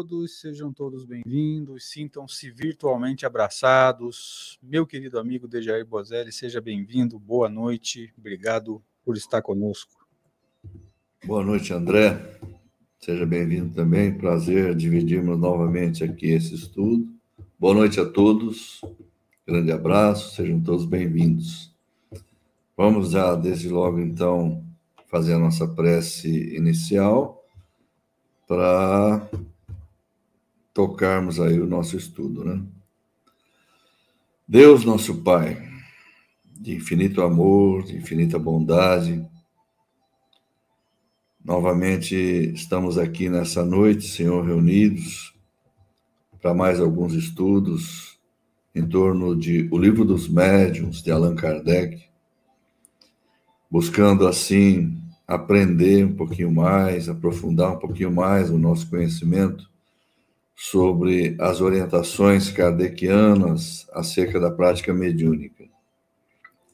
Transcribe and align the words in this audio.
Todos, 0.00 0.40
sejam 0.40 0.72
todos 0.72 1.04
bem-vindos, 1.04 1.90
sintam-se 1.90 2.50
virtualmente 2.50 3.26
abraçados. 3.26 4.58
Meu 4.62 4.86
querido 4.86 5.18
amigo 5.18 5.46
Dejair 5.46 5.84
Bozelli, 5.84 6.32
seja 6.32 6.58
bem-vindo, 6.58 7.18
boa 7.18 7.50
noite, 7.50 8.10
obrigado 8.16 8.82
por 9.04 9.14
estar 9.14 9.42
conosco. 9.42 10.08
Boa 11.22 11.44
noite, 11.44 11.74
André, 11.74 12.18
seja 12.98 13.26
bem-vindo 13.26 13.74
também, 13.74 14.16
prazer 14.16 14.74
dividirmos 14.74 15.38
novamente 15.38 16.02
aqui 16.02 16.30
esse 16.30 16.54
estudo. 16.54 17.06
Boa 17.58 17.74
noite 17.74 18.00
a 18.00 18.08
todos, 18.08 18.80
grande 19.46 19.70
abraço, 19.70 20.34
sejam 20.34 20.62
todos 20.62 20.86
bem-vindos. 20.86 21.74
Vamos 22.74 23.10
já, 23.10 23.34
desde 23.34 23.68
logo, 23.68 24.00
então, 24.00 24.64
fazer 25.08 25.34
a 25.34 25.38
nossa 25.38 25.68
prece 25.68 26.56
inicial 26.56 27.44
para 28.48 29.28
tocarmos 30.72 31.40
aí 31.40 31.60
o 31.60 31.66
nosso 31.66 31.96
estudo, 31.96 32.44
né? 32.44 32.62
Deus, 34.46 34.84
nosso 34.84 35.22
Pai, 35.22 35.68
de 36.44 36.74
infinito 36.74 37.22
amor, 37.22 37.84
de 37.84 37.96
infinita 37.96 38.38
bondade, 38.38 39.24
novamente 41.44 42.14
estamos 42.14 42.98
aqui 42.98 43.28
nessa 43.28 43.64
noite, 43.64 44.08
Senhor, 44.08 44.44
reunidos 44.44 45.34
para 46.40 46.54
mais 46.54 46.80
alguns 46.80 47.14
estudos 47.14 48.18
em 48.74 48.86
torno 48.86 49.36
de 49.36 49.68
O 49.70 49.78
Livro 49.78 50.04
dos 50.04 50.28
Médiuns, 50.28 51.02
de 51.02 51.10
Allan 51.10 51.34
Kardec, 51.34 52.04
buscando 53.70 54.26
assim 54.26 54.96
aprender 55.26 56.04
um 56.04 56.16
pouquinho 56.16 56.50
mais, 56.50 57.08
aprofundar 57.08 57.72
um 57.72 57.78
pouquinho 57.78 58.10
mais 58.10 58.50
o 58.50 58.58
nosso 58.58 58.88
conhecimento 58.90 59.69
sobre 60.62 61.36
as 61.38 61.62
orientações 61.62 62.50
kardecianas 62.50 63.88
acerca 63.94 64.38
da 64.38 64.50
prática 64.50 64.92
mediúnica. 64.92 65.64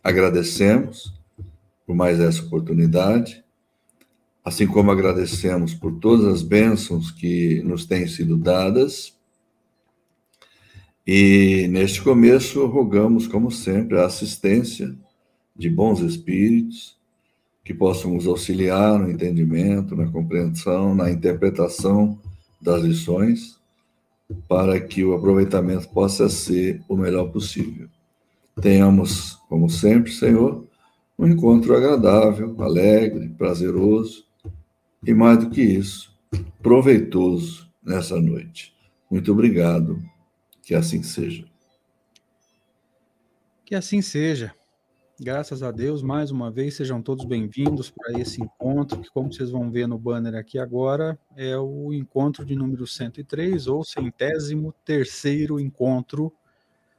Agradecemos 0.02 1.14
por 1.86 1.94
mais 1.94 2.18
essa 2.18 2.42
oportunidade, 2.42 3.44
assim 4.44 4.66
como 4.66 4.90
agradecemos 4.90 5.72
por 5.72 6.00
todas 6.00 6.26
as 6.26 6.42
bênçãos 6.42 7.12
que 7.12 7.62
nos 7.62 7.86
têm 7.86 8.08
sido 8.08 8.36
dadas. 8.36 9.16
E 11.06 11.68
neste 11.70 12.02
começo, 12.02 12.66
rogamos, 12.66 13.28
como 13.28 13.52
sempre, 13.52 14.00
a 14.00 14.06
assistência 14.06 14.92
de 15.54 15.70
bons 15.70 16.00
espíritos 16.00 16.98
que 17.62 17.72
possam 17.72 18.14
nos 18.14 18.26
auxiliar 18.26 18.98
no 18.98 19.08
entendimento, 19.08 19.94
na 19.94 20.10
compreensão, 20.10 20.92
na 20.92 21.08
interpretação 21.08 22.18
das 22.60 22.82
lições, 22.82 23.55
para 24.48 24.80
que 24.80 25.04
o 25.04 25.14
aproveitamento 25.14 25.88
possa 25.88 26.28
ser 26.28 26.82
o 26.88 26.96
melhor 26.96 27.30
possível. 27.30 27.88
Tenhamos, 28.60 29.34
como 29.48 29.68
sempre, 29.68 30.10
Senhor, 30.12 30.66
um 31.18 31.26
encontro 31.26 31.76
agradável, 31.76 32.54
alegre, 32.62 33.28
prazeroso 33.30 34.24
e, 35.04 35.14
mais 35.14 35.38
do 35.38 35.50
que 35.50 35.62
isso, 35.62 36.14
proveitoso 36.62 37.70
nessa 37.82 38.20
noite. 38.20 38.74
Muito 39.10 39.30
obrigado. 39.30 40.02
Que 40.62 40.74
assim 40.74 41.02
seja. 41.02 41.44
Que 43.64 43.74
assim 43.74 44.02
seja. 44.02 44.55
Graças 45.18 45.62
a 45.62 45.70
Deus, 45.70 46.02
mais 46.02 46.30
uma 46.30 46.50
vez, 46.50 46.76
sejam 46.76 47.00
todos 47.00 47.24
bem-vindos 47.24 47.90
para 47.90 48.20
esse 48.20 48.42
encontro, 48.42 49.00
que, 49.00 49.10
como 49.10 49.32
vocês 49.32 49.50
vão 49.50 49.70
ver 49.70 49.88
no 49.88 49.96
banner 49.98 50.34
aqui 50.34 50.58
agora, 50.58 51.18
é 51.34 51.56
o 51.56 51.90
encontro 51.90 52.44
de 52.44 52.54
número 52.54 52.86
103, 52.86 53.66
ou 53.66 53.82
centésimo 53.82 54.74
terceiro 54.84 55.58
encontro 55.58 56.30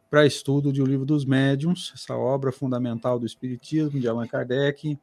para 0.10 0.26
estudo 0.26 0.74
de 0.74 0.82
O 0.82 0.86
Livro 0.88 1.06
dos 1.06 1.26
Médiuns, 1.26 1.92
essa 1.94 2.16
obra 2.16 2.52
fundamental 2.52 3.20
do 3.20 3.26
Espiritismo 3.28 4.00
de 4.00 4.08
Allan 4.08 4.26
Kardec, 4.26 4.98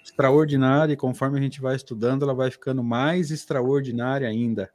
extraordinária, 0.00 0.92
e 0.92 0.96
conforme 0.96 1.40
a 1.40 1.42
gente 1.42 1.60
vai 1.60 1.74
estudando, 1.74 2.22
ela 2.22 2.34
vai 2.34 2.52
ficando 2.52 2.84
mais 2.84 3.32
extraordinária 3.32 4.28
ainda. 4.28 4.70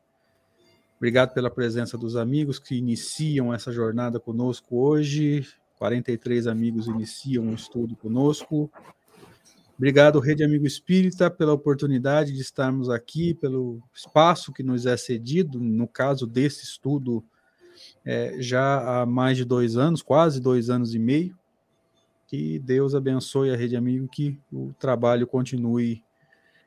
Obrigado 0.97 1.34
pela 1.34 1.50
presença 1.50 1.97
dos 1.97 2.18
amigos 2.18 2.59
que 2.59 2.75
iniciam 2.75 3.53
essa 3.53 3.72
jornada 3.72 4.20
conosco 4.20 4.78
hoje. 4.78 5.47
43 5.81 6.46
amigos 6.46 6.86
iniciam 6.86 7.50
o 7.50 7.55
estudo 7.55 7.96
conosco. 7.96 8.72
Obrigado, 9.76 10.20
Rede 10.20 10.44
Amigo 10.44 10.67
Espírita, 10.67 11.28
pela 11.28 11.53
oportunidade 11.53 12.34
de 12.34 12.40
estarmos 12.40 12.88
aqui, 12.88 13.34
pelo 13.34 13.82
espaço 13.91 14.53
que 14.53 14.61
nos 14.61 14.85
é 14.85 14.96
cedido, 14.96 15.59
no 15.59 15.88
caso 15.88 16.28
desse 16.28 16.64
estudo, 16.64 17.23
é, 18.05 18.35
já 18.38 19.02
há 19.02 19.08
mais 19.08 19.38
de 19.38 19.44
dois 19.44 19.76
anos, 19.76 20.03
quase 20.03 20.40
dois 20.40 20.70
anos 20.70 20.94
e 20.94 21.00
meio. 21.00 21.35
Que 22.28 22.59
Deus 22.59 22.94
abençoe 22.94 23.50
a 23.50 23.58
Rede 23.58 23.76
Amigo, 23.76 24.08
que 24.08 24.40
o 24.53 24.72
trabalho 24.78 25.26
continue 25.26 26.03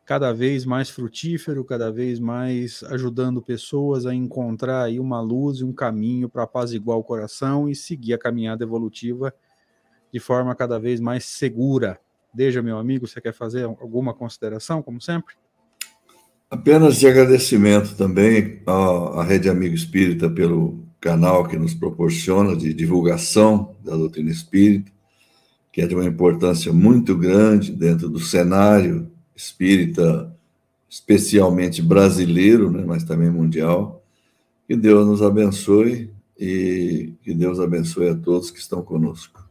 cada 0.04 0.32
vez 0.32 0.66
mais 0.66 0.90
frutífero, 0.90 1.64
cada 1.64 1.90
vez 1.90 2.20
mais 2.20 2.84
ajudando 2.84 3.40
pessoas 3.40 4.04
a 4.04 4.14
encontrar 4.14 4.84
aí 4.84 5.00
uma 5.00 5.20
luz 5.20 5.58
e 5.58 5.64
um 5.64 5.72
caminho 5.72 6.28
para 6.28 6.42
apaziguar 6.42 6.98
o 6.98 7.04
coração 7.04 7.68
e 7.68 7.74
seguir 7.74 8.12
a 8.12 8.18
caminhada 8.18 8.64
evolutiva 8.64 9.32
de 10.12 10.20
forma 10.20 10.54
cada 10.54 10.78
vez 10.78 11.00
mais 11.00 11.24
segura. 11.24 11.98
Deja, 12.32 12.60
meu 12.60 12.78
amigo, 12.78 13.06
você 13.06 13.20
quer 13.20 13.32
fazer 13.32 13.64
alguma 13.64 14.12
consideração, 14.12 14.82
como 14.82 15.00
sempre? 15.00 15.34
Apenas 16.50 16.96
de 16.98 17.06
agradecimento 17.06 17.96
também 17.96 18.62
à 18.66 19.24
Rede 19.24 19.48
Amigo 19.48 19.74
Espírita 19.74 20.28
pelo 20.28 20.84
canal 21.00 21.48
que 21.48 21.56
nos 21.56 21.74
proporciona 21.74 22.54
de 22.54 22.72
divulgação 22.72 23.74
da 23.82 23.96
doutrina 23.96 24.30
espírita, 24.30 24.92
que 25.72 25.80
é 25.80 25.86
de 25.86 25.94
uma 25.94 26.04
importância 26.04 26.72
muito 26.72 27.16
grande 27.16 27.72
dentro 27.72 28.08
do 28.08 28.20
cenário 28.20 29.13
espírita, 29.34 30.34
especialmente 30.88 31.82
brasileiro, 31.82 32.70
né, 32.70 32.84
mas 32.86 33.04
também 33.04 33.30
mundial. 33.30 34.02
Que 34.66 34.76
Deus 34.76 35.06
nos 35.06 35.22
abençoe 35.22 36.12
e 36.38 37.14
que 37.22 37.34
Deus 37.34 37.60
abençoe 37.60 38.08
a 38.08 38.14
todos 38.14 38.50
que 38.50 38.58
estão 38.58 38.82
conosco. 38.82 39.44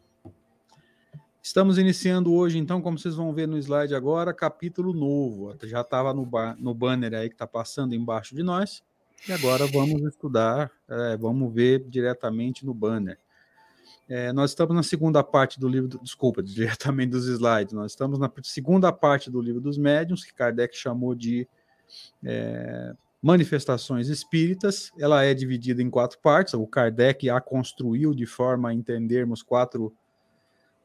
Estamos 1.41 1.77
iniciando 1.77 2.33
hoje, 2.33 2.57
então, 2.57 2.81
como 2.81 2.97
vocês 2.97 3.15
vão 3.15 3.33
ver 3.33 3.47
no 3.47 3.57
slide 3.57 3.93
agora, 3.93 4.33
capítulo 4.33 4.93
novo. 4.93 5.53
Já 5.63 5.81
estava 5.81 6.13
no, 6.13 6.27
no 6.57 6.73
banner 6.73 7.13
aí 7.13 7.27
que 7.27 7.35
está 7.35 7.45
passando 7.45 7.93
embaixo 7.93 8.33
de 8.33 8.41
nós. 8.41 8.81
E 9.27 9.31
agora 9.31 9.65
vamos 9.67 10.01
estudar, 10.03 10.71
é, 10.89 11.17
vamos 11.17 11.53
ver 11.53 11.85
diretamente 11.87 12.65
no 12.65 12.73
banner. 12.73 13.17
É, 14.07 14.33
nós 14.33 14.51
estamos 14.51 14.75
na 14.75 14.83
segunda 14.83 15.23
parte 15.23 15.59
do 15.59 15.67
livro, 15.67 15.99
desculpa, 16.01 16.43
diretamente 16.43 17.11
dos 17.11 17.27
slides, 17.27 17.73
nós 17.73 17.91
estamos 17.91 18.19
na 18.19 18.31
segunda 18.43 18.91
parte 18.91 19.29
do 19.29 19.41
livro 19.41 19.61
dos 19.61 19.77
médiuns, 19.77 20.23
que 20.23 20.33
Kardec 20.33 20.75
chamou 20.75 21.15
de 21.15 21.47
é, 22.23 22.93
manifestações 23.21 24.09
espíritas. 24.09 24.91
Ela 24.99 25.23
é 25.23 25.33
dividida 25.33 25.81
em 25.81 25.89
quatro 25.89 26.19
partes, 26.19 26.53
o 26.53 26.67
Kardec 26.67 27.29
a 27.29 27.39
construiu 27.39 28.13
de 28.13 28.25
forma 28.25 28.69
a 28.69 28.73
entendermos 28.73 29.41
quatro, 29.41 29.95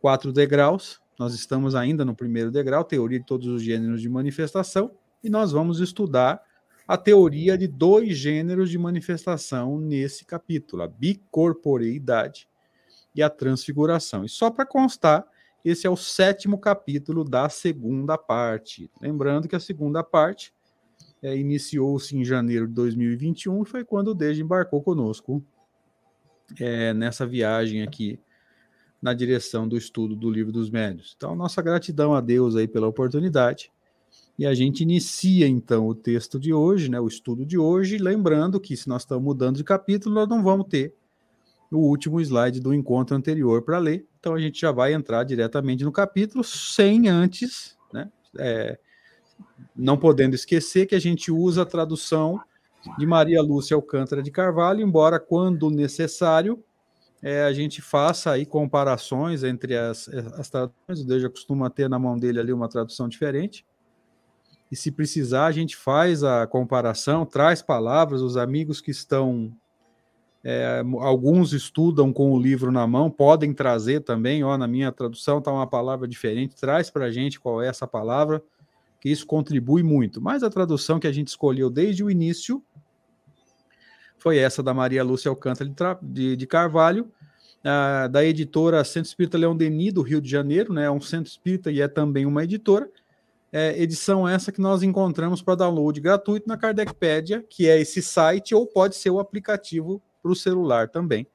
quatro 0.00 0.32
degraus. 0.32 1.00
Nós 1.18 1.34
estamos 1.34 1.74
ainda 1.74 2.04
no 2.04 2.14
primeiro 2.14 2.52
degrau, 2.52 2.84
teoria 2.84 3.18
de 3.18 3.26
todos 3.26 3.48
os 3.48 3.62
gêneros 3.62 4.00
de 4.00 4.08
manifestação, 4.08 4.92
e 5.22 5.28
nós 5.28 5.50
vamos 5.50 5.80
estudar 5.80 6.40
a 6.86 6.96
teoria 6.96 7.58
de 7.58 7.66
dois 7.66 8.16
gêneros 8.16 8.70
de 8.70 8.78
manifestação 8.78 9.78
nesse 9.78 10.24
capítulo, 10.24 10.82
a 10.82 10.88
bicorporeidade 10.88 12.47
e 13.18 13.22
a 13.22 13.28
transfiguração. 13.28 14.24
E 14.24 14.28
só 14.28 14.48
para 14.48 14.64
constar, 14.64 15.26
esse 15.64 15.88
é 15.88 15.90
o 15.90 15.96
sétimo 15.96 16.56
capítulo 16.56 17.24
da 17.24 17.48
segunda 17.48 18.16
parte. 18.16 18.88
Lembrando 19.02 19.48
que 19.48 19.56
a 19.56 19.60
segunda 19.60 20.04
parte 20.04 20.54
é, 21.20 21.36
iniciou-se 21.36 22.16
em 22.16 22.24
janeiro 22.24 22.68
de 22.68 22.74
2021 22.74 23.64
e 23.64 23.66
foi 23.66 23.84
quando 23.84 24.12
o 24.12 24.14
Deja 24.14 24.40
embarcou 24.40 24.80
conosco 24.80 25.44
é, 26.60 26.94
nessa 26.94 27.26
viagem 27.26 27.82
aqui 27.82 28.20
na 29.02 29.12
direção 29.12 29.66
do 29.66 29.76
estudo 29.76 30.14
do 30.14 30.30
Livro 30.30 30.52
dos 30.52 30.70
Médios. 30.70 31.14
Então, 31.16 31.34
nossa 31.34 31.60
gratidão 31.60 32.14
a 32.14 32.20
Deus 32.20 32.54
aí 32.54 32.68
pela 32.68 32.86
oportunidade. 32.86 33.72
E 34.38 34.46
a 34.46 34.54
gente 34.54 34.84
inicia 34.84 35.48
então 35.48 35.88
o 35.88 35.94
texto 35.94 36.38
de 36.38 36.52
hoje, 36.52 36.88
né, 36.88 37.00
o 37.00 37.08
estudo 37.08 37.44
de 37.44 37.58
hoje, 37.58 37.98
lembrando 37.98 38.60
que 38.60 38.76
se 38.76 38.88
nós 38.88 39.02
estamos 39.02 39.24
mudando 39.24 39.56
de 39.56 39.64
capítulo, 39.64 40.14
nós 40.14 40.28
não 40.28 40.40
vamos 40.40 40.68
ter 40.68 40.94
o 41.70 41.78
último 41.78 42.20
slide 42.20 42.60
do 42.60 42.72
encontro 42.72 43.16
anterior 43.16 43.62
para 43.62 43.78
ler. 43.78 44.06
Então 44.18 44.34
a 44.34 44.40
gente 44.40 44.60
já 44.60 44.72
vai 44.72 44.92
entrar 44.92 45.24
diretamente 45.24 45.84
no 45.84 45.92
capítulo, 45.92 46.42
sem 46.42 47.08
antes, 47.08 47.76
né? 47.92 48.10
É, 48.38 48.78
não 49.76 49.96
podendo 49.96 50.34
esquecer 50.34 50.86
que 50.86 50.94
a 50.94 51.00
gente 51.00 51.30
usa 51.30 51.62
a 51.62 51.66
tradução 51.66 52.40
de 52.98 53.06
Maria 53.06 53.42
Lúcia 53.42 53.74
Alcântara 53.74 54.22
de 54.22 54.30
Carvalho, 54.30 54.80
embora 54.80 55.20
quando 55.20 55.70
necessário 55.70 56.62
é, 57.22 57.42
a 57.42 57.52
gente 57.52 57.82
faça 57.82 58.30
aí 58.30 58.46
comparações 58.46 59.42
entre 59.42 59.76
as, 59.76 60.08
as 60.08 60.48
traduções, 60.48 61.00
o 61.00 61.06
Deus 61.06 61.22
já 61.22 61.28
costuma 61.28 61.68
ter 61.68 61.88
na 61.88 61.98
mão 61.98 62.16
dele 62.16 62.38
ali 62.38 62.52
uma 62.52 62.68
tradução 62.68 63.08
diferente, 63.08 63.66
e 64.70 64.76
se 64.76 64.90
precisar, 64.90 65.46
a 65.46 65.52
gente 65.52 65.76
faz 65.76 66.22
a 66.22 66.46
comparação, 66.46 67.24
traz 67.24 67.62
palavras, 67.62 68.20
os 68.20 68.36
amigos 68.36 68.80
que 68.80 68.90
estão. 68.90 69.52
É, 70.44 70.82
alguns 71.00 71.52
estudam 71.52 72.12
com 72.12 72.32
o 72.32 72.40
livro 72.40 72.70
na 72.70 72.86
mão, 72.86 73.10
podem 73.10 73.52
trazer 73.52 74.00
também, 74.00 74.44
ó, 74.44 74.56
na 74.56 74.68
minha 74.68 74.92
tradução 74.92 75.38
está 75.38 75.52
uma 75.52 75.66
palavra 75.66 76.06
diferente, 76.06 76.54
traz 76.54 76.90
para 76.90 77.06
a 77.06 77.10
gente 77.10 77.40
qual 77.40 77.60
é 77.60 77.66
essa 77.66 77.86
palavra, 77.86 78.42
que 79.00 79.08
isso 79.08 79.26
contribui 79.26 79.82
muito. 79.82 80.20
Mas 80.20 80.42
a 80.42 80.50
tradução 80.50 81.00
que 81.00 81.06
a 81.06 81.12
gente 81.12 81.28
escolheu 81.28 81.68
desde 81.68 82.04
o 82.04 82.10
início 82.10 82.62
foi 84.16 84.38
essa 84.38 84.62
da 84.62 84.74
Maria 84.74 85.04
Lúcia 85.04 85.28
Alcântara 85.28 85.98
de, 86.02 86.36
de 86.36 86.46
Carvalho, 86.46 87.10
da 88.10 88.24
editora 88.24 88.82
Centro 88.84 89.08
Espírita 89.08 89.38
Leão 89.38 89.56
Denis, 89.56 89.92
do 89.92 90.02
Rio 90.02 90.20
de 90.20 90.30
Janeiro, 90.30 90.72
né? 90.72 90.84
É 90.84 90.90
um 90.90 91.00
centro 91.00 91.30
espírita 91.30 91.70
e 91.70 91.80
é 91.80 91.88
também 91.88 92.24
uma 92.24 92.44
editora. 92.44 92.88
É, 93.50 93.80
edição 93.80 94.28
essa 94.28 94.52
que 94.52 94.60
nós 94.60 94.82
encontramos 94.82 95.40
para 95.40 95.54
download 95.54 96.00
gratuito 96.00 96.48
na 96.48 96.56
Kardecpedia, 96.56 97.44
que 97.48 97.66
é 97.66 97.80
esse 97.80 98.02
site, 98.02 98.54
ou 98.54 98.66
pode 98.66 98.94
ser 98.96 99.10
o 99.10 99.18
aplicativo 99.18 100.02
para 100.28 100.32
o 100.32 100.36
celular 100.36 100.88
também. 100.88 101.26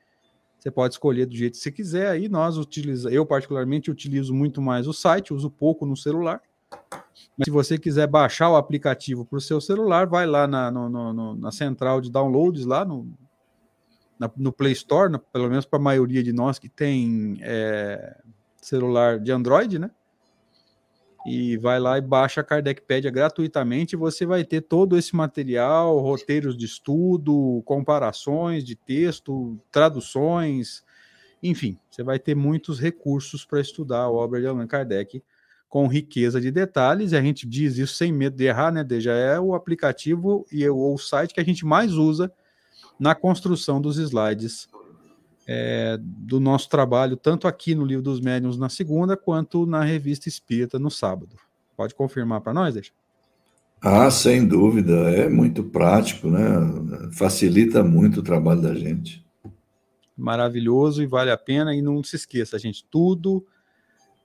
Você 0.59 0.69
pode 0.69 0.93
escolher 0.93 1.25
do 1.25 1.35
jeito 1.35 1.53
que 1.53 1.59
você 1.59 1.71
quiser. 1.71 2.09
Aí 2.09 2.29
nós 2.29 2.57
utilizamos, 2.57 3.13
eu 3.13 3.25
particularmente 3.25 3.89
utilizo 3.89 4.33
muito 4.33 4.61
mais 4.61 4.87
o 4.87 4.93
site, 4.93 5.33
uso 5.33 5.49
pouco 5.49 5.85
no 5.85 5.97
celular. 5.97 6.41
Mas 7.37 7.45
se 7.45 7.51
você 7.51 7.77
quiser 7.77 8.07
baixar 8.07 8.49
o 8.49 8.55
aplicativo 8.55 9.25
para 9.25 9.37
o 9.37 9.41
seu 9.41 9.59
celular, 9.59 10.07
vai 10.07 10.25
lá 10.25 10.47
na, 10.47 10.71
no, 10.71 10.89
no, 10.89 11.35
na 11.35 11.51
central 11.51 11.99
de 11.99 12.11
downloads, 12.11 12.65
lá 12.65 12.85
no, 12.85 13.11
na, 14.17 14.31
no 14.37 14.53
Play 14.53 14.73
Store, 14.73 15.11
pelo 15.31 15.49
menos 15.49 15.65
para 15.65 15.79
a 15.79 15.81
maioria 15.81 16.23
de 16.23 16.31
nós 16.31 16.59
que 16.59 16.69
tem 16.69 17.39
é, 17.41 18.17
celular 18.61 19.19
de 19.19 19.31
Android, 19.31 19.79
né? 19.79 19.89
E 21.25 21.55
vai 21.57 21.79
lá 21.79 21.97
e 21.97 22.01
baixa 22.01 22.41
a 22.41 22.43
Kardecpedia 22.43 23.09
gratuitamente. 23.09 23.95
Você 23.95 24.25
vai 24.25 24.43
ter 24.43 24.61
todo 24.61 24.97
esse 24.97 25.15
material, 25.15 25.99
roteiros 25.99 26.57
de 26.57 26.65
estudo, 26.65 27.61
comparações 27.65 28.63
de 28.63 28.75
texto, 28.75 29.57
traduções, 29.71 30.83
enfim, 31.43 31.77
você 31.91 32.01
vai 32.01 32.17
ter 32.17 32.35
muitos 32.35 32.79
recursos 32.79 33.43
para 33.43 33.59
estudar 33.59 33.99
a 33.99 34.09
obra 34.09 34.39
de 34.39 34.47
Allan 34.47 34.65
Kardec 34.65 35.21
com 35.67 35.87
riqueza 35.87 36.39
de 36.39 36.49
detalhes. 36.49 37.11
E 37.11 37.17
a 37.17 37.21
gente 37.21 37.45
diz 37.45 37.77
isso 37.77 37.95
sem 37.95 38.13
medo 38.13 38.37
de 38.37 38.45
errar, 38.45 38.71
né? 38.71 38.85
Já 38.99 39.13
é 39.13 39.37
o 39.37 39.53
aplicativo 39.53 40.45
e 40.49 40.67
o 40.69 40.97
site 40.97 41.33
que 41.33 41.41
a 41.41 41.43
gente 41.43 41.65
mais 41.65 41.93
usa 41.95 42.31
na 42.97 43.13
construção 43.13 43.81
dos 43.81 43.97
slides 43.97 44.69
é, 45.47 45.97
do 46.01 46.39
nosso 46.39 46.69
trabalho, 46.69 47.17
tanto 47.17 47.47
aqui 47.47 47.75
no 47.75 47.85
Livro 47.85 48.03
dos 48.03 48.19
Médiuns 48.19 48.57
na 48.57 48.69
segunda, 48.69 49.17
quanto 49.17 49.65
na 49.65 49.83
Revista 49.83 50.29
Espírita 50.29 50.79
no 50.79 50.89
sábado. 50.89 51.35
Pode 51.75 51.95
confirmar 51.95 52.41
para 52.41 52.53
nós, 52.53 52.73
deixa? 52.73 52.91
Ah, 53.81 54.09
sem 54.09 54.47
dúvida, 54.47 54.93
é 55.11 55.27
muito 55.27 55.61
prático, 55.63 56.29
né? 56.29 56.41
Facilita 57.11 57.83
muito 57.83 58.21
o 58.21 58.23
trabalho 58.23 58.61
da 58.61 58.73
gente. 58.73 59.25
Maravilhoso 60.15 61.03
e 61.03 61.05
vale 61.05 61.31
a 61.31 61.37
pena. 61.37 61.75
E 61.75 61.81
não 61.81 62.01
se 62.01 62.15
esqueça, 62.15 62.57
gente, 62.57 62.85
tudo 62.89 63.45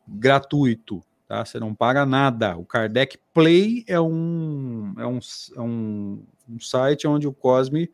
gratuito, 0.07 1.03
tá? 1.27 1.45
Você 1.45 1.59
não 1.59 1.75
paga 1.75 2.07
nada. 2.07 2.57
O 2.57 2.65
Kardec 2.65 3.19
Play 3.35 3.85
é 3.89 4.01
um, 4.01 4.95
é 4.97 5.07
um, 5.07 5.19
é 5.57 5.61
um, 5.61 6.23
um 6.49 6.61
site 6.61 7.09
onde 7.09 7.27
o 7.27 7.33
Cosme 7.33 7.91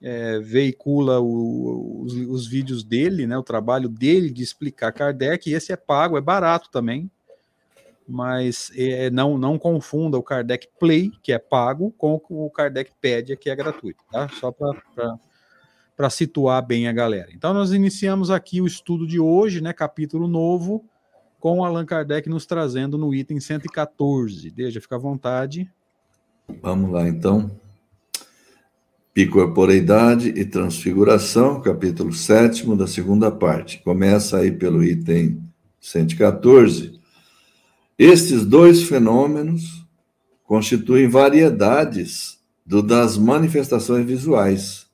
é, 0.00 0.38
veicula 0.38 1.20
o, 1.20 2.02
os, 2.02 2.12
os, 2.14 2.46
vídeos 2.46 2.84
dele, 2.84 3.26
né, 3.26 3.36
o 3.38 3.42
trabalho 3.42 3.88
dele 3.88 4.30
de 4.30 4.42
explicar 4.42 4.92
Kardec, 4.92 5.48
e 5.48 5.54
esse 5.54 5.72
é 5.72 5.76
pago, 5.76 6.18
é 6.18 6.20
barato 6.20 6.70
também, 6.70 7.10
mas 8.06 8.70
é, 8.76 9.08
não, 9.10 9.38
não 9.38 9.58
confunda 9.58 10.18
o 10.18 10.22
Kardec 10.22 10.68
Play, 10.78 11.10
que 11.22 11.32
é 11.32 11.38
pago, 11.38 11.90
com 11.96 12.20
o 12.28 12.50
Kardec 12.50 12.92
Pedia, 13.00 13.36
que 13.36 13.48
é 13.48 13.56
gratuito, 13.56 14.04
tá? 14.12 14.28
Só 14.28 14.52
para 15.96 16.10
situar 16.10 16.64
bem 16.66 16.86
a 16.86 16.92
galera. 16.92 17.30
Então, 17.32 17.54
nós 17.54 17.72
iniciamos 17.72 18.30
aqui 18.30 18.60
o 18.60 18.66
estudo 18.66 19.06
de 19.06 19.18
hoje, 19.18 19.62
né, 19.62 19.72
capítulo 19.72 20.28
novo, 20.28 20.84
com 21.40 21.64
Allan 21.64 21.84
Kardec 21.84 22.28
nos 22.28 22.46
trazendo 22.46 22.98
no 22.98 23.14
item 23.14 23.40
114. 23.40 24.50
Deixa, 24.50 24.80
fica 24.80 24.96
à 24.96 24.98
vontade. 24.98 25.70
Vamos 26.62 26.90
lá, 26.90 27.08
então. 27.08 27.50
Bicorporeidade 29.14 30.30
e 30.30 30.44
Transfiguração, 30.44 31.60
capítulo 31.60 32.12
7 32.12 32.66
da 32.74 32.88
segunda 32.88 33.30
parte. 33.30 33.78
Começa 33.78 34.38
aí 34.38 34.50
pelo 34.50 34.82
item 34.82 35.40
114. 35.80 36.98
Estes 37.96 38.44
dois 38.44 38.82
fenômenos 38.82 39.86
constituem 40.42 41.06
variedades 41.06 42.40
do, 42.66 42.82
das 42.82 43.16
manifestações 43.16 44.04
visuais. 44.04 44.88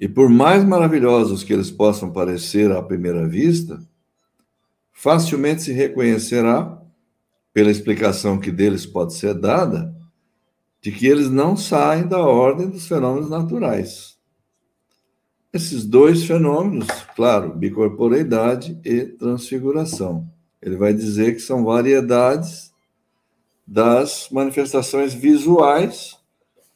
E 0.00 0.08
por 0.08 0.30
mais 0.30 0.64
maravilhosos 0.64 1.44
que 1.44 1.52
eles 1.52 1.70
possam 1.70 2.10
parecer 2.10 2.72
à 2.72 2.82
primeira 2.82 3.28
vista, 3.28 3.86
facilmente 4.94 5.60
se 5.60 5.72
reconhecerá, 5.72 6.82
pela 7.52 7.70
explicação 7.70 8.38
que 8.38 8.50
deles 8.50 8.86
pode 8.86 9.12
ser 9.12 9.34
dada, 9.34 9.94
de 10.80 10.92
que 10.92 11.06
eles 11.06 11.30
não 11.30 11.56
saem 11.56 12.06
da 12.06 12.18
ordem 12.18 12.68
dos 12.68 12.86
fenômenos 12.86 13.28
naturais. 13.28 14.16
Esses 15.52 15.84
dois 15.84 16.24
fenômenos, 16.24 16.86
claro, 17.16 17.54
bicorporeidade 17.54 18.78
e 18.84 19.04
transfiguração. 19.04 20.28
Ele 20.60 20.76
vai 20.76 20.92
dizer 20.92 21.34
que 21.34 21.40
são 21.40 21.64
variedades 21.64 22.72
das 23.66 24.28
manifestações 24.30 25.14
visuais. 25.14 26.16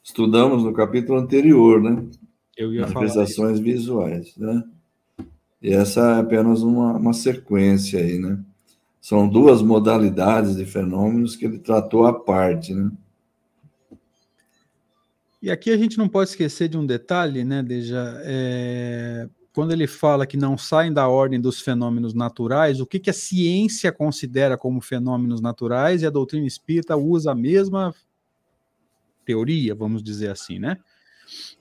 Estudamos 0.03 0.65
no 0.65 0.73
capítulo 0.73 1.19
anterior, 1.19 1.81
né? 1.81 2.05
Eu 2.57 2.73
ia 2.73 2.87
manifestações 2.87 3.59
visuais, 3.59 4.37
né? 4.37 4.63
E 5.61 5.73
essa 5.73 6.17
é 6.17 6.21
apenas 6.21 6.63
uma, 6.63 6.97
uma 6.97 7.13
sequência 7.13 8.01
aí, 8.01 8.19
né? 8.19 8.39
São 9.01 9.29
duas 9.29 9.63
modalidades 9.63 10.57
de 10.57 10.65
fenômenos 10.65 11.37
que 11.37 11.45
ele 11.45 11.59
tratou 11.59 12.07
à 12.07 12.13
parte, 12.13 12.75
né? 12.75 12.91
E 15.43 15.51
aqui 15.51 15.73
a 15.73 15.77
gente 15.77 15.99
não 15.99 16.09
pode 16.09 16.31
esquecer 16.31 16.69
de 16.69 16.79
um 16.79 16.87
detalhe, 16.87 17.45
né, 17.45 17.65
Deja? 17.65 18.21
É, 18.25 19.29
quando 19.53 19.73
ele 19.73 19.89
fala 19.89 20.25
que 20.25 20.37
não 20.37 20.57
saem 20.57 20.93
da 20.93 21.09
ordem 21.09 21.41
dos 21.41 21.61
fenômenos 21.61 22.15
naturais, 22.15 22.81
o 22.81 22.87
que, 22.87 23.01
que 23.01 23.11
a 23.11 23.15
ciência 23.15 23.91
considera 23.91 24.57
como 24.57 24.81
fenômenos 24.81 25.41
naturais 25.41 26.03
e 26.03 26.07
a 26.07 26.11
doutrina 26.11 26.47
espírita 26.47 26.97
usa 26.97 27.33
a 27.33 27.35
mesma 27.35 27.93
teoria, 29.25 29.75
vamos 29.75 30.03
dizer 30.03 30.31
assim, 30.31 30.61
né? 30.61 30.79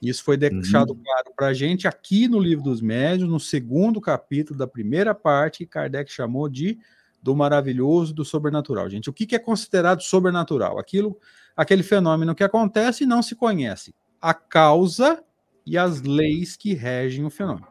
Isso 0.00 0.22
foi 0.22 0.36
deixado 0.36 0.90
uhum. 0.90 1.02
claro 1.02 1.32
para 1.34 1.46
a 1.48 1.54
gente 1.54 1.88
aqui 1.88 2.28
no 2.28 2.38
Livro 2.38 2.64
dos 2.64 2.80
Médios, 2.80 3.28
no 3.28 3.40
segundo 3.40 4.00
capítulo 4.00 4.58
da 4.58 4.66
primeira 4.66 5.14
parte, 5.14 5.58
que 5.58 5.66
Kardec 5.66 6.10
chamou 6.10 6.48
de 6.48 6.78
do 7.22 7.34
maravilhoso, 7.36 8.12
do 8.12 8.24
sobrenatural. 8.24 8.90
Gente, 8.90 9.08
o 9.08 9.12
que, 9.12 9.26
que 9.26 9.36
é 9.36 9.38
considerado 9.38 10.02
sobrenatural? 10.02 10.78
Aquilo 10.78 11.16
aquele 11.56 11.82
fenômeno 11.82 12.34
que 12.34 12.44
acontece 12.44 13.04
e 13.04 13.06
não 13.06 13.22
se 13.22 13.34
conhece 13.34 13.94
a 14.20 14.32
causa 14.32 15.22
e 15.66 15.76
as 15.76 16.02
leis 16.02 16.56
que 16.56 16.74
regem 16.74 17.24
o 17.24 17.30
fenômeno. 17.30 17.66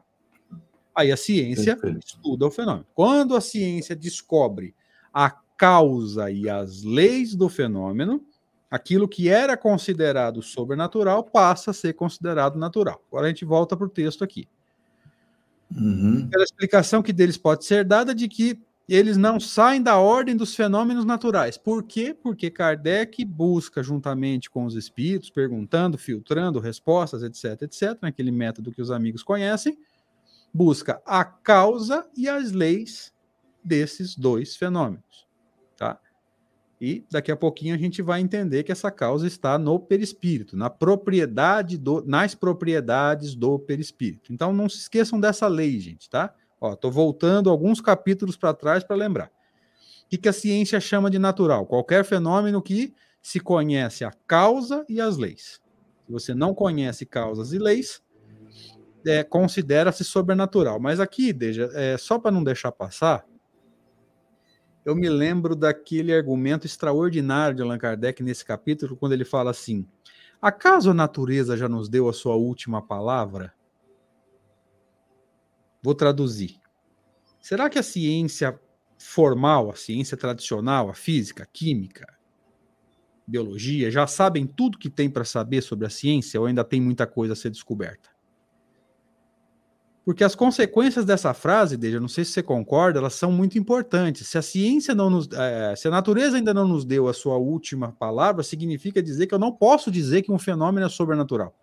Aí 0.94 1.12
a 1.12 1.18
ciência 1.18 1.78
Perfeito. 1.78 2.06
estuda 2.06 2.46
o 2.46 2.52
fenômeno. 2.52 2.86
Quando 2.94 3.36
a 3.36 3.42
ciência 3.42 3.96
descobre 3.96 4.76
a 5.14 5.30
causa 5.30 6.30
e 6.30 6.50
as 6.50 6.84
leis 6.84 7.34
do 7.36 7.48
fenômeno, 7.48 8.22
aquilo 8.70 9.08
que 9.08 9.30
era 9.30 9.56
considerado 9.56 10.42
sobrenatural 10.42 11.24
passa 11.24 11.72
a 11.72 11.74
ser 11.74 11.94
considerado 11.94 12.60
natural. 12.60 13.02
Agora 13.08 13.28
a 13.28 13.30
gente 13.30 13.46
volta 13.46 13.78
para 13.78 13.86
o 13.86 13.90
texto 13.90 14.24
aqui. 14.24 14.48
Uhum. 15.74 16.28
Pela 16.30 16.44
explicação 16.44 17.02
que 17.02 17.14
deles 17.14 17.38
pode 17.38 17.64
ser 17.64 17.86
dada 17.86 18.14
de 18.14 18.28
que 18.28 18.60
eles 18.94 19.16
não 19.16 19.40
saem 19.40 19.82
da 19.82 19.98
ordem 19.98 20.36
dos 20.36 20.54
fenômenos 20.54 21.06
naturais. 21.06 21.58
Por 21.58 21.82
quê? 21.82 22.14
Porque 22.14 22.52
Kardec 22.52 23.24
busca, 23.24 23.82
juntamente 23.82 24.50
com 24.50 24.66
os 24.66 24.76
espíritos, 24.76 25.30
perguntando, 25.30 25.98
filtrando 25.98 26.60
respostas, 26.60 27.24
etc., 27.24 27.62
etc., 27.62 27.98
naquele 28.02 28.32
método 28.32 28.70
que 28.70 28.82
os 28.82 28.92
amigos 28.92 29.24
conhecem, 29.24 29.78
busca 30.54 31.02
a 31.06 31.24
causa 31.24 32.06
e 32.18 32.28
as 32.28 32.52
leis 32.52 33.14
desses 33.64 34.14
dois 34.14 34.58
fenômenos. 34.58 35.26
Tá? 35.78 35.98
E 36.82 37.06
daqui 37.10 37.32
a 37.32 37.38
pouquinho 37.38 37.74
a 37.74 37.78
gente 37.78 38.02
vai 38.02 38.20
entender 38.20 38.64
que 38.64 38.74
essa 38.74 38.92
causa 38.92 39.26
está 39.26 39.58
no 39.58 39.80
perispírito, 39.80 40.58
na 40.58 40.70
propriedade 40.70 41.78
do, 41.78 42.04
nas 42.06 42.36
propriedades 42.36 43.36
do 43.36 43.58
perispírito. 43.58 44.34
Então 44.34 44.52
não 44.52 44.68
se 44.68 44.80
esqueçam 44.80 45.18
dessa 45.18 45.48
lei, 45.48 45.80
gente, 45.80 46.10
tá? 46.10 46.36
Ó, 46.62 46.76
tô 46.76 46.92
voltando 46.92 47.50
alguns 47.50 47.82
capítulos 47.82 48.38
para 48.38 48.54
trás 48.54 48.84
para 48.84 48.96
lembrar. 48.96 49.32
O 50.06 50.10
que, 50.10 50.18
que 50.20 50.30
a 50.30 50.34
ciência 50.34 50.80
chama 50.80 51.10
de 51.10 51.18
natural? 51.18 51.66
Qualquer 51.66 52.06
fenômeno 52.06 52.62
que 52.62 52.94
se 53.20 53.40
conhece 53.40 54.06
a 54.06 54.12
causa 54.28 54.86
e 54.88 55.02
as 55.02 55.18
leis. 55.18 55.60
Se 56.06 56.12
você 56.12 56.36
não 56.36 56.54
conhece 56.54 57.06
causas 57.06 57.52
e 57.52 57.58
leis, 57.58 58.04
é, 59.06 59.24
considera-se 59.24 60.04
sobrenatural. 60.04 60.80
Mas 60.80 61.00
aqui, 61.00 61.34
Deja, 61.34 61.70
é, 61.74 61.98
só 61.98 62.20
para 62.20 62.30
não 62.32 62.44
deixar 62.44 62.72
passar, 62.72 63.26
eu 64.86 64.96
me 64.96 65.10
lembro 65.10 65.56
daquele 65.56 66.14
argumento 66.14 66.66
extraordinário 66.66 67.56
de 67.56 67.62
Allan 67.62 67.78
Kardec 67.78 68.22
nesse 68.22 68.44
capítulo, 68.46 68.96
quando 68.96 69.14
ele 69.14 69.26
fala 69.26 69.52
assim: 69.52 69.88
Acaso 70.42 70.92
a 70.92 70.94
natureza 70.94 71.56
já 71.56 71.70
nos 71.70 71.88
deu 71.88 72.10
a 72.10 72.14
sua 72.14 72.36
última 72.36 72.82
palavra? 72.82 73.54
Vou 75.82 75.96
traduzir. 75.96 76.60
Será 77.40 77.70
que 77.70 77.80
a 77.80 77.84
ciência 77.84 78.60
formal, 78.98 79.72
a 79.72 79.76
ciência 79.76 80.16
tradicional, 80.16 80.90
a 80.90 80.94
física, 80.94 81.44
a 81.44 81.48
química, 81.48 82.06
biologia, 83.28 83.90
já 83.90 84.06
sabem 84.06 84.46
tudo 84.46 84.78
que 84.78 84.90
tem 84.90 85.10
para 85.10 85.26
saber 85.26 85.62
sobre 85.62 85.88
a 85.88 85.90
ciência 85.90 86.40
ou 86.40 86.46
ainda 86.46 86.64
tem 86.64 86.80
muita 86.80 87.08
coisa 87.08 87.34
a 87.34 87.36
ser 87.36 87.50
descoberta? 87.50 88.10
Porque 90.04 90.24
as 90.24 90.34
consequências 90.34 91.06
dessa 91.06 91.34
frase, 91.34 91.78
Deja, 91.78 92.00
não 92.00 92.08
sei 92.08 92.26
se 92.26 92.32
você 92.32 92.44
concorda, 92.44 93.00
elas 93.00 93.14
são 93.14 93.32
muito 93.32 93.58
importantes. 93.58 94.28
Se 94.28 94.38
a 94.38 94.42
ciência 94.42 94.96
não 94.96 95.10
nos. 95.10 95.30
É, 95.32 95.76
se 95.76 95.88
a 95.88 95.92
natureza 95.92 96.38
ainda 96.38 96.54
não 96.54 96.68
nos 96.68 96.84
deu 96.84 97.08
a 97.08 97.14
sua 97.14 97.38
última 97.38 97.92
palavra, 97.92 98.42
significa 98.42 99.02
dizer 99.02 99.28
que 99.28 99.34
eu 99.34 99.40
não 99.40 99.52
posso 99.52 99.92
dizer 99.92 100.24
que 100.24 100.32
um 100.32 100.40
fenômeno 100.40 100.88
é 100.88 100.90
sobrenatural. 100.90 101.56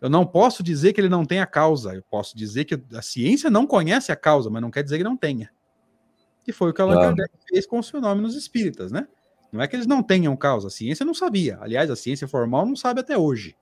Eu 0.00 0.08
não 0.08 0.24
posso 0.24 0.62
dizer 0.62 0.92
que 0.92 1.00
ele 1.00 1.08
não 1.08 1.24
tem 1.24 1.40
a 1.40 1.46
causa. 1.46 1.94
Eu 1.94 2.02
posso 2.08 2.36
dizer 2.36 2.64
que 2.64 2.80
a 2.94 3.02
ciência 3.02 3.50
não 3.50 3.66
conhece 3.66 4.12
a 4.12 4.16
causa, 4.16 4.48
mas 4.48 4.62
não 4.62 4.70
quer 4.70 4.82
dizer 4.82 4.98
que 4.98 5.04
não 5.04 5.16
tenha. 5.16 5.50
E 6.46 6.52
foi 6.52 6.70
o 6.70 6.72
que 6.72 6.80
Allan 6.80 6.94
claro. 6.94 7.16
Kardec 7.16 7.34
fez 7.48 7.66
com 7.66 7.78
os 7.78 7.90
fenômenos 7.90 8.34
espíritas, 8.34 8.90
né? 8.90 9.06
Não 9.52 9.60
é 9.60 9.66
que 9.66 9.74
eles 9.74 9.86
não 9.86 10.02
tenham 10.02 10.36
causa, 10.36 10.68
a 10.68 10.70
ciência 10.70 11.04
não 11.04 11.14
sabia. 11.14 11.58
Aliás, 11.60 11.90
a 11.90 11.96
ciência 11.96 12.28
formal 12.28 12.64
não 12.66 12.76
sabe 12.76 13.00
até 13.00 13.16
hoje. 13.16 13.56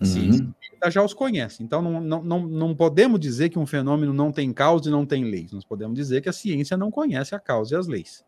A 0.00 0.04
ciência 0.04 0.44
uhum. 0.44 0.90
já 0.90 1.02
os 1.02 1.14
conhece. 1.14 1.62
Então, 1.62 1.80
não, 1.80 2.00
não, 2.00 2.22
não, 2.22 2.46
não 2.46 2.74
podemos 2.74 3.20
dizer 3.20 3.48
que 3.50 3.58
um 3.58 3.66
fenômeno 3.66 4.12
não 4.12 4.32
tem 4.32 4.52
causa 4.52 4.88
e 4.88 4.92
não 4.92 5.06
tem 5.06 5.24
leis. 5.24 5.52
Nós 5.52 5.64
podemos 5.64 5.96
dizer 5.96 6.20
que 6.20 6.28
a 6.28 6.32
ciência 6.32 6.76
não 6.76 6.90
conhece 6.90 7.34
a 7.34 7.40
causa 7.40 7.74
e 7.74 7.78
as 7.78 7.86
leis. 7.86 8.24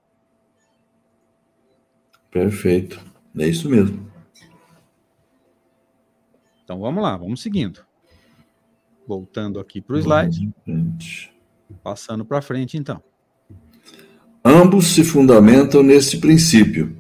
Perfeito. 2.31 3.01
É 3.37 3.49
isso 3.49 3.69
mesmo. 3.69 4.14
Então 6.65 6.81
vamos 6.81 7.03
lá, 7.03 7.17
vamos 7.17 7.43
seguindo. 7.43 7.81
Voltando 9.07 9.61
aqui 9.61 9.83
para 9.83 9.97
o 9.97 9.99
slide. 9.99 10.51
Passando 11.83 12.25
para 12.25 12.41
frente, 12.41 12.79
então. 12.79 13.03
Ambos 14.43 14.87
se 14.87 15.05
fundamentam 15.05 15.83
nesse 15.83 16.19
princípio 16.19 16.97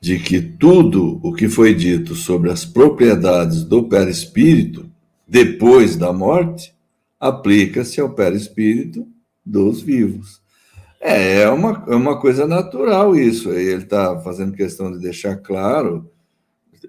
de 0.00 0.18
que 0.18 0.40
tudo 0.40 1.20
o 1.22 1.32
que 1.32 1.48
foi 1.48 1.74
dito 1.74 2.14
sobre 2.14 2.50
as 2.50 2.64
propriedades 2.64 3.64
do 3.64 3.88
perispírito 3.88 4.90
depois 5.26 5.96
da 5.96 6.12
morte 6.12 6.74
aplica-se 7.20 8.00
ao 8.00 8.14
perispírito 8.14 9.06
dos 9.44 9.82
vivos. 9.82 10.40
É, 11.00 11.42
é 11.42 11.50
uma, 11.50 11.84
é 11.88 11.94
uma 11.94 12.20
coisa 12.20 12.46
natural 12.46 13.14
isso. 13.14 13.50
Ele 13.50 13.82
está 13.82 14.18
fazendo 14.20 14.52
questão 14.52 14.90
de 14.90 14.98
deixar 14.98 15.36
claro 15.36 16.10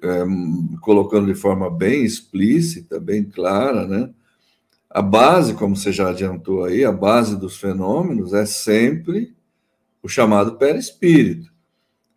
é, 0.01 0.79
colocando 0.82 1.27
de 1.27 1.39
forma 1.39 1.70
bem 1.70 2.03
explícita, 2.03 3.00
bem 3.00 3.24
clara, 3.24 3.88
né? 3.88 4.10
A 4.89 5.01
base, 5.01 5.53
como 5.53 5.75
você 5.75 5.91
já 5.91 6.10
adiantou 6.10 6.63
aí, 6.63 6.84
a 6.84 6.91
base 6.91 7.38
dos 7.38 7.58
fenômenos 7.58 8.34
é 8.34 8.46
sempre 8.46 9.36
o 10.01 10.10
chamado 10.10 10.56
perispírito. 10.56 11.51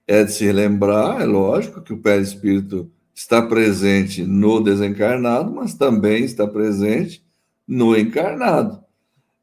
É 0.06 0.24
de 0.24 0.32
se 0.32 0.50
lembrar, 0.50 1.20
é 1.20 1.26
lógico, 1.26 1.82
que 1.82 1.92
o 1.92 1.98
perispírito 1.98 2.90
está 3.14 3.42
presente 3.42 4.22
no 4.22 4.60
desencarnado, 4.60 5.52
mas 5.52 5.74
também 5.74 6.24
está 6.24 6.46
presente 6.46 7.22
no 7.68 7.96
encarnado. 7.96 8.82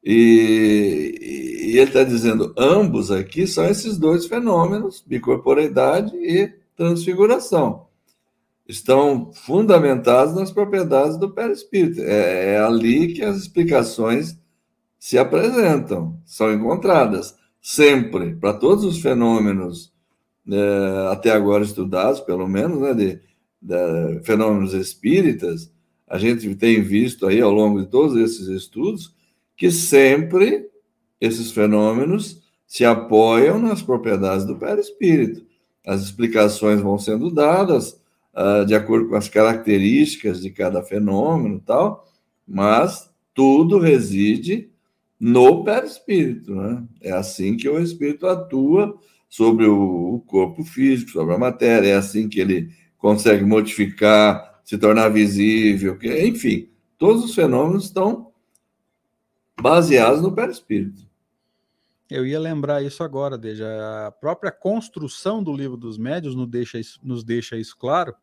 E, 0.03 1.15
e 1.21 1.77
ele 1.77 1.81
está 1.81 2.03
dizendo, 2.03 2.53
ambos 2.57 3.11
aqui 3.11 3.45
são 3.45 3.65
esses 3.65 3.97
dois 3.97 4.25
fenômenos, 4.25 5.03
bicorporeidade 5.05 6.15
e 6.15 6.51
transfiguração 6.75 7.88
estão 8.69 9.31
fundamentados 9.33 10.35
nas 10.35 10.51
propriedades 10.51 11.17
do 11.17 11.31
perispírito. 11.31 12.01
É, 12.01 12.53
é 12.53 12.59
ali 12.59 13.13
que 13.13 13.23
as 13.23 13.35
explicações 13.35 14.37
se 14.99 15.17
apresentam, 15.17 16.21
são 16.23 16.53
encontradas. 16.53 17.35
Sempre, 17.59 18.35
para 18.35 18.53
todos 18.53 18.85
os 18.85 19.01
fenômenos 19.01 19.91
é, 20.47 21.11
até 21.11 21.31
agora 21.31 21.63
estudados, 21.63 22.19
pelo 22.19 22.47
menos, 22.47 22.79
né, 22.79 22.93
de, 22.93 23.19
de, 23.59 24.23
fenômenos 24.23 24.75
espíritas, 24.75 25.71
a 26.07 26.19
gente 26.19 26.53
tem 26.55 26.81
visto 26.83 27.25
aí 27.25 27.41
ao 27.41 27.51
longo 27.51 27.81
de 27.81 27.87
todos 27.87 28.15
esses 28.17 28.47
estudos 28.47 29.15
que 29.57 29.71
sempre 29.71 30.69
esses 31.19 31.51
fenômenos 31.51 32.41
se 32.67 32.85
apoiam 32.85 33.57
nas 33.57 33.81
propriedades 33.81 34.45
do 34.45 34.57
perispírito. 34.57 35.43
As 35.85 36.01
explicações 36.03 36.81
vão 36.81 36.99
sendo 36.99 37.31
dadas, 37.31 37.99
uh, 38.39 38.65
de 38.65 38.73
acordo 38.73 39.09
com 39.09 39.15
as 39.15 39.27
características 39.27 40.41
de 40.41 40.49
cada 40.49 40.81
fenômeno 40.81 41.57
e 41.57 41.61
tal, 41.61 42.07
mas 42.47 43.13
tudo 43.33 43.77
reside 43.77 44.71
no 45.19 45.63
perispírito, 45.65 46.55
né? 46.55 46.83
É 47.01 47.11
assim 47.11 47.57
que 47.57 47.67
o 47.67 47.79
espírito 47.79 48.25
atua 48.25 48.97
sobre 49.27 49.65
o 49.65 50.23
corpo 50.25 50.63
físico, 50.63 51.11
sobre 51.11 51.35
a 51.35 51.37
matéria, 51.37 51.89
é 51.89 51.95
assim 51.95 52.29
que 52.29 52.39
ele 52.39 52.69
consegue 52.97 53.43
modificar, 53.43 54.61
se 54.63 54.77
tornar 54.77 55.09
visível, 55.09 55.97
que, 55.97 56.25
enfim, 56.25 56.69
todos 56.97 57.25
os 57.25 57.35
fenômenos 57.35 57.85
estão 57.85 58.31
baseados 59.61 60.21
no 60.21 60.33
perispírito. 60.33 61.07
Eu 62.09 62.25
ia 62.25 62.39
lembrar 62.39 62.81
isso 62.81 63.03
agora, 63.03 63.37
desde 63.37 63.63
a 63.63 64.11
própria 64.19 64.51
construção 64.51 65.43
do 65.43 65.53
livro 65.53 65.77
dos 65.77 65.97
médios 65.97 66.33
nos 66.33 66.47
deixa 66.47 66.79
isso, 66.79 66.99
nos 67.03 67.23
deixa 67.23 67.55
isso 67.55 67.77
claro, 67.77 68.15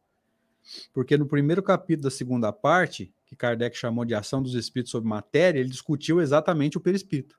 porque 0.92 1.16
no 1.16 1.26
primeiro 1.26 1.62
capítulo 1.62 2.04
da 2.04 2.10
segunda 2.10 2.52
parte, 2.52 3.12
que 3.24 3.36
Kardec 3.36 3.76
chamou 3.76 4.04
de 4.04 4.14
ação 4.14 4.42
dos 4.42 4.54
espíritos 4.54 4.90
sobre 4.90 5.08
matéria, 5.08 5.60
ele 5.60 5.68
discutiu 5.68 6.20
exatamente 6.20 6.76
o 6.76 6.80
perispírito. 6.80 7.38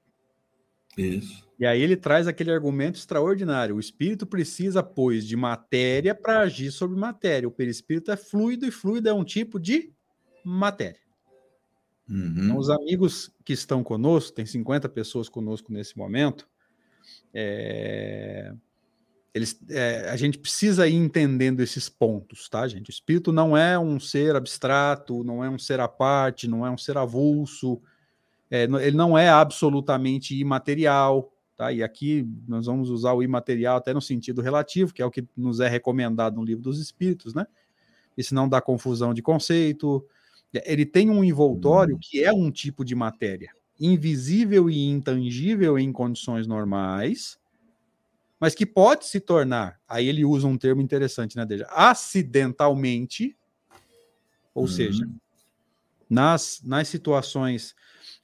Isso. 0.98 1.48
E 1.60 1.65
aí 1.65 1.81
ele 1.81 1.96
traz 1.96 2.27
aquele 2.27 2.51
argumento 2.51 2.98
extraordinário. 2.98 3.75
O 3.75 3.79
espírito 3.79 4.25
precisa, 4.25 4.81
pois, 4.81 5.25
de 5.25 5.36
matéria 5.36 6.13
para 6.13 6.39
agir 6.39 6.72
sobre 6.72 6.98
matéria. 6.98 7.48
O 7.48 7.51
perispírito 7.51 8.12
é 8.12 8.17
fluido 8.17 8.65
e 8.65 8.72
fluido 8.72 9.10
é 9.10 9.13
um 9.13 9.24
tipo 9.24 9.60
de 9.60 9.91
matéria. 10.43 11.00
Uhum. 12.10 12.34
Então, 12.38 12.57
os 12.57 12.69
amigos 12.69 13.31
que 13.43 13.53
estão 13.53 13.84
conosco, 13.84 14.34
tem 14.34 14.46
50 14.46 14.88
pessoas 14.89 15.27
conosco 15.27 15.72
nesse 15.72 15.98
momento, 15.98 16.48
é... 17.34 18.53
Eles, 19.38 19.60
é, 19.70 20.10
a 20.10 20.15
gente 20.17 20.39
precisa 20.39 20.88
ir 20.88 20.96
entendendo 20.96 21.60
esses 21.60 21.88
pontos, 21.88 22.50
tá, 22.50 22.67
gente? 22.67 22.89
O 22.89 22.91
espírito 22.91 23.32
não 23.32 23.56
é 23.56 23.77
um 23.77 24.00
ser 24.00 24.36
abstrato, 24.36 25.24
não 25.24 25.44
é 25.44 25.50
um 25.50 25.60
ser 25.60 25.79
à 25.79 25.88
parte, 25.88 26.48
não 26.48 26.65
é 26.65 26.72
um 26.72 26.77
ser 26.77 26.98
avulso, 26.98 27.79
é, 28.50 28.63
ele 28.63 28.98
não 28.98 29.15
é 29.15 29.29
absolutamente 29.29 30.36
imaterial, 30.36 31.32
tá? 31.56 31.72
E 31.72 31.84
aqui 31.84 32.27
nós 32.48 32.65
vamos 32.65 32.89
usar 32.89 33.13
o 33.13 33.22
imaterial 33.22 33.77
até 33.77 33.94
no 33.94 34.01
sentido 34.01 34.41
relativo, 34.41 34.91
que 34.91 35.03
é 35.03 35.06
o 35.06 35.12
que 35.12 35.24
nos 35.38 35.60
é 35.60 35.67
recomendado 35.67 36.38
no 36.38 36.44
livro 36.44 36.63
dos 36.63 36.79
espíritos, 36.79 37.36
né? 37.36 37.46
Se 38.20 38.34
não 38.34 38.50
dá 38.50 38.60
confusão 38.60 39.13
de 39.13 39.22
conceito. 39.22 40.03
Ele 40.65 40.88
tem 40.88 41.12
um 41.12 41.24
envoltório 41.24 41.96
hum. 41.96 42.00
que 42.01 42.24
é 42.24 42.34
um 42.34 42.50
tipo 42.50 42.84
de 42.84 42.96
matéria, 42.96 43.51
invisível 43.79 44.67
e 44.67 44.89
intangível 44.89 45.77
em 45.77 45.91
condições 45.91 46.48
normais, 46.48 47.37
mas 48.39 48.53
que 48.53 48.65
pode 48.65 49.06
se 49.06 49.20
tornar, 49.20 49.79
aí 49.88 50.08
ele 50.08 50.24
usa 50.24 50.48
um 50.48 50.58
termo 50.58 50.82
interessante, 50.82 51.36
né, 51.36 51.46
Deja? 51.46 51.65
Acidentalmente, 51.70 53.38
ou 54.53 54.63
uhum. 54.63 54.67
seja, 54.67 55.10
nas, 56.10 56.62
nas 56.63 56.88
situações 56.88 57.75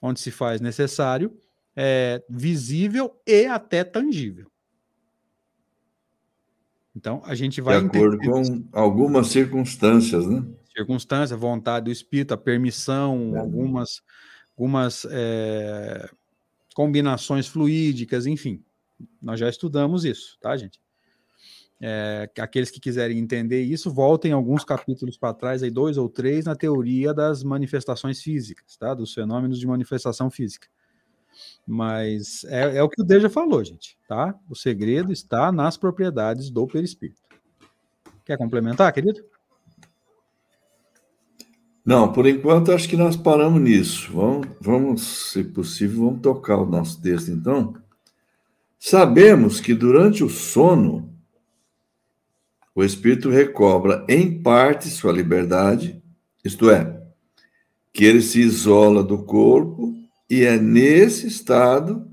onde 0.02 0.20
se 0.20 0.32
faz 0.32 0.62
necessário, 0.62 1.36
é, 1.76 2.24
visível 2.30 3.20
e 3.26 3.46
até 3.46 3.84
tangível. 3.84 4.52
Então, 6.96 7.22
a 7.26 7.34
gente 7.34 7.60
vai. 7.60 7.80
De 7.80 7.88
acordo 7.88 8.18
com 8.20 8.42
isso. 8.42 8.68
algumas 8.72 9.28
circunstâncias, 9.28 10.28
né? 10.28 10.46
Circunstância, 10.76 11.36
vontade 11.36 11.86
do 11.86 11.92
espírito, 11.92 12.34
a 12.34 12.38
permissão, 12.38 13.36
é. 13.36 13.40
algumas, 13.40 14.02
algumas 14.56 15.06
é, 15.10 16.08
combinações 16.76 17.48
fluídicas, 17.48 18.28
enfim. 18.28 18.64
Nós 19.22 19.40
já 19.40 19.50
estudamos 19.50 20.06
isso, 20.06 20.38
tá, 20.40 20.56
gente? 20.56 20.82
É, 21.82 22.30
aqueles 22.40 22.72
que 22.72 22.80
quiserem 22.80 23.20
entender 23.20 23.62
isso, 23.62 23.92
voltem 23.92 24.32
alguns 24.32 24.64
capítulos 24.64 25.18
para 25.18 25.34
trás, 25.34 25.62
aí 25.62 25.70
dois 25.70 25.98
ou 25.98 26.08
três, 26.08 26.46
na 26.46 26.56
teoria 26.56 27.14
das 27.14 27.44
manifestações 27.44 28.22
físicas, 28.22 28.78
tá? 28.78 28.94
Dos 28.94 29.14
fenômenos 29.14 29.60
de 29.60 29.68
manifestação 29.68 30.32
física. 30.32 30.68
Mas 31.68 32.44
é, 32.46 32.78
é 32.78 32.84
o 32.84 32.88
que 32.88 33.02
o 33.02 33.06
Deja 33.06 33.30
falou, 33.30 33.64
gente, 33.64 33.98
tá? 34.08 34.34
O 34.50 34.56
segredo 34.56 35.12
está 35.12 35.52
nas 35.52 35.76
propriedades 35.76 36.50
do 36.50 36.66
perispírito. 36.68 37.22
Quer 38.24 38.38
complementar, 38.38 38.94
querido? 38.94 39.22
Não, 41.86 42.14
por 42.14 42.26
enquanto 42.26 42.72
acho 42.72 42.88
que 42.88 42.96
nós 42.96 43.18
paramos 43.18 43.62
nisso. 43.62 44.14
Vamos, 44.14 44.48
vamos 44.62 45.32
se 45.32 45.44
possível, 45.44 46.06
vamos 46.06 46.22
tocar 46.22 46.58
o 46.58 46.66
nosso 46.66 47.02
texto 47.02 47.30
então 47.30 47.74
Sabemos 48.86 49.62
que 49.62 49.74
durante 49.74 50.26
o 50.26 50.30
sono, 50.30 51.10
o 52.76 52.84
espírito 52.84 53.30
recobra 53.30 54.06
em 54.10 54.44
parte 54.44 54.90
sua 54.90 55.14
liberdade, 55.14 56.04
isto 56.44 56.70
é, 56.70 57.02
que 57.94 58.04
ele 58.04 58.22
se 58.22 58.42
isola 58.42 59.02
do 59.02 59.20
corpo, 59.20 59.96
e 60.30 60.44
é 60.44 60.60
nesse 60.60 61.28
estado 61.28 62.06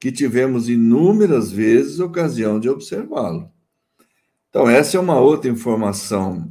que 0.00 0.10
tivemos 0.10 0.70
inúmeras 0.70 1.52
vezes 1.52 2.00
ocasião 2.00 2.58
de 2.58 2.70
observá-lo. 2.70 3.52
Então, 4.48 4.66
essa 4.66 4.96
é 4.96 5.00
uma 5.00 5.20
outra 5.20 5.50
informação 5.50 6.50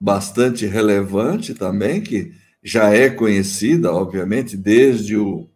bastante 0.00 0.66
relevante 0.66 1.54
também, 1.54 2.02
que 2.02 2.32
já 2.60 2.92
é 2.92 3.08
conhecida, 3.08 3.92
obviamente, 3.92 4.56
desde 4.56 5.16
o, 5.16 5.48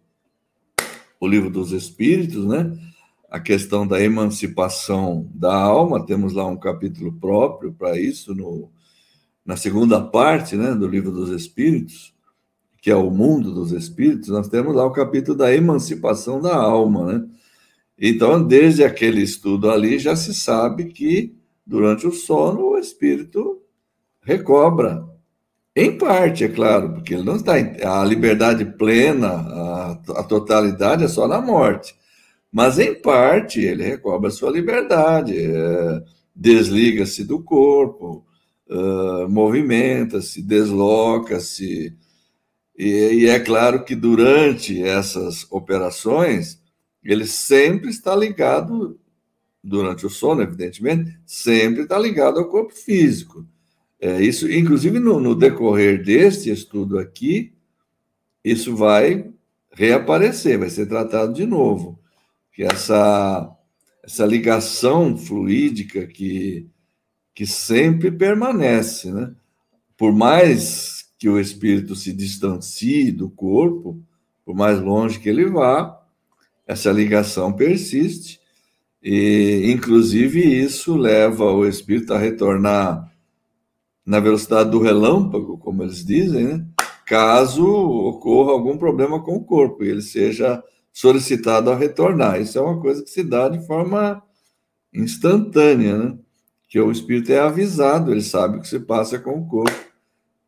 o 1.18 1.26
livro 1.26 1.50
dos 1.50 1.72
Espíritos, 1.72 2.46
né? 2.46 2.87
A 3.28 3.38
questão 3.38 3.86
da 3.86 4.00
emancipação 4.02 5.28
da 5.34 5.54
alma, 5.54 6.04
temos 6.04 6.32
lá 6.32 6.46
um 6.46 6.56
capítulo 6.56 7.12
próprio 7.12 7.72
para 7.72 7.98
isso, 7.98 8.34
no, 8.34 8.70
na 9.44 9.56
segunda 9.56 10.00
parte 10.00 10.56
né, 10.56 10.74
do 10.74 10.86
livro 10.86 11.12
dos 11.12 11.30
Espíritos, 11.30 12.14
que 12.80 12.90
é 12.90 12.96
o 12.96 13.10
mundo 13.10 13.52
dos 13.52 13.72
Espíritos, 13.72 14.28
nós 14.28 14.48
temos 14.48 14.74
lá 14.74 14.84
o 14.84 14.92
capítulo 14.92 15.36
da 15.36 15.54
emancipação 15.54 16.40
da 16.40 16.56
alma, 16.56 17.12
né? 17.12 17.28
Então, 18.00 18.42
desde 18.42 18.84
aquele 18.84 19.20
estudo 19.20 19.70
ali, 19.70 19.98
já 19.98 20.14
se 20.14 20.32
sabe 20.32 20.84
que 20.84 21.36
durante 21.66 22.06
o 22.06 22.12
sono 22.12 22.70
o 22.70 22.78
espírito 22.78 23.60
recobra. 24.22 25.04
Em 25.74 25.98
parte, 25.98 26.44
é 26.44 26.48
claro, 26.48 26.94
porque 26.94 27.14
ele 27.14 27.24
não 27.24 27.36
está. 27.36 27.54
A 27.54 28.04
liberdade 28.04 28.64
plena, 28.64 29.28
a, 29.28 29.90
a 30.16 30.22
totalidade 30.22 31.04
é 31.04 31.08
só 31.08 31.26
na 31.26 31.40
morte. 31.40 31.97
Mas, 32.52 32.78
em 32.78 32.94
parte, 32.94 33.60
ele 33.60 33.82
recobra 33.82 34.30
sua 34.30 34.50
liberdade, 34.50 35.36
é, 35.36 36.02
desliga-se 36.34 37.24
do 37.24 37.42
corpo, 37.42 38.24
uh, 38.68 39.28
movimenta-se, 39.28 40.42
desloca-se. 40.42 41.94
E, 42.76 42.86
e 42.86 43.26
é 43.26 43.38
claro 43.40 43.84
que 43.84 43.94
durante 43.94 44.82
essas 44.82 45.46
operações, 45.50 46.60
ele 47.02 47.26
sempre 47.26 47.90
está 47.90 48.14
ligado, 48.14 48.98
durante 49.62 50.06
o 50.06 50.10
sono, 50.10 50.42
evidentemente, 50.42 51.18
sempre 51.26 51.82
está 51.82 51.98
ligado 51.98 52.38
ao 52.38 52.48
corpo 52.48 52.72
físico. 52.72 53.46
É, 54.00 54.22
isso, 54.22 54.50
inclusive, 54.50 54.98
no, 55.00 55.18
no 55.18 55.34
decorrer 55.34 56.02
deste 56.02 56.50
estudo 56.50 56.98
aqui, 56.98 57.52
isso 58.44 58.76
vai 58.76 59.28
reaparecer, 59.72 60.58
vai 60.58 60.70
ser 60.70 60.86
tratado 60.86 61.34
de 61.34 61.44
novo. 61.44 61.98
Que 62.58 62.64
essa, 62.64 63.56
essa 64.02 64.26
ligação 64.26 65.16
fluídica 65.16 66.04
que, 66.08 66.66
que 67.32 67.46
sempre 67.46 68.10
permanece, 68.10 69.12
né? 69.12 69.32
Por 69.96 70.12
mais 70.12 71.08
que 71.16 71.28
o 71.28 71.38
espírito 71.38 71.94
se 71.94 72.12
distancie 72.12 73.12
do 73.12 73.30
corpo, 73.30 74.02
por 74.44 74.56
mais 74.56 74.80
longe 74.80 75.20
que 75.20 75.28
ele 75.28 75.46
vá, 75.46 76.04
essa 76.66 76.90
ligação 76.90 77.52
persiste, 77.52 78.40
e 79.00 79.70
inclusive 79.72 80.40
isso 80.40 80.96
leva 80.96 81.44
o 81.44 81.64
espírito 81.64 82.12
a 82.12 82.18
retornar 82.18 83.08
na 84.04 84.18
velocidade 84.18 84.72
do 84.72 84.82
relâmpago, 84.82 85.58
como 85.58 85.84
eles 85.84 86.04
dizem, 86.04 86.44
né? 86.44 86.66
caso 87.06 87.64
ocorra 87.64 88.50
algum 88.50 88.76
problema 88.76 89.22
com 89.22 89.36
o 89.36 89.44
corpo 89.44 89.84
e 89.84 89.90
ele 89.90 90.02
seja 90.02 90.60
solicitado 90.98 91.70
a 91.70 91.76
retornar. 91.76 92.40
Isso 92.40 92.58
é 92.58 92.60
uma 92.60 92.80
coisa 92.80 93.04
que 93.04 93.08
se 93.08 93.22
dá 93.22 93.48
de 93.48 93.64
forma 93.64 94.20
instantânea, 94.92 95.96
né? 95.96 96.18
que 96.68 96.80
o 96.80 96.90
espírito 96.90 97.30
é 97.30 97.38
avisado, 97.38 98.10
ele 98.10 98.20
sabe 98.20 98.58
o 98.58 98.60
que 98.60 98.66
se 98.66 98.80
passa 98.80 99.16
com 99.16 99.38
o 99.38 99.46
corpo, 99.46 99.78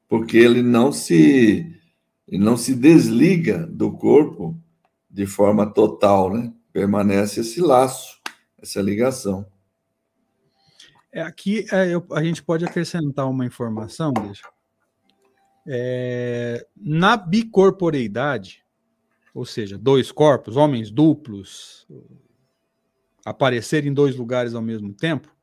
porque 0.08 0.36
ele 0.36 0.60
não 0.60 0.90
se 0.90 1.80
ele 2.26 2.44
não 2.44 2.56
se 2.56 2.74
desliga 2.74 3.64
do 3.64 3.92
corpo 3.92 4.60
de 5.08 5.24
forma 5.24 5.72
total, 5.72 6.34
né? 6.34 6.52
Permanece 6.72 7.42
esse 7.42 7.60
laço, 7.60 8.20
essa 8.60 8.82
ligação. 8.82 9.46
É, 11.12 11.22
aqui 11.22 11.64
é, 11.70 11.94
eu, 11.94 12.04
a 12.10 12.24
gente 12.24 12.42
pode 12.42 12.64
acrescentar 12.64 13.30
uma 13.30 13.46
informação, 13.46 14.12
deixa. 14.12 14.48
É, 15.64 16.66
na 16.76 17.16
bicorporeidade, 17.16 18.64
ou 19.34 19.44
seja, 19.44 19.78
dois 19.78 20.10
corpos, 20.10 20.56
homens 20.56 20.90
duplos, 20.90 21.86
aparecer 23.24 23.86
em 23.86 23.92
dois 23.92 24.16
lugares 24.16 24.54
ao 24.54 24.62
mesmo 24.62 24.92
tempo, 24.92 25.34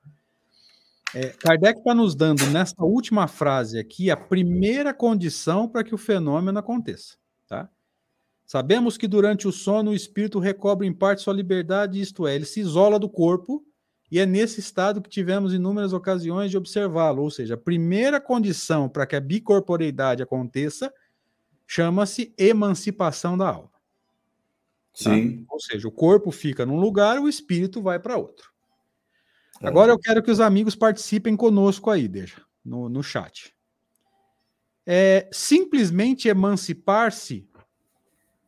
é, 1.15 1.29
Kardec 1.29 1.79
está 1.79 1.95
nos 1.95 2.15
dando 2.15 2.45
nessa 2.47 2.83
última 2.83 3.27
frase 3.27 3.79
aqui 3.79 4.11
a 4.11 4.17
primeira 4.17 4.93
condição 4.93 5.67
para 5.67 5.83
que 5.83 5.95
o 5.95 5.97
fenômeno 5.97 6.59
aconteça. 6.59 7.15
Tá? 7.47 7.69
Sabemos 8.45 8.97
que 8.97 9.07
durante 9.07 9.47
o 9.47 9.51
sono 9.51 9.91
o 9.91 9.95
espírito 9.95 10.37
recobre 10.37 10.85
em 10.85 10.93
parte 10.93 11.21
sua 11.21 11.33
liberdade, 11.33 12.01
isto 12.01 12.27
é, 12.27 12.35
ele 12.35 12.45
se 12.45 12.59
isola 12.59 12.99
do 12.99 13.09
corpo 13.09 13.63
e 14.11 14.19
é 14.19 14.25
nesse 14.25 14.59
estado 14.59 15.01
que 15.01 15.09
tivemos 15.09 15.53
inúmeras 15.53 15.93
ocasiões 15.93 16.51
de 16.51 16.57
observá-lo. 16.57 17.23
Ou 17.23 17.31
seja, 17.31 17.53
a 17.53 17.57
primeira 17.57 18.19
condição 18.19 18.89
para 18.89 19.05
que 19.05 19.15
a 19.15 19.21
bicorporeidade 19.21 20.23
aconteça 20.23 20.93
chama-se 21.65 22.33
emancipação 22.37 23.37
da 23.37 23.49
alma. 23.49 23.76
Tá? 25.03 25.13
Sim. 25.13 25.45
Ou 25.49 25.59
seja, 25.59 25.87
o 25.87 25.91
corpo 25.91 26.31
fica 26.31 26.65
num 26.65 26.79
lugar, 26.79 27.19
o 27.19 27.29
espírito 27.29 27.81
vai 27.81 27.99
para 27.99 28.17
outro. 28.17 28.51
É. 29.61 29.67
Agora 29.67 29.91
eu 29.91 29.99
quero 29.99 30.23
que 30.23 30.31
os 30.31 30.39
amigos 30.39 30.75
participem 30.75 31.35
conosco 31.35 31.91
aí, 31.91 32.07
deixa, 32.07 32.41
no, 32.65 32.89
no 32.89 33.03
chat. 33.03 33.55
É, 34.85 35.29
simplesmente 35.31 36.27
emancipar-se 36.27 37.47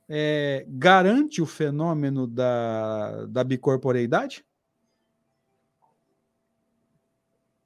é, 0.08 0.66
garante 0.68 1.42
o 1.42 1.46
fenômeno 1.46 2.26
da, 2.26 3.26
da 3.26 3.44
bicorporeidade? 3.44 4.44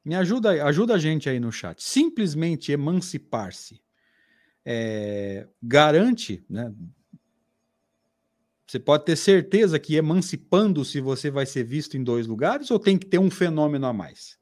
Me 0.03 0.15
ajuda, 0.15 0.65
ajuda 0.65 0.95
a 0.95 0.99
gente 0.99 1.29
aí 1.29 1.39
no 1.39 1.51
chat. 1.51 1.81
Simplesmente 1.81 2.73
emancipar-se 2.73 3.81
é, 4.65 5.47
garante, 5.61 6.45
né? 6.49 6.73
Você 8.73 8.79
pode 8.79 9.05
ter 9.05 9.15
certeza 9.15 9.77
que 9.77 9.95
emancipando-se 9.95 10.99
você 10.99 11.29
vai 11.29 11.45
ser 11.45 11.63
visto 11.63 11.95
em 11.95 12.03
dois 12.03 12.25
lugares 12.25 12.71
ou 12.71 12.79
tem 12.79 12.97
que 12.97 13.05
ter 13.05 13.19
um 13.19 13.29
fenômeno 13.29 13.85
a 13.85 13.93
mais? 13.93 14.39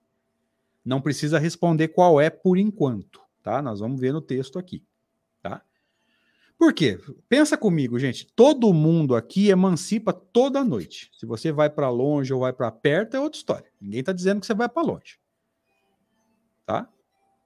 Não 0.86 1.02
precisa 1.02 1.38
responder 1.38 1.90
qual 1.90 2.22
é 2.22 2.30
por 2.30 2.58
enquanto, 2.58 3.20
tá? 3.44 3.62
Nós 3.62 3.82
vamos 3.82 4.00
ver 4.00 4.14
no 4.14 4.22
texto 4.22 4.58
aqui, 4.58 4.86
tá? 5.42 5.62
Por 6.58 6.74
quê? 6.74 6.98
Pensa 7.28 7.58
comigo, 7.58 8.00
gente. 8.00 8.26
Todo 8.34 8.74
mundo 8.74 9.18
aqui 9.18 9.50
emancipa 9.50 10.14
toda 10.14 10.64
noite. 10.64 11.12
Se 11.12 11.26
você 11.26 11.52
vai 11.52 11.70
para 11.70 11.90
longe 11.90 12.34
ou 12.34 12.40
vai 12.40 12.54
para 12.54 12.72
perto 12.72 13.18
é 13.18 13.20
outra 13.20 13.38
história. 13.38 13.70
Ninguém 13.82 14.00
está 14.00 14.14
dizendo 14.14 14.40
que 14.40 14.46
você 14.46 14.54
vai 14.54 14.70
para 14.70 14.82
longe 14.82 15.20
tá? 16.66 16.88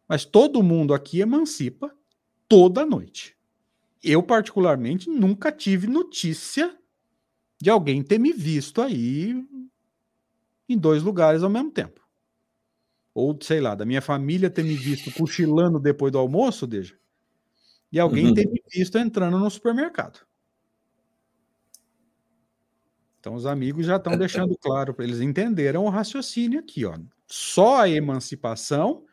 Mas 0.07 0.23
todo 0.23 0.61
mundo 0.61 0.93
aqui 0.93 1.19
emancipa 1.19 1.91
toda 2.47 2.85
noite. 2.85 3.34
Eu, 4.07 4.21
particularmente, 4.21 5.09
nunca 5.09 5.51
tive 5.51 5.87
notícia 5.87 6.77
de 7.59 7.71
alguém 7.71 8.03
ter 8.03 8.19
me 8.19 8.31
visto 8.31 8.79
aí 8.79 9.33
em 10.69 10.77
dois 10.77 11.01
lugares 11.01 11.41
ao 11.41 11.49
mesmo 11.49 11.71
tempo. 11.71 12.01
Ou, 13.15 13.35
sei 13.41 13.59
lá, 13.59 13.73
da 13.73 13.83
minha 13.83 14.03
família 14.03 14.47
ter 14.47 14.63
me 14.63 14.75
visto 14.75 15.11
cochilando 15.11 15.79
depois 15.79 16.11
do 16.11 16.19
almoço, 16.19 16.67
deixa, 16.67 16.95
e 17.91 17.99
alguém 17.99 18.27
uhum. 18.27 18.33
ter 18.35 18.47
me 18.47 18.61
visto 18.71 18.97
entrando 18.99 19.39
no 19.39 19.49
supermercado. 19.49 20.19
Então, 23.19 23.33
os 23.33 23.47
amigos 23.47 23.87
já 23.87 23.95
estão 23.95 24.15
deixando 24.15 24.55
claro 24.61 24.93
para 24.93 25.03
eles 25.03 25.19
entenderam 25.19 25.85
o 25.85 25.89
raciocínio 25.89 26.59
aqui, 26.59 26.85
ó. 26.85 26.95
Só 27.25 27.81
a 27.81 27.89
emancipação 27.89 29.03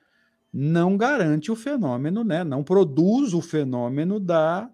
não 0.52 0.98
garante 0.98 1.50
o 1.50 1.57
fenômeno, 1.57 2.22
né? 2.22 2.44
Não 2.44 2.62
produz 2.62 3.33
o 3.33 3.40
fenômeno 3.40 4.20
da 4.20 4.70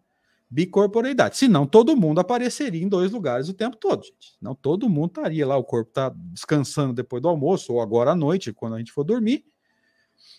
bicorporeidade. 0.50 1.36
Senão 1.36 1.66
todo 1.66 1.96
mundo 1.96 2.20
apareceria 2.20 2.82
em 2.82 2.88
dois 2.88 3.12
lugares 3.12 3.48
o 3.48 3.54
tempo 3.54 3.76
todo, 3.76 4.04
gente. 4.04 4.36
Não 4.40 4.54
todo 4.54 4.88
mundo 4.88 5.08
estaria 5.08 5.46
lá, 5.46 5.56
o 5.56 5.64
corpo 5.64 5.90
está 5.90 6.08
descansando 6.14 6.94
depois 6.94 7.22
do 7.22 7.28
almoço 7.28 7.72
ou 7.72 7.80
agora 7.80 8.12
à 8.12 8.14
noite, 8.14 8.52
quando 8.52 8.74
a 8.74 8.78
gente 8.78 8.92
for 8.92 9.04
dormir. 9.04 9.44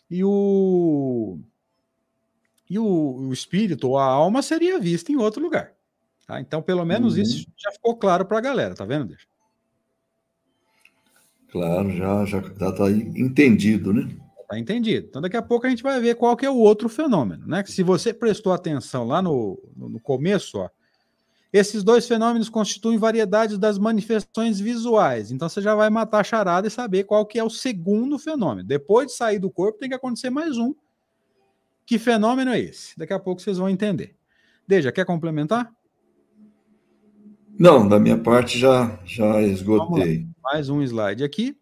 E 0.09 0.23
o 0.23 1.39
e 2.69 2.77
o, 2.77 2.85
o 2.85 3.33
espírito 3.33 3.87
ou 3.87 3.97
a 3.97 4.05
alma 4.05 4.41
seria 4.41 4.79
vista 4.79 5.11
em 5.11 5.15
outro 5.15 5.41
lugar. 5.41 5.73
Tá? 6.27 6.39
Então, 6.39 6.61
pelo 6.61 6.85
menos 6.85 7.15
uhum. 7.15 7.21
isso 7.21 7.47
já 7.57 7.71
ficou 7.71 7.95
claro 7.95 8.25
para 8.25 8.37
a 8.37 8.41
galera, 8.41 8.75
tá 8.75 8.85
vendo, 8.85 9.07
Deixa? 9.07 9.27
Claro, 11.51 11.89
já 11.91 12.25
já 12.25 12.37
está 12.39 12.91
entendido, 12.91 13.91
né? 13.91 14.07
Tá 14.49 14.57
entendido. 14.57 15.05
Então, 15.07 15.21
daqui 15.21 15.37
a 15.37 15.43
pouco 15.43 15.67
a 15.67 15.69
gente 15.69 15.83
vai 15.83 16.01
ver 16.01 16.15
qual 16.15 16.35
que 16.35 16.43
é 16.43 16.49
o 16.49 16.57
outro 16.57 16.89
fenômeno, 16.89 17.45
né? 17.45 17.61
Que 17.61 17.71
se 17.71 17.83
você 17.83 18.11
prestou 18.11 18.51
atenção 18.51 19.05
lá 19.05 19.21
no, 19.21 19.61
no 19.75 19.99
começo, 19.99 20.57
ó, 20.57 20.69
Esses 21.53 21.83
dois 21.83 22.07
fenômenos 22.07 22.49
constituem 22.49 22.97
variedades 22.97 23.57
das 23.59 23.77
manifestações 23.77 24.59
visuais. 24.59 25.31
Então 25.31 25.49
você 25.49 25.61
já 25.61 25.73
vai 25.73 25.89
matar 25.89 26.21
a 26.21 26.23
charada 26.23 26.67
e 26.67 26.71
saber 26.71 27.03
qual 27.03 27.25
que 27.25 27.39
é 27.39 27.43
o 27.43 27.49
segundo 27.49 28.17
fenômeno. 28.19 28.67
Depois 28.67 29.07
de 29.07 29.13
sair 29.13 29.39
do 29.39 29.51
corpo, 29.51 29.79
tem 29.79 29.89
que 29.89 29.95
acontecer 29.95 30.29
mais 30.29 30.57
um. 30.57 30.73
Que 31.85 31.97
fenômeno 31.97 32.51
é 32.51 32.59
esse? 32.59 32.97
Daqui 32.97 33.13
a 33.13 33.19
pouco 33.19 33.41
vocês 33.41 33.57
vão 33.57 33.69
entender. 33.69 34.15
Deja, 34.67 34.91
quer 34.91 35.05
complementar? 35.05 35.71
Não, 37.57 37.87
da 37.87 37.99
minha 37.99 38.17
parte 38.17 38.57
já, 38.57 38.99
já 39.03 39.41
esgotei. 39.41 40.27
Mais 40.41 40.69
um 40.69 40.81
slide 40.81 41.23
aqui. 41.23 41.58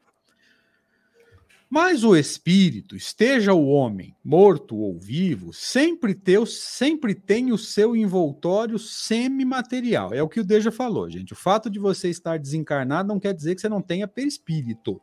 Mas 1.70 2.06
o 2.06 2.16
espírito, 2.16 2.96
esteja 2.96 3.54
o 3.54 3.68
homem 3.68 4.16
morto 4.24 4.78
ou 4.78 4.98
vivo, 4.98 5.52
sempre, 5.52 6.16
teu, 6.16 6.46
sempre 6.46 7.14
tem 7.14 7.52
o 7.52 7.58
seu 7.58 7.94
envoltório 7.96 8.80
semimaterial. 8.80 10.14
É 10.14 10.24
o 10.24 10.30
que 10.30 10.40
o 10.40 10.46
Deja 10.46 10.72
falou, 10.72 11.10
gente. 11.10 11.34
O 11.34 11.36
fato 11.36 11.70
de 11.70 11.78
você 11.78 12.10
estar 12.10 12.40
desencarnado 12.40 13.10
não 13.10 13.20
quer 13.20 13.34
dizer 13.34 13.54
que 13.54 13.62
você 13.62 13.68
não 13.68 13.82
tenha 13.82 14.08
perispírito. 14.08 15.02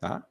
Tá? 0.00 0.26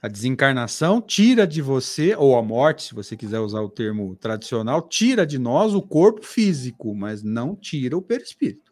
A 0.00 0.08
desencarnação 0.08 1.00
tira 1.00 1.44
de 1.44 1.60
você, 1.60 2.14
ou 2.14 2.36
a 2.36 2.42
morte, 2.42 2.84
se 2.84 2.94
você 2.94 3.16
quiser 3.16 3.40
usar 3.40 3.62
o 3.62 3.68
termo 3.68 4.14
tradicional, 4.14 4.80
tira 4.80 5.26
de 5.26 5.36
nós 5.36 5.74
o 5.74 5.82
corpo 5.82 6.24
físico, 6.24 6.94
mas 6.94 7.24
não 7.24 7.56
tira 7.56 7.96
o 7.96 8.02
perispírito. 8.02 8.65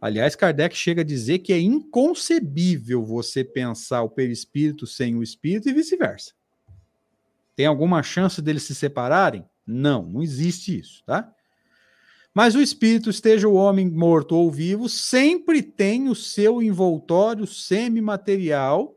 Aliás, 0.00 0.36
Kardec 0.36 0.76
chega 0.76 1.00
a 1.00 1.04
dizer 1.04 1.38
que 1.38 1.52
é 1.52 1.58
inconcebível 1.58 3.04
você 3.04 3.42
pensar 3.42 4.02
o 4.02 4.10
perispírito 4.10 4.86
sem 4.86 5.16
o 5.16 5.22
espírito 5.22 5.68
e 5.68 5.72
vice-versa. 5.72 6.32
Tem 7.54 7.66
alguma 7.66 8.02
chance 8.02 8.42
deles 8.42 8.64
se 8.64 8.74
separarem? 8.74 9.44
Não, 9.66 10.04
não 10.04 10.22
existe 10.22 10.78
isso, 10.78 11.02
tá? 11.04 11.32
Mas 12.34 12.54
o 12.54 12.60
espírito, 12.60 13.08
esteja 13.08 13.48
o 13.48 13.54
homem 13.54 13.90
morto 13.90 14.36
ou 14.36 14.50
vivo, 14.50 14.90
sempre 14.90 15.62
tem 15.62 16.10
o 16.10 16.14
seu 16.14 16.62
envoltório 16.62 17.46
semimaterial 17.46 18.94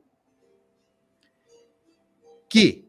que 2.50 2.89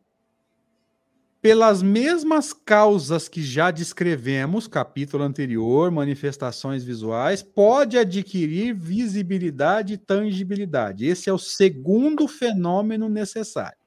pelas 1.40 1.82
mesmas 1.82 2.52
causas 2.52 3.28
que 3.28 3.42
já 3.42 3.70
descrevemos, 3.70 4.66
capítulo 4.66 5.24
anterior, 5.24 5.90
manifestações 5.90 6.84
visuais, 6.84 7.42
pode 7.42 7.96
adquirir 7.96 8.74
visibilidade 8.74 9.94
e 9.94 9.98
tangibilidade. 9.98 11.06
Esse 11.06 11.30
é 11.30 11.32
o 11.32 11.38
segundo 11.38 12.28
fenômeno 12.28 13.08
necessário. 13.08 13.78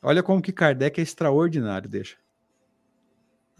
Olha 0.00 0.22
como 0.22 0.42
que 0.42 0.52
Kardec 0.52 1.00
é 1.00 1.02
extraordinário, 1.02 1.88
deixa. 1.88 2.16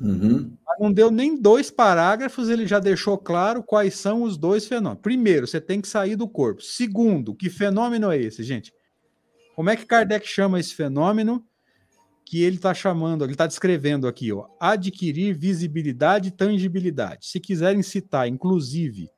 Uhum. 0.00 0.56
Não 0.80 0.92
deu 0.92 1.10
nem 1.10 1.40
dois 1.40 1.70
parágrafos, 1.70 2.48
ele 2.48 2.66
já 2.66 2.80
deixou 2.80 3.18
claro 3.18 3.62
quais 3.62 3.94
são 3.94 4.22
os 4.22 4.36
dois 4.36 4.66
fenômenos. 4.66 5.02
Primeiro, 5.02 5.46
você 5.46 5.60
tem 5.60 5.80
que 5.80 5.86
sair 5.86 6.16
do 6.16 6.28
corpo. 6.28 6.62
Segundo, 6.62 7.34
que 7.34 7.50
fenômeno 7.50 8.10
é 8.10 8.18
esse, 8.18 8.42
gente? 8.42 8.72
Como 9.54 9.70
é 9.70 9.76
que 9.76 9.86
Kardec 9.86 10.26
chama 10.26 10.58
esse 10.58 10.74
fenômeno? 10.74 11.44
Que 12.24 12.42
ele 12.42 12.56
está 12.56 12.72
chamando, 12.72 13.24
ele 13.24 13.32
está 13.32 13.46
descrevendo 13.46 14.06
aqui, 14.06 14.32
ó, 14.32 14.46
adquirir 14.58 15.36
visibilidade 15.36 16.28
e 16.28 16.32
tangibilidade. 16.32 17.26
Se 17.26 17.40
quiserem 17.40 17.82
citar, 17.82 18.28
inclusive, 18.28 19.10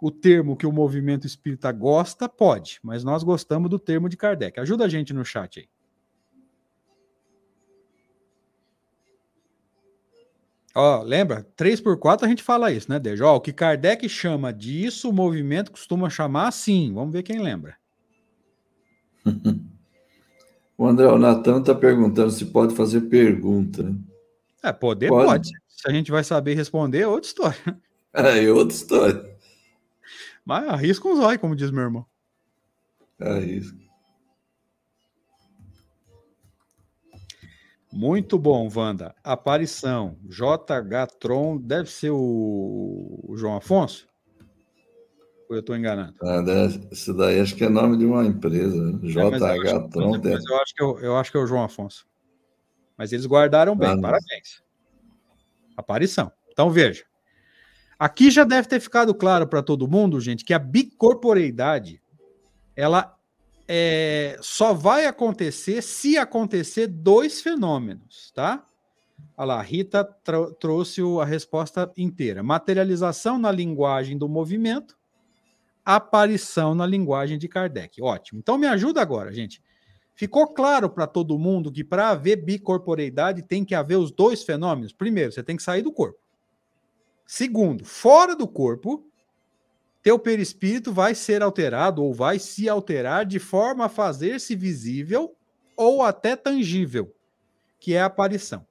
o 0.00 0.10
termo 0.10 0.56
que 0.56 0.66
o 0.66 0.72
movimento 0.72 1.26
espírita 1.26 1.72
gosta, 1.72 2.28
pode, 2.28 2.78
mas 2.82 3.02
nós 3.02 3.22
gostamos 3.22 3.70
do 3.70 3.78
termo 3.78 4.08
de 4.08 4.16
Kardec. 4.16 4.60
Ajuda 4.60 4.84
a 4.84 4.88
gente 4.88 5.12
no 5.12 5.24
chat 5.24 5.60
aí. 5.60 5.68
Ó, 10.74 11.02
lembra? 11.02 11.42
3 11.56 11.80
por 11.80 11.98
4 11.98 12.26
a 12.26 12.28
gente 12.28 12.42
fala 12.42 12.70
isso, 12.70 12.90
né, 12.90 12.98
Deja? 12.98 13.26
Ó, 13.26 13.36
o 13.36 13.40
que 13.40 13.50
Kardec 13.50 14.06
chama 14.10 14.52
disso, 14.52 15.08
o 15.08 15.12
movimento 15.12 15.70
costuma 15.70 16.10
chamar 16.10 16.48
assim. 16.48 16.92
Vamos 16.92 17.14
ver 17.14 17.22
quem 17.22 17.40
lembra. 17.40 17.78
O 20.78 20.86
André 20.86 21.06
o 21.06 21.18
Natan 21.18 21.60
está 21.60 21.74
perguntando 21.74 22.30
se 22.30 22.44
pode 22.46 22.74
fazer 22.74 23.02
pergunta. 23.02 23.94
É, 24.62 24.72
poder 24.72 25.08
pode. 25.08 25.26
pode. 25.26 25.50
Se 25.68 25.88
a 25.88 25.92
gente 25.92 26.10
vai 26.10 26.22
saber 26.22 26.54
responder, 26.54 27.00
é 27.00 27.08
outra 27.08 27.28
história. 27.28 27.58
É, 28.18 28.44
é 28.44 28.50
outra 28.50 28.74
história. 28.74 29.36
Mas 30.42 30.66
arrisca 30.68 31.06
um 31.06 31.16
zóio, 31.16 31.38
como 31.38 31.54
diz 31.54 31.70
meu 31.70 31.82
irmão. 31.82 32.06
Arrisca. 33.20 33.76
Muito 37.92 38.38
bom, 38.38 38.66
Wanda. 38.74 39.14
Aparição. 39.22 40.16
JH 40.22 41.14
Tron, 41.20 41.58
deve 41.58 41.90
ser 41.90 42.08
o, 42.10 43.20
o 43.22 43.36
João 43.36 43.56
Afonso? 43.56 44.08
Ou 45.48 45.56
eu 45.56 45.60
estou 45.60 45.76
enganando? 45.76 46.14
Ah, 46.22 46.42
isso 46.90 47.14
daí 47.14 47.40
acho 47.40 47.54
que 47.54 47.64
é 47.64 47.68
nome 47.68 47.96
de 47.96 48.04
uma 48.04 48.24
empresa. 48.24 48.92
Né? 48.92 48.98
JH 49.02 49.88
Tron. 49.90 50.10
Mas, 50.10 50.20
mas 50.22 50.44
eu, 50.44 50.56
acho 50.60 50.74
que 50.74 50.82
eu, 50.82 50.98
eu 50.98 51.16
acho 51.16 51.30
que 51.30 51.38
é 51.38 51.40
o 51.40 51.46
João 51.46 51.62
Afonso. 51.62 52.06
Mas 52.96 53.12
eles 53.12 53.26
guardaram 53.26 53.76
bem, 53.76 53.90
ah, 53.90 54.00
parabéns. 54.00 54.62
Aparição. 55.76 56.32
Então 56.50 56.70
veja. 56.70 57.04
Aqui 57.98 58.30
já 58.30 58.44
deve 58.44 58.68
ter 58.68 58.80
ficado 58.80 59.14
claro 59.14 59.46
para 59.46 59.62
todo 59.62 59.88
mundo, 59.88 60.20
gente, 60.20 60.44
que 60.44 60.52
a 60.52 60.58
bicorporeidade 60.58 62.02
ela 62.74 63.16
é, 63.68 64.36
só 64.40 64.74
vai 64.74 65.06
acontecer 65.06 65.82
se 65.82 66.18
acontecer 66.18 66.88
dois 66.88 67.40
fenômenos, 67.40 68.32
tá? 68.34 68.66
Olha 69.36 69.46
lá, 69.46 69.60
a 69.60 69.62
Rita 69.62 70.04
trouxe 70.58 71.00
a 71.20 71.24
resposta 71.24 71.90
inteira. 71.96 72.42
Materialização 72.42 73.38
na 73.38 73.50
linguagem 73.50 74.16
do 74.16 74.28
movimento 74.28 74.96
aparição 75.86 76.74
na 76.74 76.84
linguagem 76.84 77.38
de 77.38 77.46
Kardec. 77.46 78.02
Ótimo. 78.02 78.40
Então 78.40 78.58
me 78.58 78.66
ajuda 78.66 79.00
agora, 79.00 79.32
gente. 79.32 79.62
Ficou 80.16 80.48
claro 80.48 80.90
para 80.90 81.06
todo 81.06 81.38
mundo 81.38 81.70
que 81.70 81.84
para 81.84 82.08
haver 82.08 82.42
bicorporeidade 82.42 83.42
tem 83.42 83.64
que 83.64 83.74
haver 83.74 83.96
os 83.96 84.10
dois 84.10 84.42
fenômenos? 84.42 84.92
Primeiro, 84.92 85.30
você 85.30 85.42
tem 85.42 85.56
que 85.56 85.62
sair 85.62 85.82
do 85.82 85.92
corpo. 85.92 86.18
Segundo, 87.24 87.84
fora 87.84 88.34
do 88.34 88.48
corpo, 88.48 89.06
teu 90.02 90.18
perispírito 90.18 90.92
vai 90.92 91.14
ser 91.14 91.42
alterado 91.42 92.02
ou 92.02 92.14
vai 92.14 92.38
se 92.38 92.68
alterar 92.68 93.24
de 93.24 93.38
forma 93.38 93.84
a 93.84 93.88
fazer-se 93.88 94.56
visível 94.56 95.36
ou 95.76 96.02
até 96.02 96.34
tangível, 96.34 97.14
que 97.78 97.94
é 97.94 98.00
a 98.00 98.06
aparição. 98.06 98.66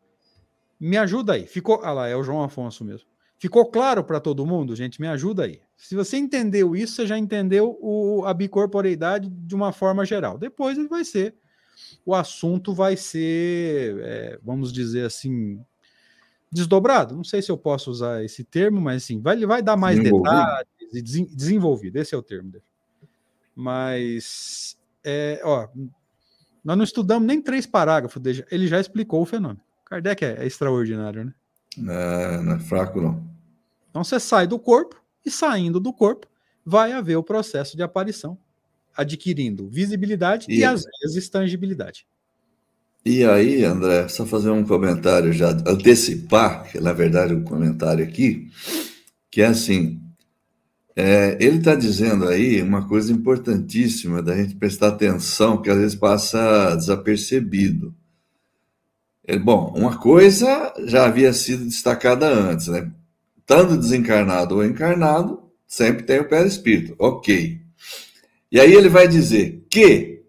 Me 0.79 0.97
ajuda 0.97 1.33
aí. 1.33 1.45
Ficou, 1.45 1.79
ah 1.83 1.91
lá, 1.91 2.07
é 2.07 2.15
o 2.15 2.23
João 2.23 2.43
Afonso 2.43 2.83
mesmo. 2.83 3.07
Ficou 3.37 3.69
claro 3.69 4.03
para 4.03 4.19
todo 4.19 4.45
mundo, 4.45 4.75
gente? 4.75 4.99
Me 4.99 5.07
ajuda 5.07 5.43
aí. 5.43 5.61
Se 5.77 5.95
você 5.95 6.17
entendeu 6.17 6.75
isso, 6.75 6.95
você 6.95 7.07
já 7.07 7.17
entendeu 7.17 7.77
o, 7.81 8.23
a 8.25 8.33
bicorporeidade 8.33 9.29
de 9.29 9.53
uma 9.53 9.71
forma 9.71 10.05
geral. 10.05 10.37
Depois 10.37 10.77
ele 10.77 10.87
vai 10.87 11.03
ser, 11.03 11.35
o 12.05 12.15
assunto 12.15 12.73
vai 12.73 12.95
ser, 12.95 13.99
é, 13.99 14.39
vamos 14.41 14.71
dizer 14.71 15.05
assim, 15.05 15.59
desdobrado. 16.51 17.15
Não 17.15 17.23
sei 17.23 17.41
se 17.41 17.51
eu 17.51 17.57
posso 17.57 17.91
usar 17.91 18.23
esse 18.23 18.43
termo, 18.43 18.79
mas 18.79 19.03
assim, 19.03 19.21
vai, 19.21 19.37
vai 19.45 19.61
dar 19.61 19.75
mais 19.75 20.01
detalhes 20.01 20.93
e 20.93 21.01
desenvolvido. 21.01 21.97
Esse 21.97 22.15
é 22.15 22.17
o 22.17 22.23
termo 22.23 22.51
dele. 22.51 22.63
Mas, 23.55 24.77
é, 25.03 25.41
ó, 25.43 25.67
nós 26.63 26.77
não 26.77 26.83
estudamos 26.83 27.27
nem 27.27 27.41
três 27.41 27.65
parágrafos, 27.65 28.21
ele 28.49 28.67
já 28.67 28.79
explicou 28.79 29.21
o 29.21 29.25
fenômeno. 29.25 29.61
Kardec 29.85 30.25
é, 30.25 30.37
é 30.39 30.47
extraordinário, 30.47 31.25
né? 31.25 31.33
Não, 31.77 31.93
é, 31.93 32.41
não 32.41 32.53
é 32.53 32.59
fraco, 32.59 33.01
não. 33.01 33.23
Então 33.89 34.03
você 34.03 34.19
sai 34.19 34.47
do 34.47 34.57
corpo, 34.57 35.01
e 35.25 35.31
saindo 35.31 35.79
do 35.79 35.91
corpo, 35.91 36.27
vai 36.65 36.91
haver 36.91 37.15
o 37.15 37.23
processo 37.23 37.75
de 37.75 37.83
aparição, 37.83 38.37
adquirindo 38.95 39.67
visibilidade 39.67 40.47
e, 40.49 40.59
e 40.59 40.63
às 40.63 40.83
vezes 41.01 41.29
tangibilidade. 41.29 42.05
E 43.05 43.23
aí, 43.23 43.63
André, 43.63 44.07
só 44.07 44.25
fazer 44.25 44.49
um 44.49 44.65
comentário 44.65 45.31
já, 45.31 45.51
antecipar, 45.51 46.71
que 46.71 46.79
na 46.79 46.91
verdade 46.91 47.33
é 47.33 47.35
um 47.35 47.43
comentário 47.43 48.03
aqui, 48.03 48.49
que 49.29 49.41
é 49.41 49.45
assim, 49.45 50.01
é, 50.95 51.37
ele 51.39 51.57
está 51.57 51.75
dizendo 51.75 52.27
aí 52.27 52.61
uma 52.61 52.87
coisa 52.87 53.11
importantíssima 53.11 54.23
da 54.23 54.35
gente 54.35 54.55
prestar 54.55 54.87
atenção, 54.87 55.61
que 55.61 55.69
às 55.69 55.77
vezes 55.77 55.95
passa 55.95 56.73
desapercebido. 56.75 57.93
É, 59.27 59.37
bom, 59.37 59.73
uma 59.75 59.97
coisa 59.97 60.73
já 60.85 61.05
havia 61.05 61.33
sido 61.33 61.65
destacada 61.65 62.27
antes, 62.27 62.67
né? 62.67 62.89
Estando 63.45 63.77
desencarnado 63.77 64.55
ou 64.55 64.65
encarnado, 64.65 65.39
sempre 65.67 66.03
tem 66.03 66.19
o 66.19 66.27
perispírito. 66.27 66.95
Ok. 66.97 67.61
E 68.51 68.59
aí 68.59 68.73
ele 68.73 68.89
vai 68.89 69.07
dizer 69.07 69.63
que, 69.69 70.23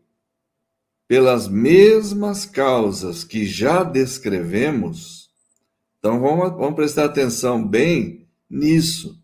pelas 1.08 1.48
mesmas 1.48 2.44
causas 2.44 3.24
que 3.24 3.46
já 3.46 3.82
descrevemos, 3.82 5.30
então 5.98 6.20
vamos, 6.20 6.50
vamos 6.58 6.74
prestar 6.74 7.06
atenção 7.06 7.66
bem 7.66 8.26
nisso. 8.50 9.18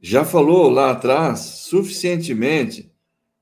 Já 0.00 0.24
falou 0.24 0.68
lá 0.68 0.90
atrás 0.90 1.38
suficientemente 1.40 2.90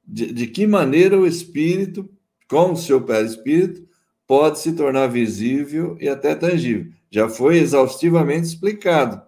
de, 0.07 0.33
de 0.33 0.47
que 0.47 0.67
maneira 0.67 1.19
o 1.19 1.27
espírito, 1.27 2.11
com 2.47 2.73
o 2.73 2.77
seu 2.77 3.01
perispírito, 3.01 3.89
pode 4.27 4.59
se 4.59 4.73
tornar 4.73 5.07
visível 5.07 5.97
e 5.99 6.09
até 6.09 6.35
tangível. 6.35 6.98
Já 7.11 7.29
foi 7.29 7.59
exaustivamente 7.59 8.49
explicado. 8.49 9.23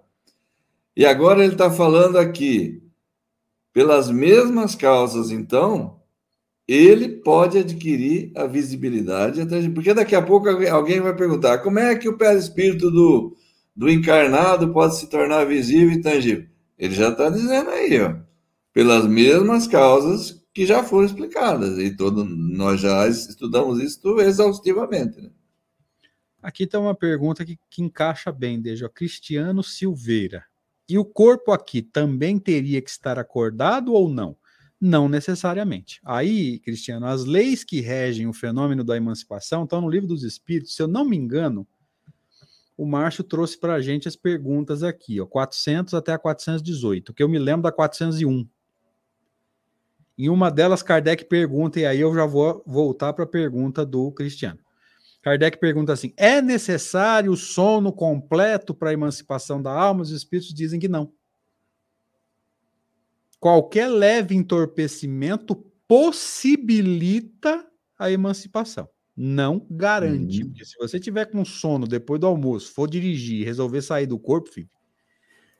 E 0.96 1.06
agora 1.06 1.42
ele 1.42 1.52
está 1.52 1.70
falando 1.70 2.18
aqui, 2.18 2.82
pelas 3.72 4.10
mesmas 4.10 4.74
causas, 4.74 5.30
então, 5.30 6.00
ele 6.66 7.08
pode 7.08 7.58
adquirir 7.58 8.32
a 8.36 8.46
visibilidade, 8.46 9.40
porque 9.74 9.94
daqui 9.94 10.14
a 10.14 10.22
pouco 10.22 10.48
alguém 10.48 11.00
vai 11.00 11.14
perguntar 11.16 11.58
como 11.58 11.78
é 11.78 11.96
que 11.96 12.08
o 12.08 12.16
perispírito 12.16 12.90
do, 12.90 13.36
do 13.74 13.90
encarnado 13.90 14.72
pode 14.72 14.96
se 14.96 15.08
tornar 15.08 15.44
visível 15.46 15.92
e 15.92 16.00
tangível. 16.00 16.46
Ele 16.78 16.94
já 16.94 17.08
está 17.08 17.28
dizendo 17.28 17.70
aí, 17.70 18.00
ó, 18.00 18.14
pelas 18.72 19.06
mesmas 19.06 19.66
causas 19.66 20.40
que 20.52 20.66
já 20.66 20.82
foram 20.82 21.06
explicadas, 21.06 21.78
e 21.78 21.96
todo, 21.96 22.24
nós 22.24 22.80
já 22.80 23.08
estudamos 23.08 23.80
isso 23.80 24.20
exaustivamente. 24.20 25.20
Né? 25.20 25.30
Aqui 26.42 26.64
está 26.64 26.78
uma 26.78 26.94
pergunta 26.94 27.44
que, 27.44 27.58
que 27.68 27.82
encaixa 27.82 28.32
bem, 28.32 28.60
desde 28.60 28.84
o 28.84 28.90
Cristiano 28.90 29.62
Silveira. 29.62 30.44
E 30.88 30.98
o 30.98 31.04
corpo 31.04 31.52
aqui 31.52 31.82
também 31.82 32.38
teria 32.38 32.80
que 32.80 32.90
estar 32.90 33.18
acordado 33.18 33.92
ou 33.92 34.08
não? 34.08 34.36
Não 34.80 35.08
necessariamente. 35.08 36.00
Aí, 36.02 36.58
Cristiano, 36.60 37.06
as 37.06 37.24
leis 37.24 37.62
que 37.62 37.80
regem 37.80 38.26
o 38.26 38.32
fenômeno 38.32 38.82
da 38.82 38.96
emancipação 38.96 39.64
estão 39.64 39.82
no 39.82 39.90
livro 39.90 40.08
dos 40.08 40.24
Espíritos. 40.24 40.74
Se 40.74 40.82
eu 40.82 40.88
não 40.88 41.04
me 41.04 41.16
engano, 41.16 41.68
o 42.80 42.86
Márcio 42.86 43.22
trouxe 43.22 43.58
para 43.58 43.74
a 43.74 43.80
gente 43.82 44.08
as 44.08 44.16
perguntas 44.16 44.82
aqui, 44.82 45.20
ó, 45.20 45.26
400 45.26 45.92
até 45.92 46.14
a 46.14 46.18
418, 46.18 47.12
que 47.12 47.22
eu 47.22 47.28
me 47.28 47.38
lembro 47.38 47.64
da 47.64 47.70
401. 47.70 48.48
Em 50.16 50.30
uma 50.30 50.50
delas, 50.50 50.82
Kardec 50.82 51.26
pergunta, 51.26 51.78
e 51.78 51.84
aí 51.84 52.00
eu 52.00 52.14
já 52.14 52.24
vou 52.24 52.62
voltar 52.66 53.12
para 53.12 53.24
a 53.24 53.28
pergunta 53.28 53.84
do 53.84 54.10
Cristiano. 54.12 54.58
Kardec 55.22 55.58
pergunta 55.58 55.92
assim: 55.92 56.12
é 56.16 56.40
necessário 56.40 57.32
o 57.32 57.36
sono 57.36 57.92
completo 57.92 58.74
para 58.74 58.90
a 58.90 58.92
emancipação 58.92 59.60
da 59.60 59.72
alma? 59.72 60.02
Os 60.02 60.10
espíritos 60.10 60.54
dizem 60.54 60.80
que 60.80 60.88
não. 60.88 61.12
Qualquer 63.38 63.88
leve 63.88 64.34
entorpecimento 64.34 65.56
possibilita 65.88 67.66
a 67.98 68.10
emancipação. 68.10 68.88
Não 69.16 69.66
garante. 69.70 70.42
Uhum. 70.42 70.48
Porque 70.48 70.64
se 70.64 70.76
você 70.78 71.00
tiver 71.00 71.26
com 71.26 71.44
sono 71.44 71.86
depois 71.86 72.20
do 72.20 72.26
almoço, 72.26 72.72
for 72.72 72.88
dirigir, 72.88 73.44
resolver 73.44 73.82
sair 73.82 74.06
do 74.06 74.18
corpo, 74.18 74.50
filho, 74.50 74.70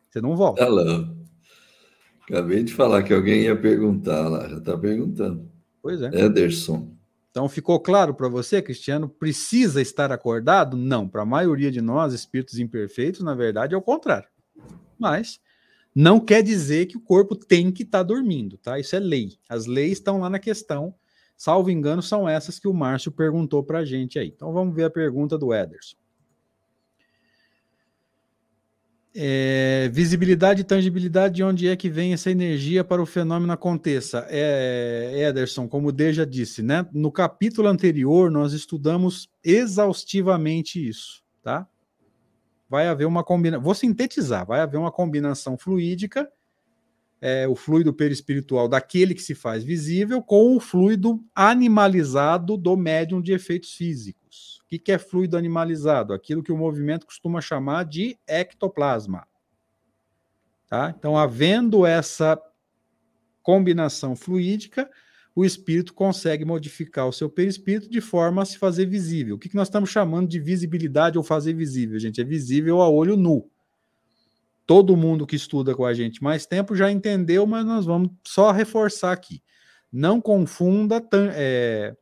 você 0.09 0.21
não 0.21 0.37
volta. 0.37 0.65
Alô. 0.65 1.15
Acabei 2.23 2.63
de 2.63 2.73
falar 2.73 3.03
que 3.03 3.13
alguém 3.13 3.43
ia 3.43 3.61
perguntar 3.61 4.29
lá, 4.29 4.49
já 4.49 4.59
está 4.59 4.79
perguntando. 4.79 5.51
Pois 5.83 6.01
é. 6.01 6.09
Ederson. 6.15 6.97
Então 7.31 7.49
ficou 7.49 7.79
claro 7.79 8.13
para 8.13 8.29
você, 8.29 8.61
Cristiano, 8.61 9.09
precisa 9.09 9.81
estar 9.81 10.11
acordado? 10.11 10.77
Não, 10.77 11.09
para 11.09 11.23
a 11.23 11.27
maioria 11.27 11.71
de 11.71 11.81
nós, 11.81 12.13
espíritos 12.13 12.59
imperfeitos, 12.59 13.21
na 13.21 13.35
verdade 13.35 13.75
é 13.75 13.79
o 13.79 13.83
contrário. 13.83 14.29
Mas 14.99 15.41
não 15.95 16.19
quer 16.19 16.43
dizer 16.43 16.87
que 16.87 16.97
o 16.97 17.01
corpo 17.01 17.37
tem 17.37 17.71
que 17.71 17.85
estar 17.85 17.99
tá 17.99 18.03
dormindo, 18.03 18.59
tá? 18.59 18.79
Isso 18.79 18.97
é 18.97 18.99
lei. 18.99 19.39
As 19.49 19.67
leis 19.67 19.93
estão 19.93 20.19
lá 20.19 20.29
na 20.29 20.39
questão. 20.39 20.95
Salvo 21.37 21.71
engano, 21.71 22.03
são 22.03 22.29
essas 22.29 22.59
que 22.59 22.69
o 22.69 22.75
Márcio 22.75 23.11
perguntou 23.11 23.63
para 23.65 23.79
a 23.79 23.85
gente 23.85 24.19
aí. 24.19 24.29
Então 24.29 24.53
vamos 24.53 24.75
ver 24.75 24.85
a 24.85 24.91
pergunta 24.91 25.39
do 25.39 25.55
Ederson. 25.55 25.97
É, 29.13 29.91
visibilidade 29.93 30.61
e 30.61 30.65
tangibilidade, 30.65 31.37
de 31.37 31.43
onde 31.43 31.67
é 31.67 31.75
que 31.75 31.91
vem 31.91 32.13
essa 32.13 32.31
energia 32.31 32.85
para 32.85 33.03
o 33.03 33.07
fenômeno 33.07 33.53
aconteça? 33.53 34.25
É, 34.29 35.27
Ederson, 35.29 35.67
como 35.69 35.89
o 35.89 35.93
D 35.93 36.13
já 36.13 36.25
disse, 36.25 36.63
né? 36.63 36.87
No 36.93 37.11
capítulo 37.11 37.67
anterior, 37.67 38.31
nós 38.31 38.53
estudamos 38.53 39.29
exaustivamente 39.43 40.87
isso, 40.89 41.25
tá? 41.43 41.67
Vai 42.69 42.87
haver 42.87 43.05
uma 43.05 43.25
combinação, 43.25 43.65
vou 43.65 43.75
sintetizar, 43.75 44.47
vai 44.47 44.61
haver 44.61 44.77
uma 44.77 44.93
combinação 44.93 45.59
fluídica, 45.59 46.31
é, 47.21 47.49
o 47.49 47.57
fluido 47.57 47.93
perispiritual 47.93 48.69
daquele 48.69 49.13
que 49.13 49.23
se 49.23 49.35
faz 49.35 49.65
visível, 49.65 50.23
com 50.23 50.57
o 50.57 50.61
fluido 50.61 51.21
animalizado 51.35 52.57
do 52.57 52.77
médium 52.77 53.21
de 53.21 53.33
efeitos 53.33 53.75
físicos 53.75 54.20
que, 54.71 54.79
que 54.79 54.93
é 54.93 54.99
fluido 54.99 55.37
animalizado? 55.37 56.13
Aquilo 56.13 56.45
que 56.45 56.53
o 56.53 56.57
movimento 56.57 57.05
costuma 57.05 57.41
chamar 57.41 57.85
de 57.85 58.17
ectoplasma. 58.27 59.27
Tá? 60.69 60.95
Então, 60.97 61.19
havendo 61.19 61.85
essa 61.85 62.41
combinação 63.43 64.15
fluídica, 64.15 64.89
o 65.35 65.45
espírito 65.45 65.93
consegue 65.93 66.45
modificar 66.45 67.09
o 67.09 67.13
seu 67.13 67.29
perispírito 67.29 67.91
de 67.91 68.01
forma 68.01 68.43
a 68.43 68.45
se 68.45 68.59
fazer 68.59 68.87
visível. 68.87 69.35
O 69.35 69.39
que, 69.39 69.49
que 69.49 69.57
nós 69.57 69.67
estamos 69.67 69.91
chamando 69.91 70.29
de 70.29 70.39
visibilidade 70.39 71.19
ou 71.19 71.25
fazer 71.25 71.53
visível, 71.53 71.99
gente? 71.99 72.21
É 72.21 72.25
visível 72.25 72.81
a 72.81 72.89
olho 72.89 73.17
nu. 73.17 73.51
Todo 74.65 74.97
mundo 74.97 75.27
que 75.27 75.35
estuda 75.35 75.75
com 75.75 75.85
a 75.85 75.93
gente 75.93 76.23
mais 76.23 76.47
tempo 76.47 76.77
já 76.77 76.93
entendeu, 76.93 77.45
mas 77.45 77.67
nós 77.67 77.87
vamos 77.87 78.11
só 78.25 78.53
reforçar 78.53 79.11
aqui. 79.11 79.43
Não 79.93 80.21
confunda 80.21 81.05
é, 81.35 81.97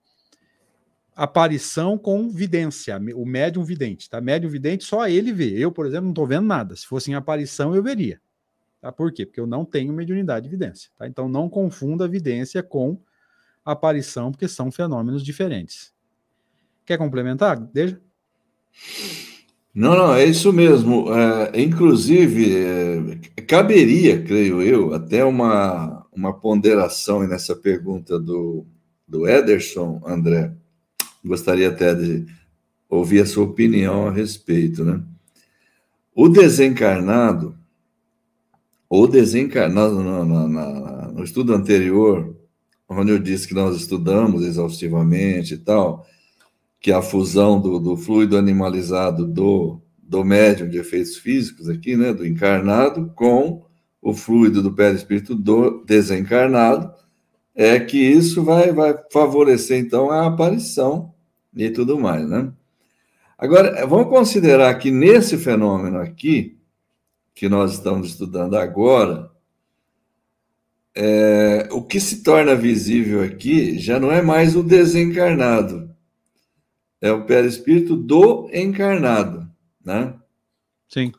aparição 1.18 1.98
com 1.98 2.30
vidência, 2.30 2.96
o 3.16 3.26
médium 3.26 3.64
vidente, 3.64 4.08
tá? 4.08 4.20
Médium 4.20 4.48
vidente 4.48 4.84
só 4.84 5.08
ele 5.08 5.32
vê. 5.32 5.50
Eu, 5.58 5.72
por 5.72 5.84
exemplo, 5.84 6.04
não 6.04 6.12
estou 6.12 6.28
vendo 6.28 6.46
nada. 6.46 6.76
Se 6.76 6.86
fosse 6.86 7.10
em 7.10 7.14
aparição, 7.14 7.74
eu 7.74 7.82
veria. 7.82 8.20
Tá? 8.80 8.92
Por 8.92 9.10
quê? 9.10 9.26
Porque 9.26 9.40
eu 9.40 9.46
não 9.46 9.64
tenho 9.64 9.92
mediunidade 9.92 10.44
de 10.44 10.50
vidência. 10.50 10.92
Tá? 10.96 11.08
Então 11.08 11.28
não 11.28 11.48
confunda 11.48 12.06
vidência 12.06 12.62
com 12.62 13.00
aparição, 13.64 14.30
porque 14.30 14.46
são 14.46 14.70
fenômenos 14.70 15.24
diferentes. 15.24 15.92
Quer 16.86 16.96
complementar? 16.96 17.58
Deixa. 17.58 18.00
Não, 19.74 19.96
não, 19.96 20.14
é 20.14 20.24
isso 20.24 20.52
mesmo. 20.52 21.12
É, 21.12 21.60
inclusive, 21.60 23.18
é, 23.36 23.42
caberia, 23.42 24.22
creio 24.22 24.62
eu, 24.62 24.94
até 24.94 25.24
uma, 25.24 26.06
uma 26.12 26.32
ponderação 26.32 27.26
nessa 27.26 27.56
pergunta 27.56 28.20
do, 28.20 28.64
do 29.06 29.26
Ederson, 29.26 30.00
André, 30.06 30.54
gostaria 31.24 31.68
até 31.68 31.94
de 31.94 32.26
ouvir 32.88 33.20
a 33.20 33.26
sua 33.26 33.44
opinião 33.44 34.08
a 34.08 34.10
respeito, 34.10 34.84
né? 34.84 35.02
O 36.14 36.28
desencarnado, 36.28 37.56
o 38.88 39.06
desencarnado 39.06 40.02
no, 40.02 40.24
no, 40.24 40.48
no, 40.48 41.12
no 41.12 41.24
estudo 41.24 41.54
anterior, 41.54 42.34
onde 42.88 43.12
eu 43.12 43.18
disse 43.18 43.46
que 43.46 43.54
nós 43.54 43.76
estudamos 43.76 44.42
exaustivamente 44.44 45.54
e 45.54 45.58
tal, 45.58 46.06
que 46.80 46.90
a 46.90 47.02
fusão 47.02 47.60
do, 47.60 47.78
do 47.78 47.96
fluido 47.96 48.36
animalizado 48.36 49.26
do, 49.26 49.80
do 49.98 50.24
médium 50.24 50.68
de 50.68 50.78
efeitos 50.78 51.16
físicos 51.16 51.68
aqui, 51.68 51.96
né, 51.96 52.12
do 52.12 52.26
encarnado, 52.26 53.12
com 53.14 53.64
o 54.00 54.14
fluido 54.14 54.62
do 54.62 54.72
perispírito 54.72 55.34
do 55.34 55.84
desencarnado, 55.84 56.92
é 57.60 57.80
que 57.80 57.98
isso 57.98 58.44
vai, 58.44 58.70
vai 58.70 58.96
favorecer, 59.10 59.80
então, 59.80 60.12
a 60.12 60.28
aparição 60.28 61.12
e 61.56 61.68
tudo 61.68 61.98
mais, 61.98 62.24
né? 62.28 62.52
Agora, 63.36 63.84
vamos 63.84 64.08
considerar 64.08 64.72
que 64.76 64.92
nesse 64.92 65.36
fenômeno 65.36 65.98
aqui, 65.98 66.56
que 67.34 67.48
nós 67.48 67.72
estamos 67.72 68.10
estudando 68.10 68.56
agora, 68.56 69.32
é, 70.94 71.68
o 71.72 71.82
que 71.82 71.98
se 71.98 72.22
torna 72.22 72.54
visível 72.54 73.24
aqui 73.24 73.76
já 73.76 73.98
não 73.98 74.12
é 74.12 74.22
mais 74.22 74.54
o 74.54 74.62
desencarnado, 74.62 75.90
é 77.00 77.10
o 77.10 77.24
perispírito 77.24 77.96
do 77.96 78.48
encarnado, 78.52 79.50
né? 79.84 80.14
Sim. 80.88 81.12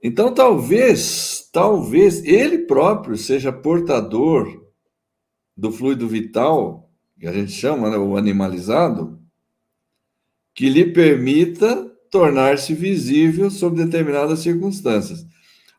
Então, 0.00 0.32
talvez, 0.32 1.48
talvez 1.52 2.24
ele 2.24 2.58
próprio 2.58 3.16
seja 3.16 3.52
portador 3.52 4.67
do 5.58 5.72
fluido 5.72 6.06
vital, 6.06 6.88
que 7.18 7.26
a 7.26 7.32
gente 7.32 7.50
chama, 7.50 7.90
né, 7.90 7.96
o 7.96 8.16
animalizado, 8.16 9.20
que 10.54 10.68
lhe 10.68 10.92
permita 10.92 11.84
tornar-se 12.08 12.72
visível 12.72 13.50
sob 13.50 13.76
determinadas 13.76 14.38
circunstâncias. 14.38 15.26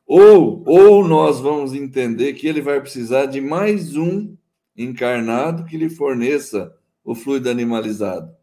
Ou, 0.06 0.64
ou 0.68 1.08
nós 1.08 1.40
vamos 1.40 1.74
entender 1.74 2.34
que 2.34 2.46
ele 2.46 2.62
vai 2.62 2.82
precisar 2.82 3.28
de 3.28 3.40
mais 3.40 3.96
um 3.96 4.36
encarnado 4.76 5.64
que 5.64 5.78
lhe 5.78 5.90
forneça 5.90 6.76
o 7.02 7.16
fluido 7.16 7.50
animalizado. 7.50 8.36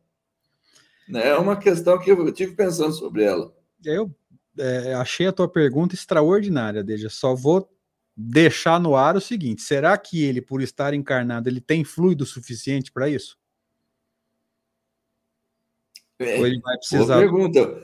É 1.14 1.34
uma 1.34 1.56
questão 1.56 1.98
que 1.98 2.10
eu 2.10 2.32
tive 2.32 2.54
pensando 2.54 2.92
sobre 2.92 3.24
ela. 3.24 3.54
Eu 3.84 4.10
é, 4.58 4.94
achei 4.94 5.26
a 5.26 5.32
tua 5.32 5.48
pergunta 5.48 5.94
extraordinária, 5.94 6.82
Deja. 6.82 7.10
Só 7.10 7.34
vou 7.34 7.68
deixar 8.16 8.80
no 8.80 8.96
ar 8.96 9.16
o 9.16 9.20
seguinte: 9.20 9.62
será 9.62 9.96
que 9.98 10.24
ele, 10.24 10.40
por 10.40 10.62
estar 10.62 10.94
encarnado, 10.94 11.48
ele 11.48 11.60
tem 11.60 11.84
fluido 11.84 12.24
suficiente 12.24 12.90
para 12.90 13.08
isso? 13.08 13.36
É, 16.18 16.38
Ou 16.38 16.46
ele 16.46 16.60
vai 16.60 16.76
precisar. 16.78 17.04
Boa 17.06 17.18
pergunta. 17.18 17.82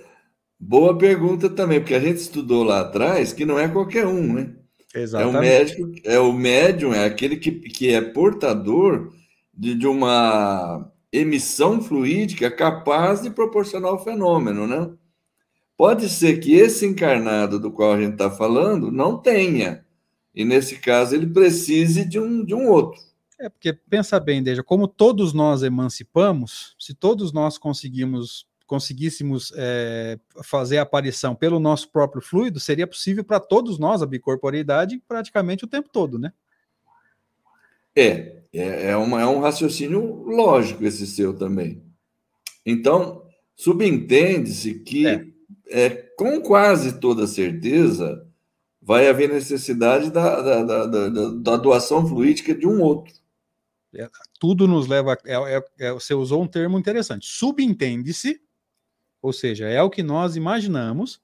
Boa 0.58 0.96
pergunta 0.96 1.50
também, 1.50 1.80
porque 1.80 1.94
a 1.94 2.00
gente 2.00 2.18
estudou 2.18 2.62
lá 2.62 2.80
atrás 2.80 3.32
que 3.32 3.44
não 3.44 3.58
é 3.58 3.68
qualquer 3.68 4.06
um, 4.06 4.32
né? 4.32 4.54
Exatamente. 4.94 5.34
É 5.34 5.38
o 5.38 5.42
médico, 5.42 5.92
é 6.04 6.20
o 6.20 6.32
médium, 6.32 6.94
é 6.94 7.04
aquele 7.04 7.36
que, 7.36 7.50
que 7.50 7.92
é 7.92 8.00
portador 8.00 9.12
de, 9.52 9.74
de 9.74 9.86
uma 9.86 10.90
emissão 11.10 11.82
fluídica 11.82 12.50
capaz 12.50 13.22
de 13.22 13.30
proporcionar 13.30 13.92
o 13.92 13.98
fenômeno, 13.98 14.66
né? 14.66 14.90
Pode 15.76 16.08
ser 16.08 16.38
que 16.38 16.54
esse 16.54 16.86
encarnado 16.86 17.58
do 17.58 17.72
qual 17.72 17.92
a 17.92 18.00
gente 18.00 18.12
está 18.12 18.30
falando 18.30 18.90
não 18.90 19.18
tenha, 19.18 19.84
e 20.34 20.44
nesse 20.44 20.78
caso 20.78 21.14
ele 21.14 21.26
precise 21.26 22.04
de 22.04 22.18
um, 22.18 22.44
de 22.44 22.54
um 22.54 22.68
outro. 22.68 23.00
É, 23.38 23.48
porque 23.48 23.72
pensa 23.72 24.20
bem, 24.20 24.42
Deja, 24.42 24.62
como 24.62 24.86
todos 24.86 25.32
nós 25.32 25.62
emancipamos, 25.62 26.76
se 26.78 26.94
todos 26.94 27.32
nós 27.32 27.58
conseguimos 27.58 28.46
conseguíssemos 28.64 29.52
é, 29.54 30.18
fazer 30.42 30.78
a 30.78 30.82
aparição 30.82 31.34
pelo 31.34 31.60
nosso 31.60 31.90
próprio 31.90 32.22
fluido, 32.22 32.58
seria 32.58 32.86
possível 32.86 33.22
para 33.22 33.38
todos 33.38 33.78
nós 33.78 34.00
a 34.00 34.06
bicorporeidade 34.06 35.02
praticamente 35.06 35.62
o 35.62 35.68
tempo 35.68 35.90
todo, 35.92 36.18
né? 36.18 36.32
É, 37.94 38.42
é, 38.50 38.90
é, 38.90 38.96
uma, 38.96 39.20
é 39.20 39.26
um 39.26 39.40
raciocínio 39.40 40.22
lógico 40.24 40.86
esse 40.86 41.06
seu 41.06 41.34
também. 41.34 41.82
Então, 42.64 43.26
subentende-se 43.54 44.74
que, 44.78 45.06
é. 45.06 45.26
é. 45.68 45.90
com 46.16 46.40
quase 46.40 46.98
toda 46.98 47.26
certeza, 47.26 48.26
vai 48.82 49.08
haver 49.08 49.28
necessidade 49.28 50.10
da, 50.10 50.40
da, 50.42 50.64
da, 50.64 50.86
da, 50.86 51.30
da 51.30 51.56
doação 51.56 52.04
fluídica 52.06 52.52
de 52.52 52.66
um 52.66 52.82
outro. 52.82 53.14
É, 53.94 54.08
tudo 54.40 54.66
nos 54.66 54.88
leva. 54.88 55.16
É, 55.24 55.34
é, 55.34 55.64
é, 55.78 55.92
você 55.92 56.14
usou 56.14 56.42
um 56.42 56.48
termo 56.48 56.78
interessante. 56.78 57.26
Subentende-se, 57.26 58.40
ou 59.20 59.32
seja, 59.32 59.68
é 59.68 59.80
o 59.82 59.90
que 59.90 60.02
nós 60.02 60.34
imaginamos 60.34 61.20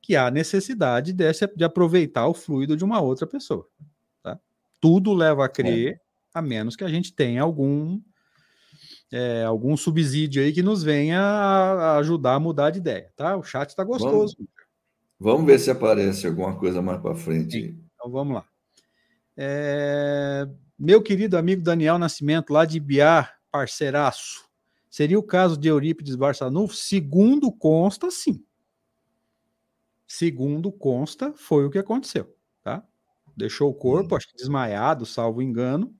que 0.00 0.14
há 0.14 0.30
necessidade 0.30 1.12
desse, 1.12 1.46
de 1.56 1.64
aproveitar 1.64 2.28
o 2.28 2.34
fluido 2.34 2.76
de 2.76 2.84
uma 2.84 3.00
outra 3.00 3.26
pessoa. 3.26 3.66
Tá? 4.22 4.38
Tudo 4.80 5.12
leva 5.14 5.44
a 5.46 5.48
crer, 5.48 6.00
a 6.32 6.40
menos 6.40 6.76
que 6.76 6.84
a 6.84 6.88
gente 6.88 7.12
tenha 7.12 7.42
algum 7.42 8.00
é, 9.10 9.44
algum 9.44 9.76
subsídio 9.76 10.42
aí 10.42 10.52
que 10.52 10.62
nos 10.62 10.82
venha 10.82 11.20
a 11.20 11.96
ajudar 11.98 12.34
a 12.34 12.40
mudar 12.40 12.70
de 12.70 12.78
ideia, 12.78 13.12
tá? 13.14 13.36
O 13.36 13.42
chat 13.42 13.68
está 13.68 13.84
gostoso. 13.84 14.34
Vamos, 14.36 14.50
vamos, 15.24 15.46
ver 15.46 15.58
se 15.58 15.70
aparece 15.70 16.26
alguma 16.26 16.54
coisa 16.54 16.82
mais 16.82 17.00
para 17.00 17.14
frente. 17.14 17.52
Sim. 17.52 17.80
Então 17.94 18.10
vamos 18.10 18.34
lá. 18.34 18.44
É, 19.34 20.46
meu 20.78 21.02
querido 21.02 21.38
amigo 21.38 21.62
Daniel 21.62 21.98
Nascimento, 21.98 22.52
lá 22.52 22.66
de 22.66 22.78
Biar, 22.78 23.38
parceiraço. 23.50 24.44
Seria 24.90 25.18
o 25.18 25.22
caso 25.22 25.56
de 25.56 25.66
Eurípides 25.66 26.14
Barçanufo? 26.14 26.74
Segundo 26.74 27.50
consta, 27.50 28.10
sim. 28.10 28.44
Segundo 30.06 30.70
consta, 30.70 31.32
foi 31.32 31.64
o 31.64 31.70
que 31.70 31.78
aconteceu, 31.78 32.36
tá? 32.62 32.86
Deixou 33.34 33.70
o 33.70 33.74
corpo, 33.74 34.14
hum. 34.14 34.16
acho 34.18 34.28
que 34.28 34.36
desmaiado, 34.36 35.06
salvo 35.06 35.40
engano. 35.42 35.92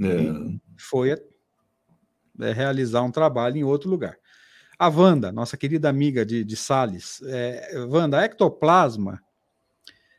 É. 0.00 0.58
Foi 0.78 1.10
é, 1.12 2.52
realizar 2.52 3.02
um 3.02 3.12
trabalho 3.12 3.58
em 3.58 3.62
outro 3.62 3.90
lugar. 3.90 4.18
A 4.80 4.88
Wanda, 4.88 5.30
nossa 5.30 5.58
querida 5.58 5.90
amiga 5.90 6.24
de, 6.24 6.42
de 6.42 6.56
Salles. 6.56 7.20
É, 7.26 7.84
Wanda, 7.86 8.24
ectoplasma 8.24 9.22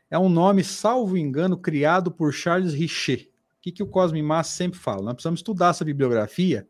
é 0.08 0.16
um 0.16 0.28
nome, 0.28 0.62
salvo 0.62 1.16
engano, 1.16 1.58
criado 1.58 2.12
por 2.12 2.32
Charles 2.32 2.72
Richer. 2.72 3.28
O 3.58 3.60
que, 3.60 3.72
que 3.72 3.82
o 3.82 3.88
Cosme 3.88 4.22
Massa 4.22 4.52
sempre 4.52 4.78
fala? 4.78 5.02
Nós 5.02 5.14
precisamos 5.14 5.40
estudar 5.40 5.70
essa 5.70 5.84
bibliografia 5.84 6.68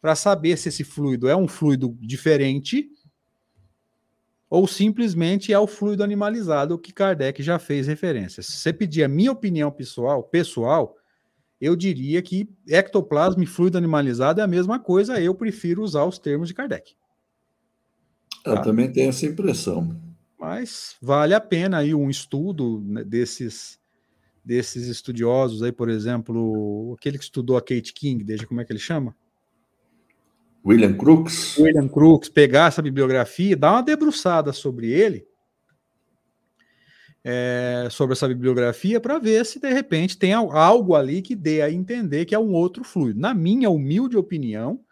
para 0.00 0.14
saber 0.14 0.56
se 0.56 0.68
esse 0.68 0.84
fluido 0.84 1.28
é 1.28 1.34
um 1.34 1.48
fluido 1.48 1.98
diferente 2.00 2.88
ou 4.48 4.68
simplesmente 4.68 5.52
é 5.52 5.58
o 5.58 5.66
fluido 5.66 6.04
animalizado 6.04 6.78
que 6.78 6.92
Kardec 6.92 7.42
já 7.42 7.58
fez 7.58 7.88
referência. 7.88 8.44
Se 8.44 8.52
você 8.52 8.72
pedir 8.72 9.02
a 9.02 9.08
minha 9.08 9.32
opinião 9.32 9.72
pessoal, 9.72 10.22
pessoal, 10.22 10.96
eu 11.60 11.74
diria 11.74 12.22
que 12.22 12.48
ectoplasma 12.68 13.42
e 13.42 13.46
fluido 13.46 13.76
animalizado 13.76 14.40
é 14.40 14.44
a 14.44 14.46
mesma 14.46 14.78
coisa, 14.78 15.20
eu 15.20 15.34
prefiro 15.34 15.82
usar 15.82 16.04
os 16.04 16.16
termos 16.16 16.46
de 16.46 16.54
Kardec. 16.54 16.94
Tá? 18.44 18.50
Eu 18.52 18.62
também 18.62 18.92
tenho 18.92 19.08
essa 19.08 19.24
impressão. 19.24 19.98
Mas 20.38 20.96
vale 21.00 21.32
a 21.32 21.40
pena 21.40 21.78
aí 21.78 21.94
um 21.94 22.10
estudo 22.10 22.82
né, 22.86 23.02
desses 23.02 23.82
desses 24.44 24.88
estudiosos 24.88 25.62
aí, 25.62 25.72
por 25.72 25.88
exemplo, 25.88 26.94
aquele 26.98 27.16
que 27.16 27.24
estudou 27.24 27.56
a 27.56 27.62
Kate 27.62 27.94
King, 27.94 28.22
desde 28.22 28.46
como 28.46 28.60
é 28.60 28.64
que 28.66 28.70
ele 28.70 28.78
chama? 28.78 29.16
William 30.62 30.92
Crookes. 30.92 31.56
William 31.56 31.88
Crookes, 31.88 32.28
pegar 32.28 32.68
essa 32.68 32.82
bibliografia, 32.82 33.56
dar 33.56 33.72
uma 33.72 33.82
debruçada 33.82 34.52
sobre 34.52 34.90
ele, 34.90 35.26
é, 37.24 37.88
sobre 37.90 38.12
essa 38.12 38.28
bibliografia, 38.28 39.00
para 39.00 39.18
ver 39.18 39.46
se 39.46 39.58
de 39.58 39.72
repente 39.72 40.18
tem 40.18 40.34
algo 40.34 40.94
ali 40.94 41.22
que 41.22 41.34
dê 41.34 41.62
a 41.62 41.70
entender 41.70 42.26
que 42.26 42.34
é 42.34 42.38
um 42.38 42.52
outro 42.52 42.84
fluido. 42.84 43.18
Na 43.18 43.32
minha 43.32 43.70
humilde 43.70 44.18
opinião, 44.18 44.83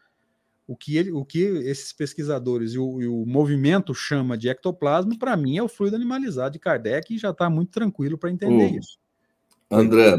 o 0.72 0.76
que, 0.76 0.96
ele, 0.96 1.12
o 1.12 1.22
que 1.22 1.38
esses 1.38 1.92
pesquisadores 1.92 2.72
e 2.72 2.78
o, 2.78 3.02
e 3.02 3.06
o 3.06 3.26
movimento 3.26 3.94
chama 3.94 4.38
de 4.38 4.48
ectoplasma, 4.48 5.14
para 5.18 5.36
mim, 5.36 5.58
é 5.58 5.62
o 5.62 5.68
fluido 5.68 5.96
animalizado 5.96 6.54
de 6.54 6.58
Kardec 6.58 7.14
e 7.14 7.18
já 7.18 7.28
está 7.28 7.50
muito 7.50 7.70
tranquilo 7.70 8.16
para 8.16 8.30
entender 8.30 8.78
isso. 8.78 8.98
André, 9.70 10.16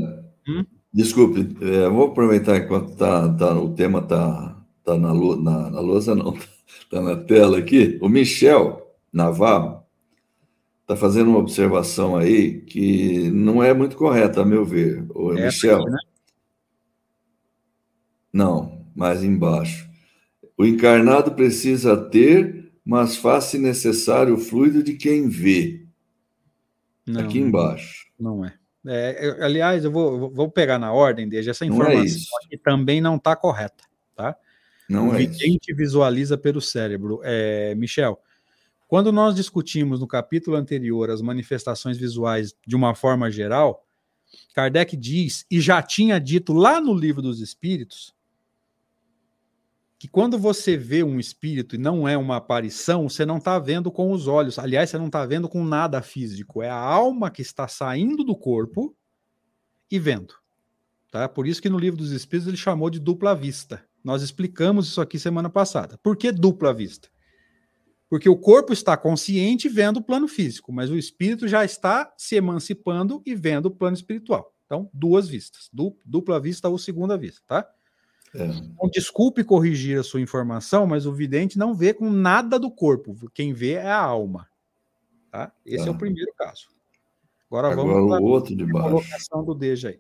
hum? 0.48 0.64
desculpe, 0.94 1.58
é, 1.60 1.90
vou 1.90 2.10
aproveitar 2.10 2.58
enquanto 2.58 2.96
tá, 2.96 3.34
tá, 3.34 3.60
o 3.60 3.74
tema 3.74 3.98
está 3.98 4.64
tá 4.84 4.96
na, 4.96 5.12
na, 5.12 5.72
na 5.72 5.80
lousa, 5.80 6.14
não, 6.14 6.36
está 6.36 7.02
na 7.02 7.16
tela 7.16 7.58
aqui. 7.58 7.98
O 8.00 8.08
Michel 8.08 8.96
Navarro 9.12 9.84
está 10.82 10.96
fazendo 10.96 11.32
uma 11.32 11.40
observação 11.40 12.16
aí 12.16 12.62
que 12.62 13.32
não 13.32 13.64
é 13.64 13.74
muito 13.74 13.98
correta, 13.98 14.42
a 14.42 14.46
meu 14.46 14.64
ver. 14.64 15.04
O 15.16 15.34
é 15.34 15.46
Michel. 15.46 15.82
Aqui, 15.82 15.90
né? 15.90 15.98
Não, 18.32 18.86
mais 18.96 19.24
embaixo. 19.24 19.93
O 20.58 20.66
encarnado 20.66 21.34
precisa 21.34 21.98
ter, 21.98 22.72
mas 22.86 23.16
faz-se 23.16 23.58
necessário 23.58 24.36
o 24.36 24.38
fluido 24.38 24.84
de 24.84 24.94
quem 24.94 25.28
vê. 25.28 25.86
Não, 27.06 27.22
aqui 27.22 27.40
embaixo. 27.40 28.08
Não 28.20 28.46
é. 28.46 28.54
é 28.86 29.44
aliás, 29.44 29.84
eu 29.84 29.92
vou, 29.92 30.30
vou 30.30 30.50
pegar 30.50 30.80
na 30.80 30.94
ordem 30.94 31.28
desde 31.28 31.50
essa 31.50 31.66
informação 31.66 31.94
não 31.96 32.02
é 32.04 32.46
aqui 32.46 32.58
também 32.58 33.02
não 33.02 33.16
está 33.16 33.36
correta, 33.36 33.84
tá? 34.16 34.36
Não 34.88 35.10
o 35.10 35.16
é 35.16 35.18
vidente 35.18 35.72
isso. 35.72 35.78
visualiza 35.78 36.38
pelo 36.38 36.62
cérebro. 36.62 37.20
É, 37.24 37.74
Michel, 37.76 38.20
quando 38.88 39.12
nós 39.12 39.36
discutimos 39.36 40.00
no 40.00 40.08
capítulo 40.08 40.56
anterior 40.56 41.10
as 41.10 41.22
manifestações 41.22 41.98
visuais 41.98 42.54
de 42.66 42.76
uma 42.76 42.94
forma 42.94 43.32
geral, 43.32 43.84
Kardec 44.54 44.96
diz, 44.96 45.46
e 45.50 45.60
já 45.60 45.82
tinha 45.82 46.20
dito 46.20 46.54
lá 46.54 46.80
no 46.80 46.94
livro 46.94 47.22
dos 47.22 47.40
Espíritos, 47.40 48.13
que 50.04 50.08
quando 50.10 50.38
você 50.38 50.76
vê 50.76 51.02
um 51.02 51.18
espírito 51.18 51.76
e 51.76 51.78
não 51.78 52.06
é 52.06 52.18
uma 52.18 52.36
aparição, 52.36 53.08
você 53.08 53.26
não 53.26 53.38
está 53.38 53.58
vendo 53.58 53.90
com 53.90 54.12
os 54.12 54.28
olhos. 54.28 54.60
Aliás, 54.60 54.90
você 54.90 54.98
não 54.98 55.06
está 55.06 55.26
vendo 55.26 55.48
com 55.48 55.64
nada 55.64 56.02
físico. 56.02 56.62
É 56.62 56.70
a 56.70 56.76
alma 56.76 57.32
que 57.32 57.42
está 57.42 57.70
saindo 57.70 58.22
do 58.22 58.36
corpo 58.36 58.94
e 59.90 59.98
vendo. 59.98 60.34
Tá? 61.10 61.30
Por 61.30 61.48
isso 61.48 61.62
que 61.62 61.70
no 61.70 61.80
livro 61.80 61.98
dos 62.00 62.12
Espíritos 62.12 62.50
ele 62.50 62.58
chamou 62.58 62.90
de 62.90 63.00
dupla 63.00 63.34
vista. 63.34 63.82
Nós 64.04 64.22
explicamos 64.22 64.90
isso 64.90 65.00
aqui 65.00 65.18
semana 65.18 65.50
passada. 65.50 65.98
Por 66.04 66.18
que 66.18 66.34
dupla 66.34 66.74
vista? 66.74 67.08
Porque 68.10 68.28
o 68.28 68.36
corpo 68.36 68.74
está 68.74 68.98
consciente 68.98 69.70
vendo 69.70 70.02
o 70.02 70.04
plano 70.04 70.28
físico, 70.28 70.74
mas 70.74 70.92
o 70.92 70.98
espírito 70.98 71.48
já 71.48 71.64
está 71.64 72.14
se 72.18 72.36
emancipando 72.36 73.24
e 73.26 73.34
vendo 73.34 73.68
o 73.68 73.72
plano 73.72 73.96
espiritual. 73.96 74.54
Então, 74.66 74.90
duas 74.94 75.30
vistas. 75.30 75.70
Dupla 75.72 76.42
vista 76.42 76.68
ou 76.68 76.78
segunda 76.78 77.18
vista, 77.18 77.42
tá? 77.48 77.66
É. 78.36 78.46
Então, 78.46 78.90
desculpe 78.92 79.44
corrigir 79.44 80.00
a 80.00 80.04
sua 80.04 80.22
informação, 80.22 80.88
mas 80.88 81.06
o 81.06 81.14
vidente 81.14 81.58
não 81.58 81.74
vê 81.74 81.94
com 81.94 82.10
nada 82.10 82.58
do 82.58 82.72
corpo. 82.72 83.16
Quem 83.34 83.54
vê 83.54 83.74
é 83.74 83.92
a 83.92 84.00
alma. 84.00 84.48
Tá? 85.32 85.52
Esse 85.66 85.86
é, 85.86 85.88
é 85.88 85.92
o 85.92 85.98
primeiro 85.98 86.32
caso. 86.38 86.68
Agora, 87.48 87.72
Agora 87.72 87.88
vamos 87.88 88.10
para 88.10 88.24
o 88.24 88.26
outro 88.26 88.56
de 88.56 88.66
baixo. 88.66 88.90
colocação 88.90 89.44
do 89.44 89.54
Deja 89.54 89.90
aí. 89.90 90.00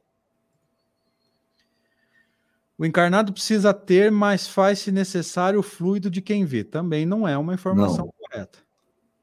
O 2.78 2.86
encarnado 2.86 3.32
precisa 3.32 3.72
ter, 3.74 4.12
mas 4.12 4.48
faz-se 4.48 4.92
necessário 4.92 5.60
o 5.60 5.64
fluido 5.64 6.10
de 6.10 6.22
quem 6.22 6.44
vê. 6.44 6.64
Também 6.64 7.06
não 7.06 7.28
é 7.28 7.38
uma 7.38 7.54
informação 7.54 8.06
não. 8.06 8.14
correta. 8.18 8.60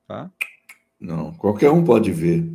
Tá? 0.07 0.31
Não, 1.01 1.33
qualquer 1.35 1.71
um 1.71 1.83
pode 1.83 2.13
ver. 2.13 2.49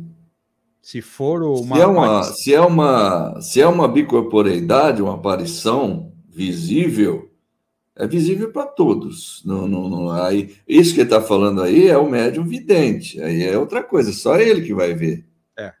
Se 0.80 1.02
for 1.02 1.42
uma. 1.42 1.76
Se 1.76 1.82
é 1.82 1.86
uma, 1.86 2.22
se 2.22 2.54
é 2.54 2.60
uma, 2.60 3.40
se 3.40 3.60
é 3.60 3.66
uma 3.66 3.88
bicorporeidade, 3.88 5.02
uma 5.02 5.14
aparição, 5.14 6.12
visível, 6.36 7.34
é 7.96 8.06
visível 8.06 8.52
para 8.52 8.66
todos. 8.66 9.42
Não, 9.42 9.66
não, 9.66 9.88
não, 9.88 10.10
aí, 10.10 10.54
isso 10.68 10.92
que 10.92 11.00
ele 11.00 11.06
está 11.06 11.22
falando 11.22 11.62
aí 11.62 11.88
é 11.88 11.96
o 11.96 12.08
médium 12.08 12.44
vidente, 12.44 13.18
aí 13.22 13.42
é 13.42 13.58
outra 13.58 13.82
coisa, 13.82 14.12
só 14.12 14.38
ele 14.38 14.60
que 14.60 14.74
vai 14.74 14.92
ver. 14.92 15.26
É. 15.56 15.72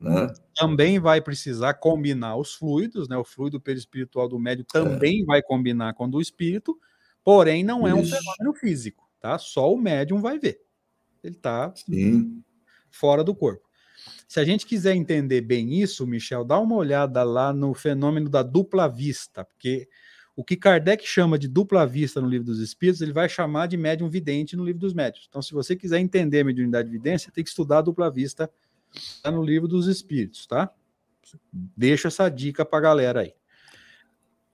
Né? 0.00 0.32
Também 0.56 0.98
vai 0.98 1.20
precisar 1.20 1.74
combinar 1.74 2.36
os 2.36 2.54
fluidos, 2.54 3.06
né? 3.06 3.18
O 3.18 3.24
fluido 3.24 3.60
perispiritual 3.60 4.26
do 4.26 4.38
médium 4.38 4.64
também 4.64 5.22
é. 5.22 5.24
vai 5.26 5.42
combinar 5.42 5.92
com 5.92 6.06
o 6.06 6.10
do 6.10 6.22
espírito, 6.22 6.78
porém 7.22 7.62
não 7.62 7.86
é 7.86 7.90
isso. 7.90 8.00
um 8.00 8.04
fenômeno 8.18 8.58
físico, 8.58 9.06
tá? 9.20 9.36
Só 9.36 9.70
o 9.70 9.76
médium 9.76 10.22
vai 10.22 10.38
ver. 10.38 10.58
Ele 11.22 11.36
está 11.36 11.74
fora 12.90 13.22
do 13.22 13.34
corpo. 13.34 13.67
Se 14.28 14.38
a 14.38 14.44
gente 14.44 14.66
quiser 14.66 14.94
entender 14.94 15.40
bem 15.40 15.80
isso, 15.80 16.06
Michel, 16.06 16.44
dá 16.44 16.60
uma 16.60 16.76
olhada 16.76 17.24
lá 17.24 17.52
no 17.52 17.74
fenômeno 17.74 18.28
da 18.28 18.42
dupla 18.42 18.86
vista, 18.86 19.44
porque 19.44 19.88
O 20.38 20.44
que 20.44 20.56
Kardec 20.56 21.04
chama 21.04 21.36
de 21.36 21.48
dupla 21.48 21.84
vista 21.84 22.20
no 22.20 22.28
livro 22.28 22.46
dos 22.46 22.60
Espíritos, 22.60 23.02
ele 23.02 23.12
vai 23.12 23.28
chamar 23.28 23.66
de 23.66 23.76
médium 23.76 24.08
vidente 24.08 24.56
no 24.56 24.64
livro 24.64 24.78
dos 24.78 24.94
médios. 24.94 25.26
Então, 25.28 25.42
se 25.42 25.52
você 25.52 25.74
quiser 25.74 25.98
entender 25.98 26.42
a 26.42 26.44
mediunidade 26.44 26.88
vidência, 26.88 27.32
tem 27.32 27.42
que 27.42 27.50
estudar 27.50 27.78
a 27.78 27.82
dupla 27.82 28.08
vista 28.08 28.48
tá 29.20 29.32
no 29.32 29.42
livro 29.42 29.66
dos 29.66 29.88
Espíritos, 29.88 30.46
tá? 30.46 30.72
Deixa 31.52 32.06
essa 32.06 32.28
dica 32.28 32.64
para 32.64 32.78
a 32.78 32.82
galera 32.82 33.20
aí. 33.22 33.34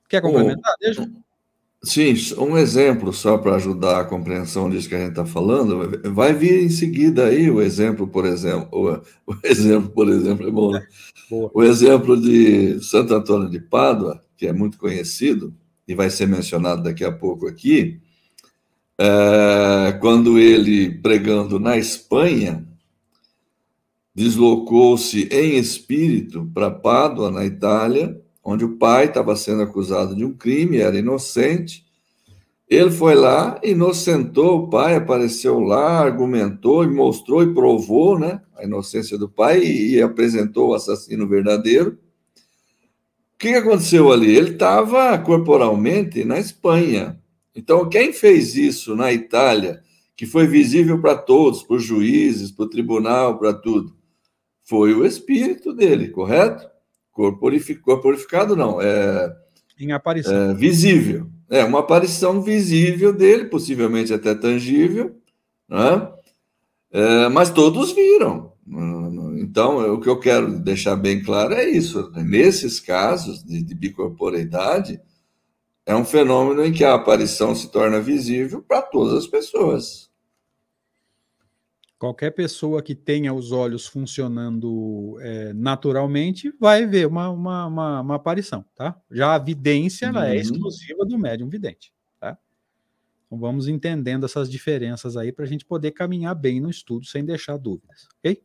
Quer 0.09 0.23
complementar? 0.23 0.73
Oh, 0.73 0.83
Deixa. 0.83 1.13
Sim, 1.85 2.15
um 2.39 2.57
exemplo 2.57 3.13
só 3.13 3.37
para 3.37 3.57
ajudar 3.57 4.01
a 4.01 4.05
compreensão 4.05 4.71
disso 4.71 4.89
que 4.89 4.95
a 4.95 4.99
gente 4.99 5.11
está 5.11 5.27
falando. 5.27 6.01
Vai 6.13 6.33
vir 6.33 6.65
em 6.65 6.71
seguida 6.71 7.27
aí 7.27 7.51
o 7.51 7.61
exemplo, 7.61 8.07
por 8.07 8.25
exemplo, 8.25 8.69
o, 9.27 9.37
exemplo, 9.45 9.91
por 9.91 10.09
exemplo, 10.09 10.49
é 10.49 10.51
bom, 10.51 10.73
né? 10.73 10.87
O 11.31 11.63
exemplo 11.63 12.21
de 12.21 12.81
Santo 12.83 13.15
Antônio 13.15 13.51
de 13.51 13.61
Pádua, 13.61 14.23
que 14.37 14.47
é 14.47 14.53
muito 14.53 14.79
conhecido, 14.79 15.55
e 15.87 15.95
vai 15.95 16.09
ser 16.09 16.27
mencionado 16.27 16.83
daqui 16.83 17.05
a 17.05 17.13
pouco 17.13 17.47
aqui, 17.47 18.01
é, 18.99 19.99
quando 20.01 20.39
ele, 20.39 20.91
pregando 20.91 21.59
na 21.59 21.77
Espanha, 21.77 22.67
deslocou-se 24.15 25.29
em 25.31 25.59
espírito 25.59 26.51
para 26.55 26.71
Pádua, 26.71 27.31
na 27.31 27.45
Itália, 27.45 28.21
onde 28.45 28.65
o 28.65 28.77
pai 28.77 29.07
estava 29.07 29.35
sendo 29.35 29.63
acusado 29.63 30.15
de 30.15 30.25
um 30.25 30.35
crime, 30.35 30.77
era 30.77 30.99
inocente. 30.99 31.85
Ele 32.69 32.91
foi 32.91 33.15
lá, 33.15 33.59
inocentou 33.65 34.59
o 34.59 34.69
pai, 34.69 34.97
apareceu 34.97 35.61
lá, 35.61 36.01
argumentou 36.01 36.85
e 36.85 36.89
mostrou 36.89 37.43
e 37.43 37.55
provou 37.55 38.19
né, 38.19 38.41
a 38.57 38.65
inocência 38.65 39.17
do 39.17 39.29
pai 39.29 39.63
e, 39.63 39.95
e 39.95 40.03
apresentou 40.03 40.71
o 40.71 40.75
assassino 40.75 41.27
verdadeiro. 41.27 41.99
O 43.35 43.39
que 43.39 43.49
aconteceu 43.49 44.13
ali? 44.13 44.35
Ele 44.35 44.51
estava 44.51 45.19
corporalmente 45.19 46.25
na 46.25 46.39
Espanha. 46.39 47.19
Então, 47.55 47.89
quem 47.89 48.13
fez 48.13 48.57
isso 48.57 48.97
na 48.97 49.13
Itália, 49.13 49.83
que 50.17 50.27
foi 50.27 50.47
visível 50.47 51.01
para 51.01 51.17
todos, 51.17 51.63
para 51.63 51.77
os 51.77 51.83
juízes, 51.83 52.51
para 52.51 52.65
o 52.65 52.71
tribunal, 52.71 53.39
para 53.39 53.53
tudo, 53.53 53.95
foi 54.65 54.95
o 54.95 55.05
espírito 55.05 55.73
dele, 55.73 56.09
correto? 56.09 56.74
Corporificado, 57.15 58.57
não, 58.57 58.81
é. 58.83 59.35
Em 59.79 59.93
aparição. 59.93 60.51
É, 60.51 60.55
visível. 60.55 61.29
É, 61.49 61.65
uma 61.65 61.81
aparição 61.81 62.43
visível 62.43 63.13
dele, 63.13 63.47
possivelmente 63.47 64.13
até 64.13 64.35
tangível, 64.35 65.17
né? 65.69 66.11
É, 66.93 67.29
mas 67.29 67.51
todos 67.51 67.93
viram. 67.93 68.53
Então, 69.39 69.95
o 69.95 70.01
que 70.01 70.09
eu 70.09 70.19
quero 70.19 70.59
deixar 70.59 70.97
bem 70.97 71.23
claro 71.23 71.55
é 71.55 71.69
isso. 71.69 72.11
Nesses 72.17 72.81
casos 72.81 73.45
de, 73.45 73.63
de 73.63 73.75
bicorporeidade, 73.75 75.01
é 75.87 75.95
um 75.95 76.05
fenômeno 76.05 76.65
em 76.65 76.73
que 76.73 76.83
a 76.83 76.95
aparição 76.95 77.55
se 77.55 77.71
torna 77.71 78.01
visível 78.01 78.63
para 78.67 78.83
todas 78.83 79.15
as 79.15 79.27
pessoas. 79.27 80.11
Qualquer 81.99 82.33
pessoa 82.33 82.83
que 82.83 82.95
tenha 82.95 83.33
os 83.33 83.53
olhos 83.53 83.87
funcionando 83.87 85.17
é, 85.21 85.53
naturalmente 85.53 86.53
vai 86.59 86.87
ver 86.87 87.07
uma, 87.07 87.31
uma, 87.31 87.67
uma, 87.67 88.01
uma, 88.01 88.15
aparição, 88.17 88.65
tá? 88.75 89.01
Já 89.11 89.35
a 89.35 89.39
vidência 89.39 90.07
ela 90.07 90.27
é 90.27 90.35
uhum. 90.35 90.41
exclusiva 90.41 91.07
do 91.07 91.19
médium 91.19 91.49
vidente, 91.49 91.93
tá? 92.19 92.37
Então 93.27 93.39
vamos 93.39 93.69
entendendo 93.69 94.27
essas 94.27 94.51
diferenças 94.51 95.17
aí 95.17 95.33
para 95.33 95.45
a 95.45 95.49
gente 95.49 95.65
poder 95.65 95.93
caminhar 95.93 96.35
bem 96.35 96.61
no 96.61 96.69
estudo 96.69 97.07
sem 97.07 97.25
deixar 97.25 97.57
dúvidas, 97.57 98.09
ok? 98.19 98.43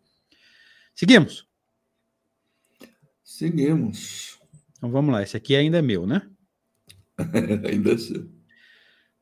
Seguimos? 0.94 1.48
Seguimos. 3.24 4.40
Então 4.78 4.92
vamos 4.92 5.12
lá, 5.12 5.24
esse 5.24 5.36
aqui 5.36 5.56
ainda 5.56 5.80
é 5.80 5.82
meu, 5.82 6.06
né? 6.06 6.22
ainda 7.68 7.94
é 7.94 7.98
seu. 7.98 8.30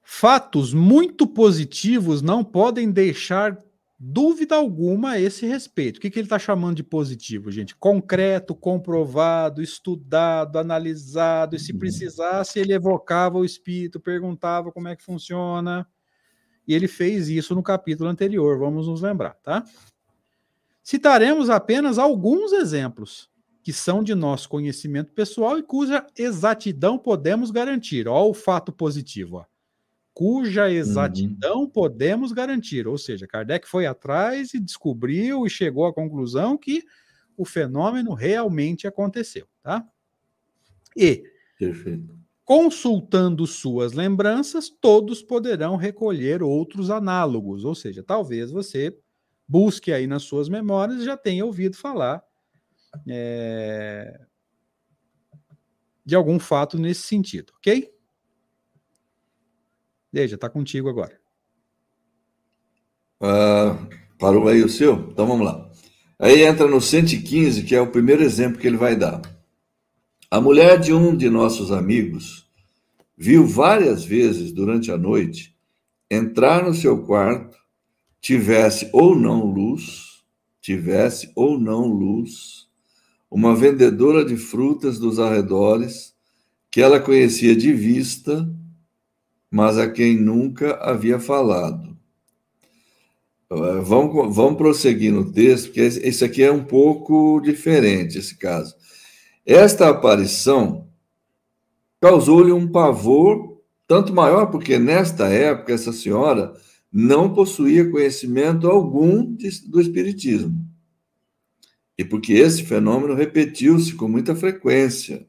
Fatos 0.09 0.73
muito 0.73 1.28
positivos 1.28 2.21
não 2.21 2.43
podem 2.43 2.89
deixar 2.89 3.57
dúvida 4.00 4.56
alguma 4.56 5.12
a 5.12 5.20
esse 5.20 5.45
respeito. 5.45 5.98
O 5.98 6.00
que, 6.00 6.10
que 6.10 6.20
ele 6.20 6.26
está 6.26 6.38
chamando 6.38 6.76
de 6.76 6.84
positivo, 6.84 7.52
gente? 7.52 7.76
Concreto, 7.76 8.54
comprovado, 8.54 9.62
estudado, 9.62 10.60
analisado, 10.60 11.56
e 11.56 11.60
se 11.60 11.72
uhum. 11.72 11.80
precisasse, 11.80 12.60
ele 12.60 12.74
evocava 12.74 13.38
o 13.38 13.45
espírito, 13.45 14.00
perguntava 14.00 14.72
como 14.72 14.88
é 14.88 14.95
que 14.95 15.04
funciona. 15.04 15.88
E 16.68 16.74
ele 16.74 16.88
fez 16.88 17.30
isso 17.30 17.56
no 17.56 17.64
capítulo 17.64 18.10
anterior, 18.10 18.60
vamos 18.60 18.88
nos 18.88 19.02
lembrar, 19.02 19.36
tá? 19.41 19.64
Citaremos 20.84 21.50
apenas 21.50 21.98
alguns 21.98 22.52
exemplos 22.52 23.30
que 23.64 23.74
são 23.74 24.04
de 24.04 24.16
nosso 24.16 24.48
conhecimento 24.48 25.12
pessoal 25.12 25.58
e 25.58 25.64
cuja 25.64 26.06
exatidão 26.18 26.98
podemos 26.98 27.52
garantir. 27.52 28.08
Ó, 28.08 28.30
o 28.30 28.34
fato 28.34 28.72
positivo, 28.72 29.38
ó. 29.38 29.57
Cuja 30.18 30.68
exatidão 30.68 31.59
uhum. 31.59 31.70
podemos 31.70 32.32
garantir. 32.32 32.88
Ou 32.88 32.97
seja, 32.97 33.28
Kardec 33.28 33.68
foi 33.68 33.86
atrás 33.86 34.51
e 34.51 34.59
descobriu 34.59 35.45
e 35.45 35.49
chegou 35.49 35.86
à 35.86 35.93
conclusão 35.93 36.57
que 36.57 36.84
o 37.38 37.45
fenômeno 37.45 38.15
realmente 38.15 38.88
aconteceu, 38.88 39.47
tá? 39.61 39.88
E 40.95 41.22
Perfeito. 41.59 42.18
consultando 42.43 43.45
suas 43.45 43.93
lembranças, 43.93 44.72
todos 44.72 45.22
poderão 45.22 45.76
recolher 45.76 46.41
outros 46.41 46.89
análogos. 46.89 47.63
Ou 47.63 47.76
seja, 47.76 48.01
talvez 48.01 48.49
você 48.49 48.97
busque 49.47 49.93
aí 49.93 50.07
nas 50.07 50.24
suas 50.24 50.49
memórias, 50.49 51.03
já 51.03 51.15
tenha 51.15 51.45
ouvido 51.45 51.78
falar 51.78 52.24
é, 53.07 54.20
de 56.03 56.15
algum 56.15 56.39
fato 56.39 56.76
nesse 56.80 57.03
sentido, 57.03 57.53
ok? 57.57 57.95
Veja, 60.12 60.36
está 60.36 60.49
contigo 60.49 60.89
agora. 60.89 61.20
Uh, 63.22 63.88
parou 64.20 64.47
aí 64.47 64.64
o 64.64 64.70
seu? 64.70 65.10
Então 65.12 65.28
vamos 65.28 65.45
lá. 65.45 65.70
Aí 66.20 66.43
entra 66.43 66.68
no 66.68 66.82
115, 66.82 67.64
que 67.64 67.76
é 67.76 67.82
o 67.82 67.91
primeiro 67.91 68.24
exemplo 68.24 68.60
que 68.60 68.68
ele 68.68 68.78
vai 68.78 68.95
dar. 68.95 69.22
A 70.30 70.41
mulher 70.41 70.80
de 70.80 70.93
um 70.93 71.16
de 71.16 71.30
nossos 71.30 71.72
amigos 71.72 72.47
viu 73.18 73.45
várias 73.45 74.03
vezes 74.03 74.51
durante 74.51 74.91
a 74.91 74.97
noite 74.97 75.55
entrar 76.10 76.64
no 76.64 76.74
seu 76.74 77.03
quarto 77.05 77.58
tivesse 78.20 78.89
ou 78.91 79.16
não 79.16 79.45
luz, 79.45 80.24
tivesse 80.62 81.32
ou 81.36 81.58
não 81.58 81.88
luz, 81.88 82.68
uma 83.30 83.55
vendedora 83.55 84.26
de 84.26 84.36
frutas 84.36 84.99
dos 84.99 85.20
arredores 85.20 86.14
que 86.70 86.82
ela 86.82 86.99
conhecia 86.99 87.55
de 87.55 87.74
vista, 87.74 88.49
mas 89.50 89.78
a 89.78 89.89
quem 89.89 90.18
nunca 90.18 90.76
havia 90.76 91.20
falado. 91.20 91.98
Eh, 93.50 93.82
vamos, 93.82 94.36
vamos 94.36 94.58
prosseguir 94.58 95.12
no 95.12 95.32
texto, 95.32 95.68
porque 95.68 95.82
esse 95.82 96.24
aqui 96.24 96.43
é 96.43 96.52
um 96.52 96.64
pouco 96.64 97.39
diferente, 97.41 98.18
esse 98.18 98.38
caso. 98.38 98.76
Esta 99.45 99.89
aparição 99.89 100.88
causou-lhe 102.02 102.52
um 102.52 102.70
pavor 102.70 103.58
tanto 103.88 104.14
maior, 104.14 104.48
porque 104.48 104.78
nesta 104.78 105.30
época 105.30 105.74
essa 105.74 105.93
senhora 105.93 106.54
não 106.91 107.34
possuía 107.34 107.89
conhecimento 107.89 108.68
algum 108.68 109.34
de, 109.34 109.50
do 109.70 109.80
Espiritismo. 109.80 110.68
E 111.98 112.04
porque 112.04 112.34
esse 112.34 112.64
fenômeno 112.64 113.16
repetiu-se 113.16 113.93
com 113.95 114.08
muita 114.08 114.36
frequência. 114.36 115.26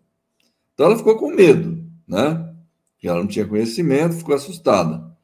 Então 0.75 0.87
ela 0.87 0.99
ficou 0.99 1.17
com 1.17 1.31
medo, 1.31 1.85
né? 2.07 2.48
Porque 2.99 3.07
ela 3.07 3.21
não 3.21 3.29
tinha 3.29 3.47
conhecimento, 3.47 4.17
ficou 4.17 4.35
assustada. 4.35 5.17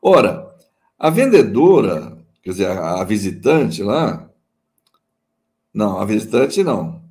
Ora, 0.00 0.50
a 0.98 1.10
vendedora, 1.10 2.16
quer 2.42 2.52
dizer, 2.52 2.70
a, 2.70 3.02
a 3.02 3.04
visitante 3.04 3.82
lá. 3.82 4.30
Não, 5.74 6.00
a 6.00 6.06
visitante 6.06 6.64
não. 6.64 7.02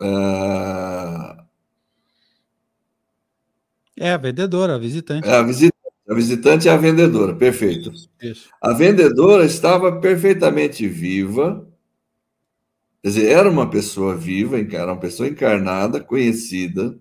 É, 0.00 1.38
é 3.96 4.12
a 4.12 4.16
vendedora, 4.16 4.76
a 4.76 4.78
visitante. 4.78 5.26
É 5.26 5.34
a 5.34 5.42
visitante 5.42 5.76
a 6.08 6.14
visitante 6.14 6.68
é 6.68 6.72
a 6.72 6.76
vendedora, 6.78 7.34
perfeito. 7.34 7.92
Isso. 8.22 8.48
A 8.62 8.72
vendedora 8.72 9.44
estava 9.44 10.00
perfeitamente 10.00 10.88
viva, 10.88 11.68
quer 13.02 13.08
dizer, 13.08 13.26
era 13.26 13.50
uma 13.50 13.68
pessoa 13.68 14.16
viva, 14.16 14.58
era 14.58 14.86
uma 14.90 14.98
pessoa 14.98 15.28
encarnada, 15.28 16.00
conhecida, 16.00 16.98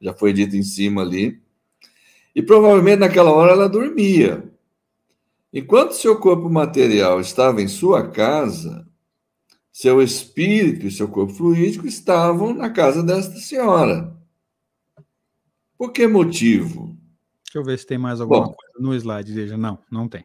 já 0.00 0.12
foi 0.12 0.32
dito 0.32 0.56
em 0.56 0.64
cima 0.64 1.02
ali, 1.02 1.40
e 2.34 2.42
provavelmente 2.42 3.00
naquela 3.00 3.30
hora 3.30 3.52
ela 3.52 3.68
dormia. 3.68 4.44
Enquanto 5.52 5.92
seu 5.92 6.16
corpo 6.18 6.48
material 6.48 7.20
estava 7.20 7.60
em 7.60 7.66
sua 7.68 8.08
casa, 8.08 8.86
seu 9.72 10.00
espírito 10.00 10.86
e 10.86 10.90
seu 10.90 11.08
corpo 11.08 11.32
fluídico 11.32 11.86
estavam 11.86 12.54
na 12.54 12.70
casa 12.70 13.02
desta 13.02 13.36
senhora. 13.36 14.16
Por 15.76 15.92
que 15.92 16.06
motivo? 16.06 16.96
Deixa 17.44 17.58
eu 17.58 17.64
ver 17.64 17.78
se 17.78 17.86
tem 17.86 17.98
mais 17.98 18.20
alguma 18.20 18.42
Bom, 18.42 18.54
coisa 18.54 18.74
no 18.78 18.94
slide. 18.94 19.32
Veja, 19.32 19.56
não, 19.56 19.78
não 19.90 20.08
tem. 20.08 20.24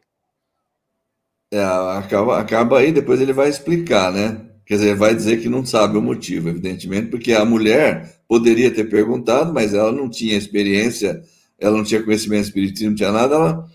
É, 1.50 1.64
acaba, 1.64 2.38
acaba 2.38 2.78
aí, 2.78 2.92
depois 2.92 3.20
ele 3.20 3.32
vai 3.32 3.48
explicar, 3.48 4.12
né? 4.12 4.46
Quer 4.64 4.74
dizer, 4.74 4.96
vai 4.96 5.14
dizer 5.14 5.40
que 5.40 5.48
não 5.48 5.64
sabe 5.64 5.96
o 5.96 6.02
motivo, 6.02 6.48
evidentemente, 6.48 7.08
porque 7.08 7.32
a 7.32 7.44
mulher 7.44 8.20
poderia 8.28 8.72
ter 8.72 8.84
perguntado, 8.90 9.52
mas 9.52 9.72
ela 9.72 9.92
não 9.92 10.10
tinha 10.10 10.36
experiência 10.36 11.22
ela 11.58 11.76
não 11.76 11.84
tinha 11.84 12.02
conhecimento 12.02 12.44
espiritismo, 12.44 12.90
não 12.90 12.96
tinha 12.96 13.12
nada, 13.12 13.34
ela, 13.34 13.66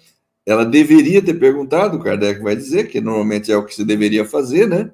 ela 0.45 0.65
deveria 0.65 1.21
ter 1.21 1.35
perguntado, 1.35 1.97
o 1.97 1.99
Kardec 1.99 2.41
vai 2.41 2.55
dizer 2.55 2.87
que 2.87 3.01
normalmente 3.01 3.51
é 3.51 3.57
o 3.57 3.65
que 3.65 3.75
se 3.75 3.83
deveria 3.83 4.25
fazer, 4.25 4.67
né? 4.67 4.91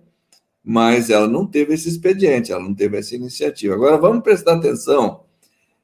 Mas 0.63 1.09
ela 1.09 1.27
não 1.27 1.45
teve 1.45 1.73
esse 1.73 1.87
expediente, 1.87 2.51
ela 2.51 2.61
não 2.61 2.73
teve 2.73 2.97
essa 2.97 3.15
iniciativa. 3.15 3.73
Agora 3.73 3.97
vamos 3.97 4.23
prestar 4.23 4.55
atenção 4.55 5.23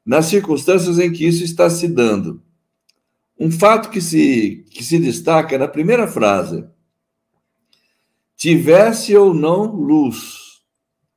nas 0.06 0.26
circunstâncias 0.26 1.00
em 1.00 1.12
que 1.12 1.26
isso 1.26 1.44
está 1.44 1.70
se 1.70 1.88
dando. 1.88 2.42
Um 3.40 3.50
fato 3.50 3.90
que 3.90 4.02
se, 4.02 4.66
que 4.70 4.84
se 4.84 5.00
destaca 5.00 5.56
é 5.56 5.58
na 5.58 5.68
primeira 5.68 6.08
frase: 6.08 6.66
tivesse 8.36 9.16
ou 9.16 9.34
não 9.34 9.74
luz. 9.74 10.62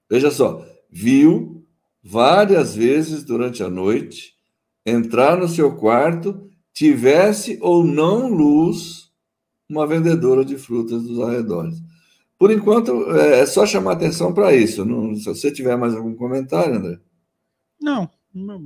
Veja 0.09 0.31
só, 0.31 0.65
viu 0.89 1.67
várias 2.03 2.77
vezes 2.77 3.25
durante 3.25 3.63
a 3.63 3.69
noite 3.69 4.36
entrar 4.87 5.37
no 5.37 5.49
seu 5.49 5.75
quarto, 5.75 6.49
tivesse 6.73 7.59
ou 7.61 7.85
não 7.85 8.29
luz, 8.29 9.11
uma 9.69 9.87
vendedora 9.87 10.45
de 10.45 10.57
frutas 10.57 11.03
dos 11.03 11.19
arredores. 11.21 11.83
Por 12.39 12.53
enquanto, 12.53 13.11
é, 13.17 13.41
é 13.41 13.47
só 13.47 13.67
chamar 13.67 13.93
atenção 13.93 14.33
para 14.33 14.55
isso. 14.55 14.85
Não, 14.85 15.15
se 15.17 15.25
você 15.25 15.51
tiver 15.51 15.77
mais 15.77 15.95
algum 15.95 16.15
comentário, 16.15 16.77
André. 16.77 17.01
Não, 17.81 18.09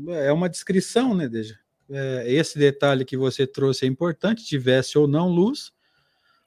é 0.09 0.31
uma 0.33 0.49
descrição, 0.49 1.14
né, 1.14 1.29
Deja? 1.29 1.59
É, 1.89 2.33
esse 2.33 2.59
detalhe 2.59 3.05
que 3.05 3.16
você 3.16 3.47
trouxe 3.47 3.85
é 3.85 3.89
importante, 3.89 4.45
tivesse 4.45 4.97
ou 4.99 5.09
não 5.09 5.29
luz, 5.29 5.73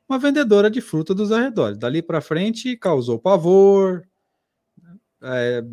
uma 0.08 0.20
vendedora 0.20 0.70
de 0.70 0.82
fruta 0.82 1.14
dos 1.14 1.32
arredores. 1.32 1.78
Dali 1.78 2.02
para 2.02 2.22
frente, 2.22 2.78
causou 2.78 3.20
pavor. 3.20 4.04
É, 5.22 5.64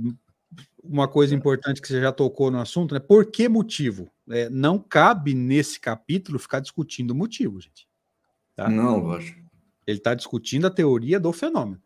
uma 0.83 1.07
coisa 1.07 1.35
importante 1.35 1.81
que 1.81 1.89
você 1.89 2.01
já 2.01 2.13
tocou 2.13 2.51
no 2.51 2.59
assunto, 2.59 2.95
né? 2.95 3.01
Por 3.01 3.27
que 3.31 3.49
motivo? 3.49 4.11
É, 4.29 4.49
não 4.49 4.79
cabe 4.79 5.35
nesse 5.35 5.79
capítulo 5.79 6.39
ficar 6.39 6.61
discutindo 6.61 7.13
o 7.13 7.15
motivo, 7.15 7.61
gente. 7.61 7.89
Tá? 8.55 8.69
Não, 8.69 8.99
lógico. 8.99 9.41
Ele 9.87 9.99
está 9.99 10.15
discutindo 10.15 10.67
a 10.67 10.71
teoria 10.71 11.19
do 11.19 11.33
fenômeno. 11.33 11.83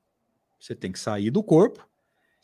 Você 0.58 0.74
tem 0.74 0.92
que 0.92 0.98
sair 0.98 1.30
do 1.30 1.42
corpo 1.42 1.86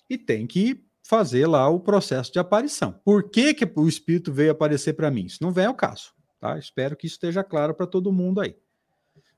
e 0.09 0.19
tem 0.19 0.47
que 0.47 0.85
fazer 1.03 1.47
lá 1.47 1.69
o 1.69 1.81
processo 1.81 2.33
de 2.33 2.39
aparição. 2.39 2.93
Por 3.05 3.31
que, 3.31 3.55
que 3.55 3.71
o 3.77 3.89
espírito 3.89 4.33
veio 4.33 4.53
aparecer 4.53 4.95
para 4.95 5.11
mim? 5.11 5.27
Isso 5.27 5.43
não 5.43 5.53
vem 5.53 5.67
ao 5.67 5.75
caso. 5.75 6.13
Tá? 6.39 6.59
Espero 6.59 6.97
que 6.97 7.07
isso 7.07 7.17
esteja 7.17 7.43
claro 7.43 7.75
para 7.75 7.87
todo 7.87 8.13
mundo 8.13 8.41
aí. 8.41 8.57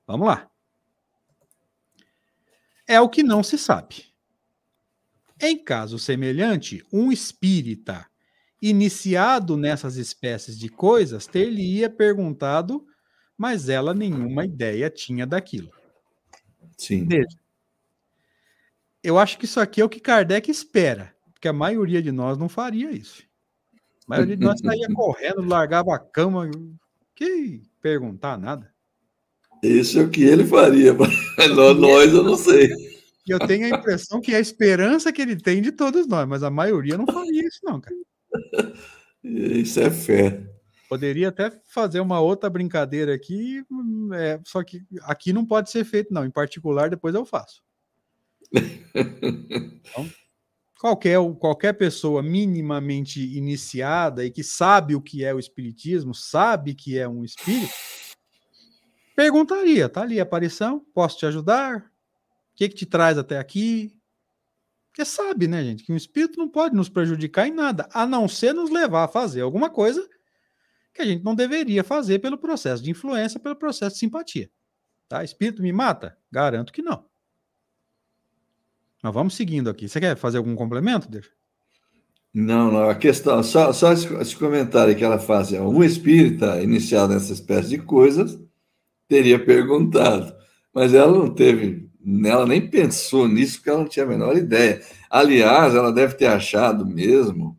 Vamos 0.06 0.26
lá. 0.26 0.50
É 2.86 3.00
o 3.00 3.08
que 3.08 3.22
não 3.22 3.42
se 3.42 3.56
sabe. 3.56 4.11
Em 5.42 5.58
caso 5.58 5.98
semelhante, 5.98 6.86
um 6.92 7.10
espírita 7.10 8.06
iniciado 8.62 9.56
nessas 9.56 9.96
espécies 9.96 10.56
de 10.56 10.68
coisas 10.68 11.26
ter-lhe-ia 11.26 11.90
perguntado, 11.90 12.86
mas 13.36 13.68
ela 13.68 13.92
nenhuma 13.92 14.44
ideia 14.44 14.88
tinha 14.88 15.26
daquilo. 15.26 15.72
Sim. 16.78 17.06
Veja, 17.08 17.36
eu 19.02 19.18
acho 19.18 19.36
que 19.36 19.44
isso 19.44 19.58
aqui 19.58 19.80
é 19.80 19.84
o 19.84 19.88
que 19.88 19.98
Kardec 19.98 20.48
espera, 20.48 21.12
porque 21.34 21.48
a 21.48 21.52
maioria 21.52 22.00
de 22.00 22.12
nós 22.12 22.38
não 22.38 22.48
faria 22.48 22.92
isso. 22.92 23.24
A 24.06 24.10
maioria 24.10 24.36
de 24.36 24.44
nós 24.44 24.60
saía 24.60 24.86
correndo, 24.94 25.42
largava 25.42 25.92
a 25.92 25.98
cama, 25.98 26.48
que 27.16 27.62
perguntar 27.80 28.38
nada. 28.38 28.72
Isso 29.60 29.98
é 29.98 30.04
o 30.04 30.08
que 30.08 30.22
ele 30.22 30.44
faria, 30.44 30.94
mas 30.94 31.10
nós 31.78 32.12
eu 32.12 32.22
não 32.22 32.36
sei. 32.36 32.91
E 33.26 33.30
eu 33.30 33.38
tenho 33.38 33.66
a 33.66 33.78
impressão 33.78 34.20
que 34.20 34.32
é 34.32 34.36
a 34.36 34.40
esperança 34.40 35.12
que 35.12 35.22
ele 35.22 35.36
tem 35.36 35.62
de 35.62 35.70
todos 35.70 36.06
nós, 36.06 36.26
mas 36.26 36.42
a 36.42 36.50
maioria 36.50 36.98
não 36.98 37.06
faria 37.06 37.46
isso, 37.46 37.60
não, 37.62 37.80
cara. 37.80 37.96
Isso 39.22 39.80
é 39.80 39.90
fé. 39.90 40.42
Poderia 40.88 41.28
até 41.28 41.50
fazer 41.68 42.00
uma 42.00 42.20
outra 42.20 42.50
brincadeira 42.50 43.14
aqui, 43.14 43.64
é, 44.14 44.40
só 44.44 44.62
que 44.62 44.82
aqui 45.02 45.32
não 45.32 45.46
pode 45.46 45.70
ser 45.70 45.84
feito, 45.84 46.12
não. 46.12 46.24
Em 46.24 46.30
particular, 46.30 46.90
depois 46.90 47.14
eu 47.14 47.24
faço. 47.24 47.62
Então, 48.54 50.10
qualquer, 50.78 51.18
qualquer 51.38 51.72
pessoa 51.74 52.22
minimamente 52.22 53.20
iniciada 53.36 54.24
e 54.24 54.30
que 54.30 54.42
sabe 54.42 54.94
o 54.94 55.00
que 55.00 55.24
é 55.24 55.32
o 55.32 55.38
espiritismo, 55.38 56.14
sabe 56.14 56.74
que 56.74 56.98
é 56.98 57.08
um 57.08 57.24
espírito, 57.24 57.72
perguntaria: 59.14 59.88
tá 59.88 60.02
ali 60.02 60.18
a 60.18 60.24
aparição, 60.24 60.84
posso 60.92 61.18
te 61.18 61.26
ajudar? 61.26 61.91
O 62.52 62.56
que, 62.56 62.68
que 62.68 62.74
te 62.74 62.86
traz 62.86 63.18
até 63.18 63.38
aqui? 63.38 63.96
Porque 64.88 65.04
sabe, 65.04 65.48
né, 65.48 65.64
gente, 65.64 65.84
que 65.84 65.92
o 65.92 65.96
espírito 65.96 66.38
não 66.38 66.48
pode 66.48 66.74
nos 66.74 66.88
prejudicar 66.88 67.48
em 67.48 67.52
nada, 67.52 67.88
a 67.92 68.06
não 68.06 68.28
ser 68.28 68.52
nos 68.52 68.70
levar 68.70 69.04
a 69.04 69.08
fazer 69.08 69.40
alguma 69.40 69.70
coisa 69.70 70.06
que 70.92 71.00
a 71.00 71.04
gente 71.06 71.24
não 71.24 71.34
deveria 71.34 71.82
fazer 71.82 72.18
pelo 72.18 72.36
processo 72.36 72.82
de 72.82 72.90
influência, 72.90 73.40
pelo 73.40 73.56
processo 73.56 73.94
de 73.94 74.00
simpatia. 74.00 74.50
Tá? 75.08 75.24
Espírito 75.24 75.62
me 75.62 75.72
mata? 75.72 76.18
Garanto 76.30 76.72
que 76.72 76.82
não. 76.82 77.06
Mas 79.02 79.14
vamos 79.14 79.34
seguindo 79.34 79.70
aqui. 79.70 79.88
Você 79.88 79.98
quer 79.98 80.16
fazer 80.16 80.38
algum 80.38 80.54
complemento, 80.54 81.10
Deixa? 81.10 81.30
Não, 82.32 82.70
não. 82.70 82.88
A 82.88 82.94
questão, 82.94 83.42
só, 83.42 83.72
só 83.72 83.92
esse, 83.92 84.12
esse 84.14 84.36
comentário 84.36 84.96
que 84.96 85.04
ela 85.04 85.18
faz: 85.18 85.52
é, 85.52 85.60
um 85.60 85.82
espírita 85.82 86.62
iniciado 86.62 87.12
nessa 87.12 87.32
espécie 87.32 87.68
de 87.70 87.78
coisas 87.78 88.38
teria 89.06 89.44
perguntado, 89.44 90.34
mas 90.72 90.94
ela 90.94 91.12
não 91.12 91.34
teve 91.34 91.81
ela 92.24 92.46
nem 92.46 92.68
pensou 92.68 93.28
nisso 93.28 93.56
porque 93.56 93.70
ela 93.70 93.80
não 93.80 93.88
tinha 93.88 94.04
a 94.04 94.08
menor 94.08 94.36
ideia. 94.36 94.82
Aliás, 95.08 95.74
ela 95.74 95.92
deve 95.92 96.14
ter 96.14 96.26
achado 96.26 96.86
mesmo 96.86 97.56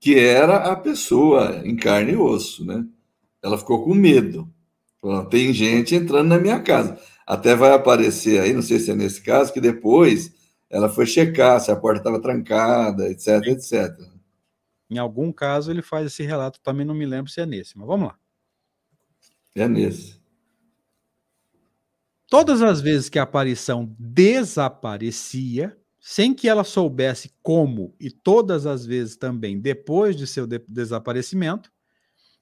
que 0.00 0.18
era 0.18 0.56
a 0.56 0.76
pessoa 0.76 1.62
em 1.64 1.76
carne 1.76 2.12
e 2.12 2.16
osso, 2.16 2.64
né? 2.64 2.84
Ela 3.42 3.58
ficou 3.58 3.84
com 3.84 3.94
medo. 3.94 4.48
Falou, 5.00 5.24
tem 5.26 5.52
gente 5.52 5.94
entrando 5.94 6.28
na 6.28 6.38
minha 6.38 6.60
casa. 6.60 6.98
Até 7.26 7.54
vai 7.54 7.72
aparecer 7.72 8.40
aí, 8.40 8.52
não 8.52 8.62
sei 8.62 8.78
se 8.78 8.90
é 8.90 8.94
nesse 8.94 9.20
caso, 9.22 9.52
que 9.52 9.60
depois 9.60 10.32
ela 10.70 10.88
foi 10.88 11.06
checar 11.06 11.60
se 11.60 11.70
a 11.70 11.76
porta 11.76 12.00
estava 12.00 12.20
trancada, 12.20 13.08
etc, 13.08 13.46
etc. 13.46 13.98
Em 14.88 14.98
algum 14.98 15.32
caso 15.32 15.70
ele 15.70 15.82
faz 15.82 16.06
esse 16.06 16.22
relato, 16.22 16.60
também 16.60 16.86
não 16.86 16.94
me 16.94 17.06
lembro 17.06 17.30
se 17.30 17.40
é 17.40 17.46
nesse, 17.46 17.76
mas 17.76 17.86
vamos 17.86 18.08
lá. 18.08 18.18
É 19.54 19.66
nesse. 19.66 20.15
Todas 22.28 22.60
as 22.60 22.80
vezes 22.80 23.08
que 23.08 23.18
a 23.18 23.22
aparição 23.22 23.94
desaparecia, 23.98 25.76
sem 26.00 26.34
que 26.34 26.48
ela 26.48 26.64
soubesse 26.64 27.32
como, 27.42 27.94
e 28.00 28.10
todas 28.10 28.66
as 28.66 28.84
vezes 28.84 29.16
também 29.16 29.60
depois 29.60 30.16
de 30.16 30.26
seu 30.26 30.46
de 30.46 30.58
desaparecimento, 30.68 31.70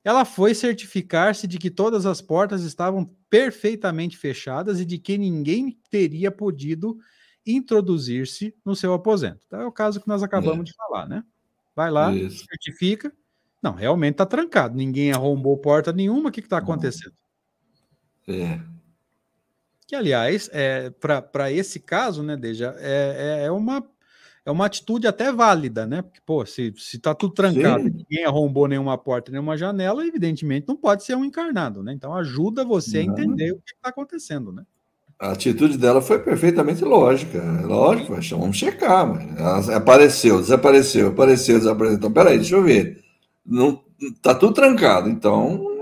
ela 0.03 0.25
foi 0.25 0.55
certificar-se 0.55 1.47
de 1.47 1.59
que 1.59 1.71
todas 1.71 2.05
as 2.05 2.21
portas 2.21 2.63
estavam 2.63 3.11
perfeitamente 3.31 4.19
fechadas 4.19 4.79
e 4.79 4.85
de 4.85 4.99
que 4.99 5.17
ninguém 5.17 5.79
teria 5.91 6.31
podido 6.31 6.99
introduzir-se 7.47 8.55
no 8.65 8.77
seu 8.77 8.93
aposento. 8.93 9.41
Então 9.47 9.61
é 9.61 9.67
o 9.67 9.73
caso 9.73 10.01
que 10.01 10.09
nós 10.09 10.23
acabamos 10.23 10.61
é. 10.61 10.65
de 10.65 10.75
falar, 10.75 11.09
né? 11.09 11.25
Vai 11.75 11.91
lá, 11.91 12.15
Isso. 12.15 12.45
certifica. 12.47 13.13
Não, 13.63 13.73
realmente 13.73 14.13
está 14.13 14.27
trancado. 14.27 14.77
Ninguém 14.77 15.11
arrombou 15.11 15.57
porta 15.57 15.93
nenhuma. 15.93 16.29
O 16.29 16.33
que 16.33 16.41
está 16.41 16.59
acontecendo? 16.59 17.15
É. 18.29 18.61
Que, 19.87 19.95
aliás, 19.95 20.49
é, 20.53 20.91
para 20.91 21.53
esse 21.53 21.79
caso, 21.79 22.23
né, 22.23 22.37
Deja, 22.37 22.75
é, 22.79 23.41
é, 23.43 23.47
é, 23.47 23.51
uma, 23.51 23.85
é 24.45 24.51
uma 24.51 24.67
atitude 24.67 25.07
até 25.07 25.31
válida, 25.31 25.87
né? 25.87 26.01
Porque, 26.03 26.21
pô, 26.25 26.45
se, 26.47 26.73
se 26.77 26.99
tá 26.99 27.15
tudo 27.15 27.35
trancado, 27.35 27.85
Sim. 27.85 27.91
ninguém 27.91 28.25
arrombou 28.25 28.67
nenhuma 28.67 28.97
porta, 28.97 29.31
nenhuma 29.31 29.57
janela, 29.57 30.07
evidentemente 30.07 30.67
não 30.67 30.77
pode 30.77 31.05
ser 31.05 31.17
um 31.17 31.25
encarnado, 31.25 31.83
né? 31.83 31.93
Então 31.93 32.15
ajuda 32.15 32.65
você 32.65 33.05
não. 33.05 33.11
a 33.11 33.13
entender 33.13 33.53
o 33.53 33.57
que 33.57 33.73
está 33.73 33.91
acontecendo, 33.91 34.53
né? 34.53 34.65
A 35.19 35.33
atitude 35.33 35.79
dela 35.79 36.03
foi 36.03 36.19
perfeitamente 36.19 36.85
lógica. 36.85 37.41
Lógico, 37.63 38.15
vamos 38.37 38.57
checar. 38.57 39.07
Mas 39.07 39.69
apareceu, 39.69 40.41
desapareceu, 40.41 41.09
apareceu, 41.09 41.59
desapareceu. 41.59 41.97
Então, 41.97 42.13
peraí, 42.13 42.37
deixa 42.37 42.57
eu 42.57 42.63
ver. 42.63 43.03
Não, 43.47 43.83
tá 44.21 44.35
tudo 44.35 44.55
trancado, 44.55 45.09
então 45.09 45.73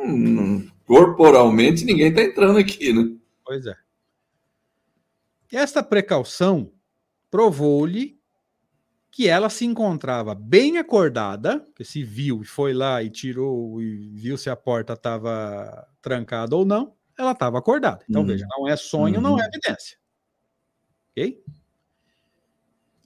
corporalmente 0.86 1.84
ninguém 1.84 2.08
está 2.08 2.22
entrando 2.22 2.58
aqui, 2.58 2.92
né? 2.92 3.10
Pois 3.44 3.64
é. 3.66 3.74
Esta 5.52 5.82
precaução 5.82 6.72
provou-lhe 7.30 8.18
que 9.10 9.28
ela 9.28 9.50
se 9.50 9.66
encontrava 9.66 10.34
bem 10.34 10.78
acordada, 10.78 11.66
que 11.76 11.84
se 11.84 12.02
viu 12.02 12.40
e 12.40 12.46
foi 12.46 12.72
lá 12.72 13.02
e 13.02 13.10
tirou 13.10 13.82
e 13.82 14.08
viu 14.14 14.38
se 14.38 14.48
a 14.48 14.56
porta 14.56 14.94
estava 14.94 15.86
trancada 16.00 16.56
ou 16.56 16.64
não, 16.64 16.96
ela 17.18 17.32
estava 17.32 17.58
acordada. 17.58 18.02
Então, 18.08 18.22
uhum. 18.22 18.28
veja, 18.28 18.46
não 18.48 18.66
é 18.66 18.74
sonho, 18.74 19.16
uhum. 19.16 19.20
não 19.20 19.38
é 19.38 19.42
uhum. 19.42 19.48
evidência. 19.48 19.98
Ok? 21.10 21.44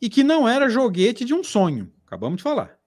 E 0.01 0.09
que 0.09 0.23
não 0.23 0.49
era 0.49 0.69
joguete 0.69 1.25
de 1.25 1.35
um 1.35 1.43
sonho, 1.43 1.93
acabamos 2.07 2.37
de 2.37 2.45
falar. 2.45 2.79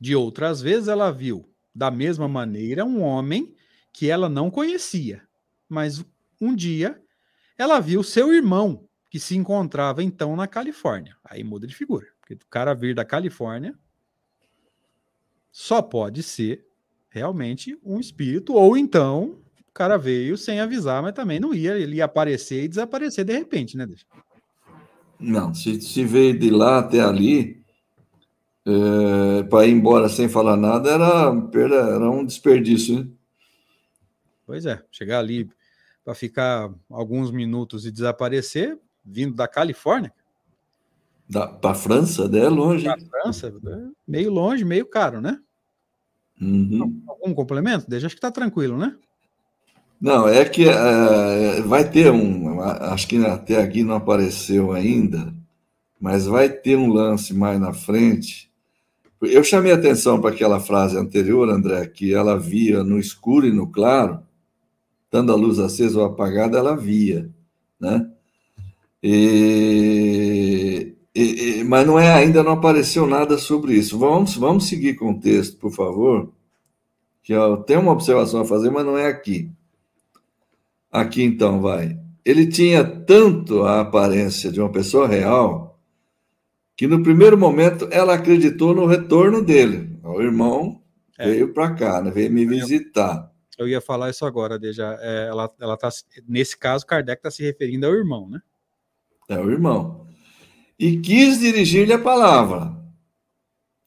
De 0.00 0.16
outras 0.16 0.60
vezes, 0.60 0.88
ela 0.88 1.12
viu, 1.12 1.48
da 1.72 1.92
mesma 1.92 2.26
maneira, 2.26 2.84
um 2.84 3.00
homem 3.00 3.54
que 3.92 4.10
ela 4.10 4.28
não 4.28 4.50
conhecia, 4.50 5.22
mas 5.68 6.04
um 6.40 6.52
dia 6.52 7.00
ela 7.58 7.80
viu 7.80 8.02
seu 8.02 8.32
irmão, 8.32 8.86
que 9.10 9.18
se 9.18 9.36
encontrava 9.36 10.02
então 10.02 10.36
na 10.36 10.46
Califórnia. 10.46 11.16
Aí 11.24 11.42
muda 11.42 11.66
de 11.66 11.74
figura, 11.74 12.06
porque 12.20 12.34
o 12.34 12.48
cara 12.50 12.74
vir 12.74 12.94
da 12.94 13.04
Califórnia 13.04 13.74
só 15.50 15.80
pode 15.80 16.22
ser 16.22 16.66
realmente 17.08 17.78
um 17.82 17.98
espírito, 17.98 18.52
ou 18.52 18.76
então 18.76 19.40
o 19.68 19.72
cara 19.72 19.96
veio 19.96 20.36
sem 20.36 20.60
avisar, 20.60 21.02
mas 21.02 21.14
também 21.14 21.40
não 21.40 21.54
ia, 21.54 21.78
ele 21.78 21.96
ia 21.96 22.04
aparecer 22.04 22.64
e 22.64 22.68
desaparecer 22.68 23.24
de 23.24 23.32
repente, 23.32 23.76
né? 23.76 23.86
Não, 25.18 25.54
se, 25.54 25.80
se 25.80 26.04
veio 26.04 26.38
de 26.38 26.50
lá 26.50 26.80
até 26.80 27.00
ali, 27.00 27.64
é, 28.66 29.42
para 29.44 29.66
ir 29.66 29.70
embora 29.70 30.08
sem 30.08 30.28
falar 30.28 30.56
nada, 30.56 30.90
era, 30.90 31.32
era 31.94 32.10
um 32.10 32.24
desperdício, 32.24 32.98
né? 32.98 33.08
Pois 34.44 34.66
é, 34.66 34.82
chegar 34.90 35.20
ali 35.20 35.48
para 36.06 36.14
ficar 36.14 36.72
alguns 36.88 37.32
minutos 37.32 37.84
e 37.84 37.90
desaparecer, 37.90 38.78
vindo 39.04 39.34
da 39.34 39.48
Califórnia. 39.48 40.12
Para 41.28 41.72
a 41.72 41.74
França, 41.74 42.28
né? 42.28 42.44
é 42.44 42.48
longe. 42.48 42.84
Para 42.84 43.00
França, 43.00 43.48
é 43.48 43.88
meio 44.06 44.30
longe, 44.30 44.64
meio 44.64 44.86
caro, 44.86 45.20
né? 45.20 45.36
Uhum. 46.40 47.02
Algum 47.08 47.34
complemento? 47.34 47.90
Deixa, 47.90 48.06
acho 48.06 48.14
que 48.14 48.20
está 48.20 48.30
tranquilo, 48.30 48.78
né? 48.78 48.96
Não, 50.00 50.28
é 50.28 50.44
que 50.44 50.66
uh, 50.68 51.66
vai 51.66 51.90
ter 51.90 52.12
um. 52.12 52.60
Acho 52.60 53.08
que 53.08 53.16
até 53.26 53.60
aqui 53.60 53.82
não 53.82 53.96
apareceu 53.96 54.70
ainda, 54.70 55.34
mas 56.00 56.24
vai 56.26 56.48
ter 56.48 56.76
um 56.76 56.92
lance 56.92 57.34
mais 57.34 57.58
na 57.58 57.72
frente. 57.72 58.48
Eu 59.20 59.42
chamei 59.42 59.72
atenção 59.72 60.20
para 60.20 60.30
aquela 60.30 60.60
frase 60.60 60.96
anterior, 60.96 61.50
André, 61.50 61.84
que 61.88 62.14
ela 62.14 62.38
via 62.38 62.84
no 62.84 62.96
escuro 62.96 63.44
e 63.44 63.52
no 63.52 63.66
claro, 63.66 64.24
estando 65.06 65.32
a 65.32 65.36
luz 65.36 65.58
acesa 65.58 65.98
ou 65.98 66.04
apagada, 66.04 66.58
ela 66.58 66.76
via, 66.76 67.30
né? 67.80 68.10
E, 69.02 70.94
e, 71.14 71.60
e, 71.60 71.64
mas 71.64 71.86
não 71.86 71.98
é 71.98 72.12
ainda 72.12 72.42
não 72.42 72.52
apareceu 72.52 73.06
nada 73.06 73.38
sobre 73.38 73.74
isso. 73.74 73.98
Vamos, 73.98 74.36
vamos 74.36 74.68
seguir 74.68 74.94
com 74.94 75.12
o 75.12 75.20
texto, 75.20 75.56
por 75.58 75.72
favor. 75.72 76.30
Que 77.22 77.32
eu 77.32 77.58
tenho 77.58 77.80
uma 77.80 77.92
observação 77.92 78.40
a 78.40 78.44
fazer, 78.44 78.70
mas 78.70 78.84
não 78.84 78.98
é 78.98 79.06
aqui. 79.06 79.50
Aqui 80.90 81.22
então 81.22 81.60
vai. 81.60 81.98
Ele 82.24 82.46
tinha 82.46 82.84
tanto 82.84 83.62
a 83.62 83.80
aparência 83.80 84.50
de 84.50 84.60
uma 84.60 84.70
pessoa 84.70 85.06
real 85.06 85.78
que 86.76 86.86
no 86.86 87.02
primeiro 87.02 87.38
momento 87.38 87.88
ela 87.90 88.14
acreditou 88.14 88.74
no 88.74 88.86
retorno 88.86 89.42
dele. 89.42 89.98
O 90.04 90.20
irmão 90.20 90.80
é. 91.18 91.30
veio 91.30 91.52
para 91.52 91.74
cá, 91.74 92.02
né? 92.02 92.10
veio 92.10 92.30
me 92.30 92.44
visitar. 92.44 93.30
Eu 93.56 93.66
ia 93.66 93.80
falar 93.80 94.10
isso 94.10 94.26
agora, 94.26 94.58
Deja. 94.58 94.98
É, 95.00 95.28
ela, 95.28 95.52
ela 95.60 95.76
tá, 95.76 95.88
nesse 96.28 96.56
caso, 96.56 96.86
Kardec 96.86 97.18
está 97.18 97.30
se 97.30 97.42
referindo 97.42 97.86
ao 97.86 97.94
irmão, 97.94 98.28
né? 98.28 98.40
É 99.28 99.38
o 99.38 99.50
irmão. 99.50 100.06
E 100.78 100.98
quis 100.98 101.38
dirigir-lhe 101.38 101.92
a 101.92 101.98
palavra, 101.98 102.76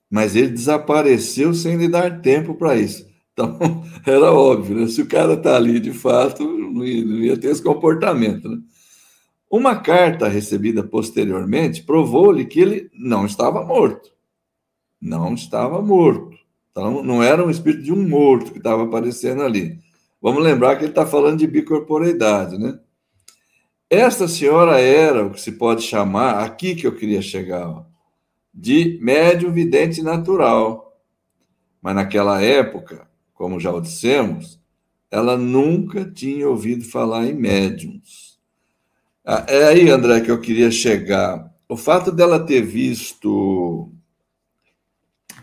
mas 0.09 0.35
ele 0.35 0.49
desapareceu 0.49 1.53
sem 1.53 1.77
lhe 1.77 1.87
dar 1.87 2.21
tempo 2.21 2.55
para 2.55 2.75
isso. 2.75 3.07
Então, 3.31 3.57
era 4.05 4.33
óbvio, 4.33 4.75
né? 4.75 4.87
Se 4.87 5.01
o 5.01 5.07
cara 5.07 5.33
está 5.33 5.55
ali 5.55 5.79
de 5.79 5.93
fato, 5.93 6.43
não 6.43 6.83
ia, 6.83 7.05
não 7.05 7.17
ia, 7.17 7.37
ter 7.37 7.49
esse 7.49 7.61
comportamento, 7.61 8.49
né? 8.49 8.57
Uma 9.51 9.79
carta 9.79 10.27
recebida 10.27 10.83
posteriormente 10.83 11.83
provou-lhe 11.83 12.45
que 12.45 12.59
ele 12.59 12.91
não 12.93 13.25
estava 13.25 13.63
morto. 13.63 14.11
Não 15.01 15.33
estava 15.33 15.81
morto. 15.81 16.37
Então, 16.79 17.03
não 17.03 17.21
era 17.21 17.45
um 17.45 17.49
espírito 17.49 17.83
de 17.83 17.91
um 17.91 18.07
morto 18.07 18.51
que 18.51 18.57
estava 18.57 18.83
aparecendo 18.83 19.43
ali. 19.43 19.77
Vamos 20.21 20.41
lembrar 20.41 20.77
que 20.77 20.83
ele 20.83 20.91
está 20.91 21.05
falando 21.05 21.39
de 21.39 21.47
bicorporeidade, 21.47 22.57
né? 22.57 22.79
Esta 23.89 24.27
senhora 24.27 24.79
era 24.79 25.25
o 25.25 25.31
que 25.31 25.41
se 25.41 25.53
pode 25.53 25.81
chamar, 25.81 26.43
aqui 26.43 26.75
que 26.75 26.87
eu 26.87 26.95
queria 26.95 27.21
chegar, 27.21 27.85
de 28.53 28.97
médium 29.01 29.51
vidente 29.51 30.01
natural. 30.01 30.97
Mas 31.81 31.95
naquela 31.95 32.41
época, 32.41 33.07
como 33.33 33.59
já 33.59 33.71
o 33.73 33.81
dissemos, 33.81 34.59
ela 35.11 35.37
nunca 35.37 36.05
tinha 36.05 36.47
ouvido 36.47 36.85
falar 36.85 37.25
em 37.25 37.33
médiums. 37.33 38.39
Ah, 39.25 39.45
é 39.47 39.65
aí, 39.65 39.89
André, 39.89 40.21
que 40.21 40.31
eu 40.31 40.39
queria 40.39 40.71
chegar. 40.71 41.51
O 41.67 41.75
fato 41.75 42.11
dela 42.11 42.45
ter 42.45 42.61
visto 42.61 43.91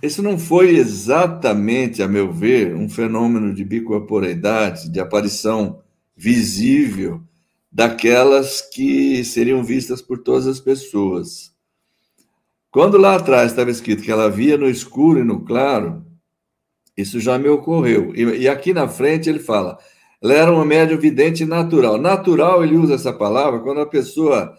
esse 0.02 0.20
não 0.20 0.38
foi 0.38 0.76
exatamente, 0.76 2.02
a 2.02 2.08
meu 2.08 2.32
ver, 2.32 2.74
um 2.74 2.88
fenômeno 2.88 3.54
de 3.54 3.64
bicorporeidade, 3.64 4.90
de 4.90 5.00
aparição 5.00 5.80
visível 6.14 7.22
daquelas 7.70 8.60
que 8.60 9.24
seriam 9.24 9.62
vistas 9.62 10.02
por 10.02 10.18
todas 10.18 10.46
as 10.46 10.60
pessoas. 10.60 11.52
Quando 12.70 12.98
lá 12.98 13.16
atrás 13.16 13.50
estava 13.50 13.70
escrito 13.70 14.02
que 14.02 14.10
ela 14.10 14.30
via 14.30 14.58
no 14.58 14.68
escuro 14.68 15.20
e 15.20 15.24
no 15.24 15.40
claro, 15.40 16.04
isso 16.96 17.18
já 17.20 17.38
me 17.38 17.48
ocorreu. 17.48 18.14
E, 18.14 18.42
e 18.42 18.48
aqui 18.48 18.72
na 18.74 18.88
frente 18.88 19.28
ele 19.28 19.38
fala, 19.38 19.78
ela 20.22 20.34
era 20.34 20.52
uma 20.52 20.64
médium 20.64 20.98
vidente 20.98 21.44
natural. 21.44 21.98
Natural, 21.98 22.62
ele 22.62 22.76
usa 22.76 22.94
essa 22.94 23.12
palavra 23.12 23.60
quando 23.60 23.80
a 23.80 23.86
pessoa, 23.86 24.54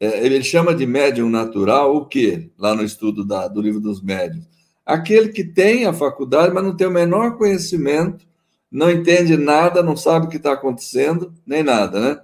é, 0.00 0.24
ele 0.24 0.42
chama 0.42 0.74
de 0.74 0.86
médium 0.86 1.28
natural 1.28 1.94
o 1.94 2.06
quê? 2.06 2.50
Lá 2.58 2.74
no 2.74 2.82
estudo 2.82 3.24
da, 3.24 3.48
do 3.48 3.60
livro 3.60 3.80
dos 3.80 4.02
médios 4.02 4.57
aquele 4.88 5.28
que 5.28 5.44
tem 5.44 5.84
a 5.84 5.92
faculdade, 5.92 6.54
mas 6.54 6.64
não 6.64 6.74
tem 6.74 6.86
o 6.86 6.90
menor 6.90 7.36
conhecimento, 7.36 8.26
não 8.72 8.90
entende 8.90 9.36
nada, 9.36 9.82
não 9.82 9.94
sabe 9.94 10.26
o 10.26 10.28
que 10.30 10.38
está 10.38 10.54
acontecendo, 10.54 11.34
nem 11.46 11.62
nada, 11.62 12.00
né? 12.00 12.20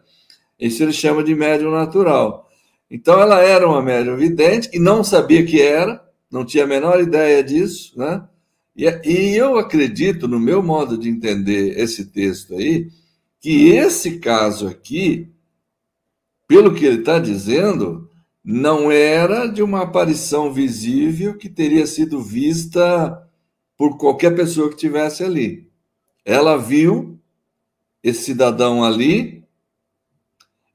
Isso 0.58 0.82
ele 0.82 0.92
chama 0.92 1.22
de 1.22 1.34
médium 1.34 1.70
natural. 1.70 2.48
Então, 2.90 3.20
ela 3.20 3.40
era 3.40 3.68
uma 3.68 3.82
médium 3.82 4.16
vidente 4.16 4.70
e 4.72 4.78
não 4.78 5.04
sabia 5.04 5.44
que 5.44 5.60
era, 5.60 6.02
não 6.30 6.42
tinha 6.42 6.64
a 6.64 6.66
menor 6.66 7.00
ideia 7.00 7.44
disso, 7.44 7.98
né? 7.98 8.24
E, 8.74 8.86
e 9.04 9.36
eu 9.36 9.58
acredito, 9.58 10.26
no 10.26 10.40
meu 10.40 10.62
modo 10.62 10.96
de 10.96 11.08
entender 11.08 11.78
esse 11.78 12.06
texto 12.06 12.54
aí, 12.54 12.88
que 13.40 13.68
esse 13.68 14.18
caso 14.18 14.66
aqui, 14.66 15.28
pelo 16.48 16.74
que 16.74 16.86
ele 16.86 17.00
está 17.00 17.18
dizendo, 17.18 18.03
não 18.44 18.92
era 18.92 19.46
de 19.46 19.62
uma 19.62 19.82
aparição 19.82 20.52
visível 20.52 21.38
que 21.38 21.48
teria 21.48 21.86
sido 21.86 22.20
vista 22.20 23.26
por 23.76 23.96
qualquer 23.96 24.36
pessoa 24.36 24.68
que 24.68 24.76
tivesse 24.76 25.24
ali. 25.24 25.66
Ela 26.24 26.58
viu 26.58 27.18
esse 28.02 28.22
cidadão 28.24 28.84
ali. 28.84 29.42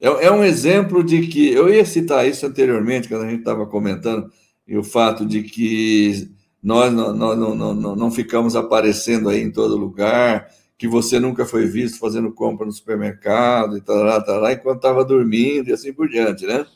É, 0.00 0.26
é 0.26 0.30
um 0.32 0.42
exemplo 0.42 1.04
de 1.04 1.28
que. 1.28 1.48
Eu 1.52 1.72
ia 1.72 1.84
citar 1.84 2.26
isso 2.26 2.44
anteriormente, 2.44 3.08
quando 3.08 3.22
a 3.22 3.30
gente 3.30 3.40
estava 3.40 3.64
comentando, 3.66 4.30
e 4.66 4.76
o 4.76 4.82
fato 4.82 5.24
de 5.24 5.44
que 5.44 6.28
nós 6.62 6.92
não, 6.92 7.14
não, 7.14 7.54
não, 7.54 7.96
não, 7.96 8.10
ficamos 8.10 8.56
aparecendo 8.56 9.28
aí 9.28 9.40
em 9.40 9.50
todo 9.50 9.76
lugar, 9.76 10.48
que 10.76 10.88
você 10.88 11.18
nunca 11.20 11.46
foi 11.46 11.66
visto 11.66 11.98
fazendo 11.98 12.32
compra 12.32 12.66
no 12.66 12.72
supermercado 12.72 13.78
e 13.78 13.80
tal, 13.80 14.24
tal, 14.24 14.50
enquanto 14.50 14.76
estava 14.76 15.04
dormindo 15.04 15.68
e 15.68 15.72
assim 15.72 15.92
por 15.92 16.08
diante, 16.08 16.46
né? 16.46 16.66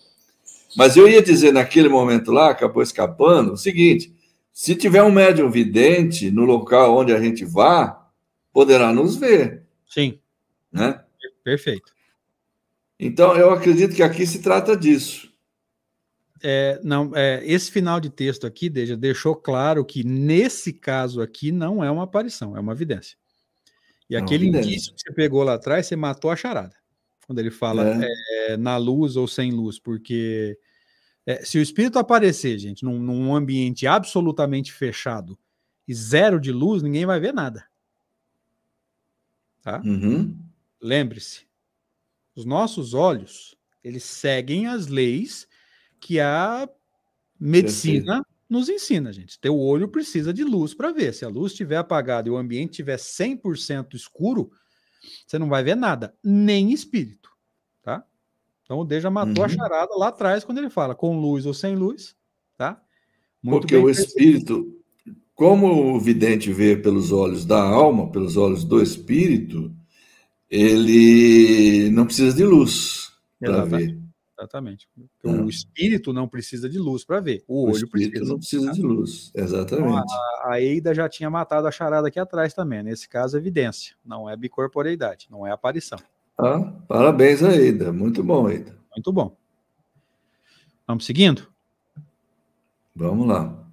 Mas 0.77 0.97
eu 0.97 1.09
ia 1.09 1.23
dizer 1.23 1.53
naquele 1.53 1.89
momento 1.89 2.33
lá, 2.33 2.51
acabou 2.51 2.83
escapando, 2.83 3.53
o 3.53 3.57
seguinte: 3.57 4.15
se 4.53 4.75
tiver 4.75 5.03
um 5.03 5.13
médium 5.13 5.51
vidente 5.51 6.31
no 6.31 6.45
local 6.45 6.97
onde 6.97 7.13
a 7.13 7.21
gente 7.21 7.45
vá, 7.45 8.11
poderá 8.53 8.93
nos 8.93 9.17
ver. 9.17 9.65
Sim. 9.89 10.19
Né? 10.73 11.03
Perfeito. 11.43 11.93
Então, 12.99 13.37
eu 13.37 13.51
acredito 13.51 13.95
que 13.95 14.03
aqui 14.03 14.27
se 14.27 14.41
trata 14.41 14.77
disso. 14.77 15.33
É, 16.43 16.79
não, 16.85 17.11
é, 17.15 17.43
esse 17.45 17.71
final 17.71 17.99
de 17.99 18.11
texto 18.11 18.47
aqui 18.47 18.69
deixa, 18.69 18.97
deixou 18.97 19.35
claro 19.35 19.85
que 19.85 20.05
nesse 20.05 20.73
caso 20.73 21.23
aqui 21.23 21.51
não 21.51 21.83
é 21.83 21.91
uma 21.91 22.05
aparição, 22.05 22.57
é 22.57 22.61
uma 22.61 22.73
evidência. 22.73 23.17
E 24.09 24.15
aquele 24.17 24.47
indício 24.47 24.95
que 24.95 25.01
você 25.01 25.13
pegou 25.13 25.43
lá 25.43 25.55
atrás, 25.55 25.87
você 25.87 25.97
matou 25.97 26.31
a 26.31 26.37
charada. 26.37 26.75
Quando 27.27 27.39
ele 27.39 27.51
fala 27.51 28.05
é. 28.05 28.53
É, 28.53 28.57
na 28.57 28.77
luz 28.77 29.17
ou 29.17 29.27
sem 29.27 29.51
luz, 29.51 29.79
porque 29.79 30.59
é, 31.27 31.45
se 31.45 31.59
o 31.59 31.63
espírito 31.63 31.99
aparecer, 31.99 32.59
gente, 32.59 32.85
num, 32.85 32.99
num, 32.99 33.35
ambiente 33.35 33.87
absolutamente 33.87 34.73
fechado 34.73 35.39
e 35.89 35.95
zero 35.95 36.39
de 36.39 36.53
luz, 36.53 36.83
ninguém 36.83 37.07
vai 37.07 37.19
ver 37.19 37.33
nada. 37.33 37.67
Tá? 39.63 39.81
Uhum. 39.83 40.37
Lembre-se, 40.81 41.47
os 42.35 42.45
nossos 42.45 42.93
olhos, 42.93 43.57
eles 43.83 44.05
seguem 44.05 44.67
as 44.67 44.89
leis 44.89 45.49
que 45.99 46.21
a 46.21 46.69
medicina 47.41 48.17
Perfeito. 48.17 48.29
nos 48.49 48.69
ensina, 48.69 49.11
gente. 49.11 49.39
Teu 49.41 49.59
olho 49.59 49.89
precisa 49.89 50.35
de 50.35 50.45
luz 50.45 50.75
para 50.75 50.93
ver. 50.93 51.15
Se 51.15 51.25
a 51.25 51.29
luz 51.29 51.53
estiver 51.53 51.77
apagada 51.77 52.29
e 52.29 52.31
o 52.31 52.37
ambiente 52.37 52.73
estiver 52.73 52.99
100% 52.99 53.95
escuro, 53.95 54.51
você 55.27 55.39
não 55.39 55.49
vai 55.49 55.63
ver 55.63 55.77
nada, 55.77 56.15
nem 56.23 56.73
espírito, 56.73 57.31
tá? 57.83 58.05
Então 58.63 58.79
o 58.79 58.85
Deja 58.85 59.11
matou 59.11 59.45
uhum. 59.45 59.45
a 59.45 59.49
charada 59.49 59.95
lá 59.97 60.09
atrás 60.09 60.45
quando 60.45 60.59
ele 60.59 60.71
fala 60.71 60.95
com 60.95 61.21
luz 61.21 61.47
ou 61.47 61.55
sem 61.55 61.77
luz, 61.77 62.17
tá? 62.57 62.81
Muito 63.43 63.63
Porque 63.63 63.77
o 63.77 63.91
espírito, 63.91 64.75
como 65.35 65.95
o 65.95 66.01
vidente 66.01 66.53
vê 66.53 66.77
pelos 66.77 67.13
olhos 67.13 67.45
da 67.45 67.63
alma, 67.63 68.11
pelos 68.11 68.37
olhos 68.37 68.65
do 68.65 68.83
espírito, 68.83 69.75
ele 70.51 71.91
não 71.91 72.07
precisa 72.07 72.35
de 72.35 72.45
luz 72.45 73.13
para 73.39 73.65
ver. 73.65 74.04
Exatamente. 74.37 74.89
O 75.23 75.49
espírito 75.49 76.13
não 76.13 76.27
precisa 76.27 76.69
de 76.69 76.79
luz 76.79 77.05
para 77.05 77.21
ver. 77.21 77.45
O, 77.47 77.67
o 77.67 77.73
olho 77.73 77.89
precisa. 77.89 78.25
não 78.25 78.37
precisa 78.37 78.73
de 78.73 78.83
luz. 78.83 79.31
Exatamente. 79.35 79.89
Então, 79.89 79.97
a, 79.97 80.53
a 80.53 80.61
Eida 80.61 80.93
já 80.93 81.09
tinha 81.09 81.31
matado 81.31 81.69
a 81.69 81.71
charada 81.71 82.09
aqui 82.09 82.19
atrás 82.19 82.53
também. 82.53 82.83
Nesse 82.83 83.09
caso, 83.09 83.37
evidência. 83.37 83.95
Não 84.05 84.29
é 84.29 84.37
bicorporeidade, 84.37 85.29
não 85.31 85.47
é 85.47 85.53
aparição. 85.53 85.99
Ah, 86.37 86.61
parabéns 86.89 87.45
a 87.45 87.55
Eida. 87.55 87.93
Muito 87.93 88.25
bom, 88.25 88.51
Eida. 88.51 88.77
Muito 88.91 89.13
bom. 89.13 89.37
Vamos 90.87 91.07
seguindo? 91.07 91.49
Vamos 92.95 93.29
lá. 93.29 93.65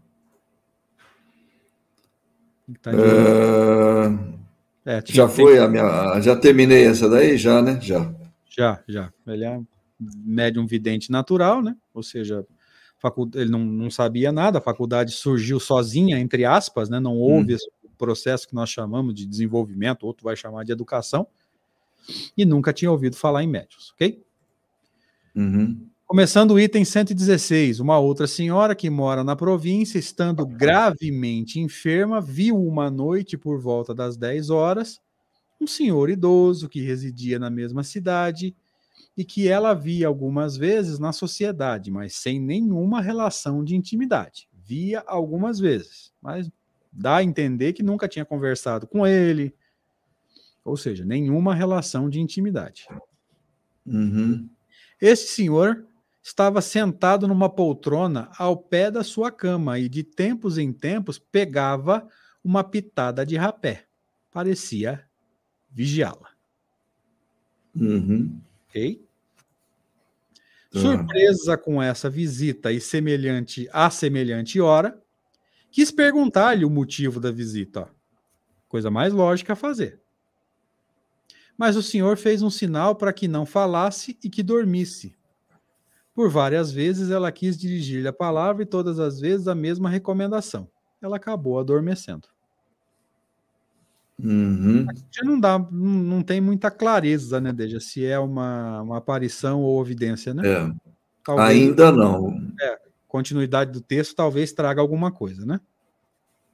Tá 2.82 2.92
uh... 2.92 4.40
é, 4.86 5.04
já 5.06 5.28
foi 5.28 5.58
a 5.58 5.68
minha. 5.68 6.22
Já 6.22 6.36
terminei 6.36 6.86
essa 6.86 7.10
daí? 7.10 7.36
Já, 7.36 7.62
né? 7.62 7.80
Já. 7.82 8.14
Já, 8.48 8.84
já. 8.88 9.12
Ele 9.28 9.44
é 9.44 9.60
médium 10.18 10.66
vidente 10.66 11.12
natural, 11.12 11.62
né? 11.62 11.76
Ou 11.94 12.04
seja, 12.04 12.46
ele 13.36 13.50
não, 13.50 13.60
não 13.60 13.90
sabia 13.90 14.32
nada, 14.32 14.60
a 14.60 14.62
faculdade 14.62 15.12
surgiu 15.12 15.60
sozinha, 15.60 16.20
entre 16.20 16.46
aspas, 16.46 16.90
né? 16.90 17.00
Não 17.00 17.18
houve 17.18 17.54
hum. 17.54 17.56
esse 17.56 17.70
processo 17.98 18.48
que 18.48 18.56
nós 18.56 18.70
chamamos 18.70 19.14
de 19.14 19.26
desenvolvimento, 19.26 20.06
outro 20.06 20.24
vai 20.24 20.36
chamar 20.36 20.64
de 20.64 20.72
educação, 20.72 21.28
e 22.36 22.46
nunca 22.46 22.74
tinha 22.74 22.92
ouvido 22.92 23.16
falar 23.16 23.44
em 23.44 23.48
médios, 23.48 23.92
ok? 23.94 24.24
Uhum. 25.36 25.88
Começando 26.06 26.52
o 26.52 26.60
item 26.60 26.84
116, 26.84 27.80
uma 27.80 27.98
outra 28.00 28.28
senhora 28.28 28.76
que 28.76 28.90
mora 28.90 29.24
na 29.24 29.36
província, 29.36 29.98
estando 29.98 30.46
gravemente 30.46 31.60
enferma, 31.60 32.20
viu 32.20 32.58
uma 32.58 32.90
noite 32.90 33.38
por 33.38 33.60
volta 33.60 33.94
das 33.94 34.18
10 34.18 34.50
horas 34.50 35.00
um 35.62 35.68
senhor 35.68 36.10
idoso 36.10 36.68
que 36.68 36.82
residia 36.82 37.38
na 37.38 37.50
mesma 37.50 37.84
cidade 37.84 38.56
e 39.18 39.26
que 39.26 39.48
ela 39.48 39.74
via 39.74 40.08
algumas 40.08 40.56
vezes 40.56 40.98
na 40.98 41.12
sociedade, 41.12 41.92
mas 41.92 42.16
sem 42.16 42.40
nenhuma 42.40 43.02
relação 43.02 43.64
de 43.64 43.76
intimidade. 43.76 44.48
Via 44.54 45.04
algumas 45.06 45.60
vezes, 45.60 46.14
mas 46.22 46.50
dá 46.92 47.18
a 47.18 47.24
entender 47.24 47.74
que 47.74 47.84
nunca 47.84 48.08
tinha 48.08 48.26
conversado 48.26 48.88
com 48.88 49.06
ele, 49.06 49.54
ou 50.64 50.78
seja, 50.78 51.04
nenhuma 51.04 51.54
relação 51.54 52.10
de 52.10 52.20
intimidade. 52.20 52.88
Uhum. 53.86 54.50
Esse 55.02 55.28
senhor 55.28 55.86
estava 56.22 56.62
sentado 56.62 57.28
numa 57.28 57.50
poltrona 57.50 58.30
ao 58.38 58.56
pé 58.56 58.92
da 58.92 59.04
sua 59.04 59.32
cama 59.32 59.80
e 59.80 59.90
de 59.90 60.04
tempos 60.04 60.58
em 60.58 60.72
tempos 60.72 61.18
pegava 61.18 62.08
uma 62.44 62.64
pitada 62.64 63.26
de 63.26 63.36
rapé. 63.36 63.86
Parecia 64.32 65.04
vigiá-la. 65.70 66.30
Uhum. 67.76 68.40
Ok? 68.72 69.06
Tá. 70.72 70.80
Surpresa 70.80 71.58
com 71.58 71.84
essa 71.84 72.10
visita 72.10 72.72
e 72.72 72.80
semelhante 72.80 73.68
a 73.74 73.90
semelhante 73.90 74.62
hora, 74.62 74.98
quis 75.70 75.92
perguntar-lhe 75.92 76.64
o 76.64 76.70
motivo 76.70 77.20
da 77.20 77.30
visita. 77.30 77.82
Ó. 77.82 77.88
Coisa 78.70 78.90
mais 78.90 79.12
lógica 79.12 79.52
a 79.52 79.58
fazer. 79.58 80.00
Mas 81.58 81.76
o 81.76 81.84
senhor 81.84 82.18
fez 82.18 82.42
um 82.42 82.50
sinal 82.50 82.96
para 82.96 83.12
que 83.12 83.28
não 83.28 83.46
falasse 83.46 84.18
e 84.24 84.30
que 84.30 84.42
dormisse. 84.42 85.14
Por 86.14 86.30
várias 86.30 86.72
vezes 86.72 87.12
ela 87.12 87.32
quis 87.32 87.58
dirigir-lhe 87.58 88.08
a 88.08 88.14
palavra 88.14 88.64
e 88.64 88.66
todas 88.66 88.98
as 89.00 89.20
vezes 89.20 89.50
a 89.50 89.56
mesma 89.56 89.90
recomendação. 89.90 90.70
Ela 91.02 91.18
acabou 91.18 91.60
adormecendo. 91.60 92.30
Uhum. 94.24 94.86
Já 95.12 95.24
não 95.24 95.40
dá, 95.40 95.58
não 95.72 96.22
tem 96.22 96.40
muita 96.40 96.70
clareza, 96.70 97.42
né, 97.42 97.52
Deja, 97.52 97.80
se 97.80 98.06
é 98.06 98.20
uma, 98.20 98.82
uma 98.82 98.98
aparição 98.98 99.62
ou 99.62 99.82
evidência, 99.82 100.34
né? 100.34 100.48
É. 100.48 100.72
Talvez, 101.24 101.50
Ainda 101.50 101.92
não. 101.92 102.30
É, 102.60 102.80
continuidade 103.08 103.72
do 103.72 103.82
texto 103.82 104.16
talvez 104.16 104.52
traga 104.52 104.82
alguma 104.82 105.12
coisa, 105.12 105.46
né? 105.46 105.60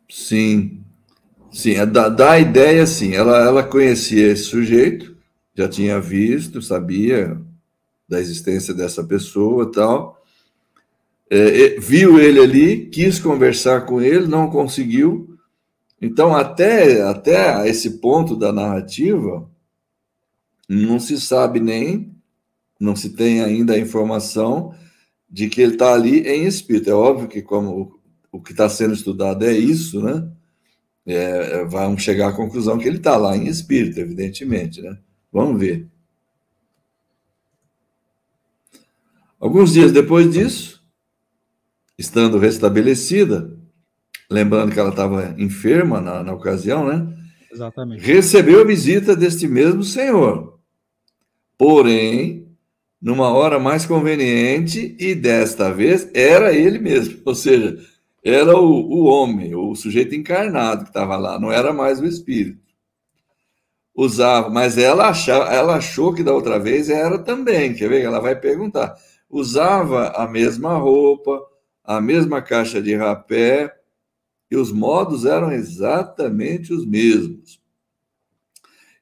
Sim. 0.09 0.83
Sim, 1.51 1.75
é 1.75 1.85
dá, 1.85 2.09
dá 2.09 2.31
a 2.31 2.39
ideia, 2.39 2.85
sim. 2.85 3.13
Ela, 3.13 3.37
ela 3.43 3.63
conhecia 3.63 4.27
esse 4.27 4.43
sujeito, 4.43 5.15
já 5.55 5.67
tinha 5.67 5.99
visto, 5.99 6.61
sabia 6.61 7.39
da 8.07 8.19
existência 8.19 8.73
dessa 8.73 9.03
pessoa 9.03 9.71
tal. 9.71 10.23
É, 11.29 11.79
viu 11.79 12.19
ele 12.19 12.39
ali, 12.39 12.85
quis 12.85 13.19
conversar 13.19 13.81
com 13.85 14.01
ele, 14.01 14.27
não 14.27 14.49
conseguiu, 14.49 15.26
então, 16.01 16.35
até, 16.35 17.01
até 17.01 17.67
esse 17.67 17.97
ponto 17.99 18.35
da 18.35 18.53
narrativa, 18.53 19.49
não 20.69 20.99
se 20.99 21.19
sabe 21.19 21.59
nem, 21.59 22.15
não 22.79 22.95
se 22.95 23.09
tem 23.11 23.41
ainda 23.41 23.73
a 23.73 23.79
informação 23.79 24.75
de 25.29 25.49
que 25.49 25.61
ele 25.61 25.73
está 25.73 25.93
ali 25.93 26.19
em 26.27 26.45
espírito. 26.45 26.89
É 26.89 26.93
óbvio 26.93 27.27
que, 27.27 27.41
como 27.41 27.81
o, 28.31 28.37
o 28.37 28.41
que 28.41 28.51
está 28.51 28.69
sendo 28.69 28.93
estudado 28.93 29.43
é 29.43 29.51
isso, 29.51 30.01
né? 30.01 30.29
É, 31.05 31.15
é 31.61 31.65
vamos 31.65 32.03
chegar 32.03 32.29
à 32.29 32.33
conclusão 32.33 32.77
que 32.77 32.87
ele 32.87 32.97
está 32.97 33.17
lá 33.17 33.35
em 33.35 33.47
espírito, 33.47 33.99
evidentemente, 33.99 34.81
né? 34.81 34.97
Vamos 35.31 35.59
ver. 35.59 35.87
Alguns 39.39 39.73
dias 39.73 39.91
depois 39.91 40.31
disso, 40.31 40.83
estando 41.97 42.37
restabelecida, 42.37 43.56
lembrando 44.29 44.71
que 44.71 44.79
ela 44.79 44.89
estava 44.89 45.35
enferma 45.37 46.01
na, 46.01 46.23
na 46.23 46.33
ocasião, 46.33 46.85
né? 46.85 47.07
Exatamente. 47.51 48.03
Recebeu 48.03 48.61
a 48.61 48.65
visita 48.65 49.15
deste 49.15 49.47
mesmo 49.47 49.83
senhor. 49.83 50.59
Porém, 51.57 52.47
numa 53.01 53.29
hora 53.29 53.59
mais 53.59 53.85
conveniente, 53.85 54.95
e 54.99 55.15
desta 55.15 55.71
vez 55.71 56.09
era 56.13 56.53
ele 56.53 56.79
mesmo, 56.79 57.19
ou 57.25 57.33
seja, 57.33 57.77
era 58.23 58.57
o, 58.57 58.69
o 58.69 59.05
homem, 59.05 59.55
o 59.55 59.73
sujeito 59.75 60.13
encarnado 60.13 60.83
que 60.83 60.89
estava 60.89 61.15
lá, 61.17 61.39
não 61.39 61.51
era 61.51 61.71
mais 61.71 61.99
o 61.99 62.05
espírito. 62.05 62.67
Usava, 63.95 64.49
mas 64.49 64.77
ela, 64.77 65.09
achava, 65.09 65.45
ela 65.51 65.77
achou 65.77 66.13
que 66.13 66.21
da 66.21 66.31
outra 66.31 66.59
vez 66.59 66.87
era 66.87 67.17
também, 67.17 67.73
quer 67.73 67.89
ver? 67.89 68.03
Ela 68.03 68.19
vai 68.19 68.35
perguntar. 68.35 68.95
Usava 69.27 70.09
a 70.09 70.27
mesma 70.27 70.77
roupa, 70.77 71.41
a 71.83 71.99
mesma 71.99 72.39
caixa 72.39 72.79
de 72.79 72.95
rapé, 72.95 73.73
e 74.49 74.55
os 74.55 74.71
modos 74.71 75.25
eram 75.25 75.51
exatamente 75.51 76.73
os 76.73 76.85
mesmos. 76.85 77.61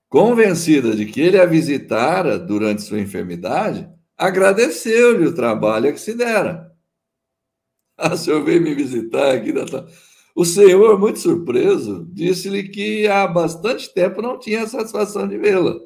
Convencida 0.09 0.95
de 0.95 1.05
que 1.05 1.19
ele 1.19 1.39
a 1.39 1.45
visitara 1.45 2.39
durante 2.39 2.81
sua 2.81 2.99
enfermidade, 2.99 3.89
agradeceu-lhe 4.17 5.27
o 5.27 5.35
trabalho 5.35 5.91
que 5.93 5.99
se 5.99 6.13
dera. 6.13 6.65
Ah, 7.97 8.13
o 8.13 8.17
senhor 8.17 8.43
veio 8.43 8.61
me 8.61 8.75
visitar 8.75 9.33
aqui. 9.33 9.53
O 10.35 10.43
senhor, 10.43 10.99
muito 10.99 11.17
surpreso, 11.17 12.05
disse-lhe 12.11 12.67
que 12.67 13.07
há 13.07 13.25
bastante 13.25 13.93
tempo 13.93 14.21
não 14.21 14.37
tinha 14.37 14.63
a 14.63 14.67
satisfação 14.67 15.25
de 15.25 15.37
vê-la. 15.37 15.79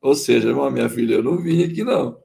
Ou 0.00 0.16
seja, 0.16 0.48
irmão, 0.48 0.68
minha 0.68 0.88
filha, 0.88 1.14
eu 1.14 1.22
não 1.22 1.36
vim 1.36 1.62
aqui, 1.62 1.84
não. 1.84 2.20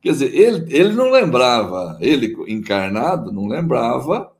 Quer 0.00 0.12
dizer, 0.12 0.34
ele, 0.34 0.72
ele 0.72 0.92
não 0.92 1.10
lembrava, 1.10 1.98
ele 2.00 2.36
encarnado, 2.46 3.32
não 3.32 3.48
lembrava 3.48 4.33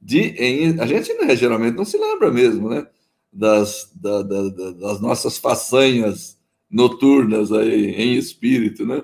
de 0.00 0.20
em, 0.20 0.80
a 0.80 0.86
gente 0.86 1.12
né, 1.14 1.36
geralmente 1.36 1.76
não 1.76 1.84
se 1.84 1.98
lembra 1.98 2.30
mesmo, 2.30 2.68
né? 2.68 2.86
Das, 3.32 3.90
da, 3.94 4.22
da, 4.22 4.48
das 4.72 5.00
nossas 5.00 5.38
façanhas 5.38 6.36
noturnas 6.70 7.52
aí 7.52 7.90
em 7.92 8.14
espírito, 8.14 8.86
né? 8.86 9.02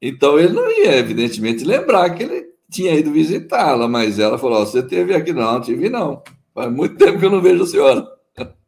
Então 0.00 0.38
ele 0.38 0.52
não 0.52 0.70
ia, 0.70 0.96
evidentemente, 0.96 1.64
lembrar 1.64 2.10
que 2.10 2.22
ele 2.22 2.48
tinha 2.70 2.94
ido 2.94 3.10
visitá-la, 3.10 3.88
mas 3.88 4.18
ela 4.18 4.38
falou: 4.38 4.62
oh, 4.62 4.66
Você 4.66 4.82
teve 4.82 5.14
aqui? 5.14 5.32
Não, 5.32 5.54
não 5.54 5.60
tive, 5.60 5.88
não. 5.88 6.22
Faz 6.54 6.72
muito 6.72 6.96
tempo 6.96 7.18
que 7.18 7.24
eu 7.24 7.30
não 7.30 7.42
vejo 7.42 7.64
a 7.64 7.66
senhora. 7.66 8.08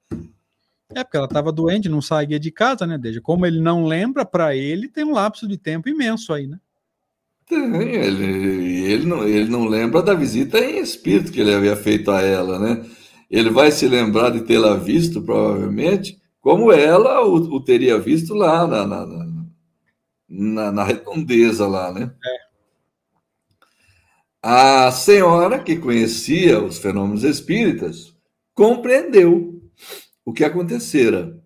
É, 0.93 1.05
porque 1.05 1.17
ela 1.17 1.27
estava 1.27 1.53
doente, 1.53 1.89
não 1.89 2.03
saía 2.03 2.37
de 2.37 2.51
casa, 2.51 2.85
né, 2.85 2.99
Desde 2.99 3.21
como 3.21 3.47
ele 3.47 3.61
não 3.61 3.85
lembra, 3.85 4.25
para 4.25 4.57
ele 4.57 4.89
tem 4.89 5.05
um 5.05 5.13
lapso 5.13 5.47
de 5.47 5.57
tempo 5.57 5.89
imenso 5.89 6.33
aí, 6.33 6.49
né? 6.49 6.59
Tem, 7.51 7.97
ele, 7.97 8.85
ele, 8.87 9.07
não, 9.07 9.27
ele 9.27 9.51
não 9.51 9.67
lembra 9.67 10.01
da 10.01 10.15
visita 10.15 10.61
em 10.61 10.79
espírito 10.79 11.33
que 11.33 11.41
ele 11.41 11.53
havia 11.53 11.75
feito 11.75 12.09
a 12.13 12.23
ela, 12.23 12.61
né? 12.61 12.89
Ele 13.29 13.51
vai 13.51 13.73
se 13.73 13.89
lembrar 13.89 14.31
de 14.31 14.43
tê-la 14.43 14.77
visto, 14.77 15.21
provavelmente, 15.21 16.17
como 16.41 16.71
ela 16.71 17.27
o, 17.27 17.35
o 17.35 17.61
teria 17.61 17.99
visto 17.99 18.35
lá 18.35 18.69
na, 18.69 18.87
na, 18.87 19.07
na, 20.29 20.73
na, 20.73 20.85
redondeza 20.85 21.67
lá, 21.67 21.93
né? 21.93 22.15
É. 22.25 22.51
A 24.43 24.93
senhora, 24.93 25.59
que 25.59 25.77
conhecia 25.77 26.63
os 26.63 26.79
fenômenos 26.79 27.25
espíritas, 27.25 28.15
compreendeu 28.55 29.61
o 30.25 30.33
que 30.33 30.45
acontecera. 30.45 31.40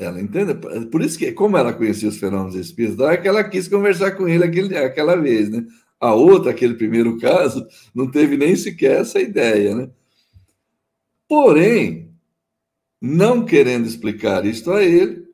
Ela 0.00 0.20
entende? 0.20 0.54
Por 0.86 1.02
isso 1.02 1.18
que, 1.18 1.30
como 1.32 1.56
ela 1.56 1.72
conhecia 1.72 2.08
os 2.08 2.16
fenômenos 2.16 2.54
espíritas, 2.54 3.06
é 3.08 3.16
que 3.16 3.28
ela 3.28 3.44
quis 3.44 3.68
conversar 3.68 4.12
com 4.12 4.26
ele 4.26 4.44
aquele, 4.44 4.76
aquela 4.76 5.14
vez, 5.14 5.50
né? 5.50 5.64
A 6.00 6.14
outra, 6.14 6.50
aquele 6.50 6.74
primeiro 6.74 7.18
caso, 7.18 7.66
não 7.94 8.10
teve 8.10 8.36
nem 8.36 8.56
sequer 8.56 9.02
essa 9.02 9.20
ideia, 9.20 9.74
né? 9.74 9.90
Porém, 11.28 12.10
não 13.00 13.44
querendo 13.44 13.86
explicar 13.86 14.44
isto 14.46 14.72
a 14.72 14.82
ele, 14.82 15.28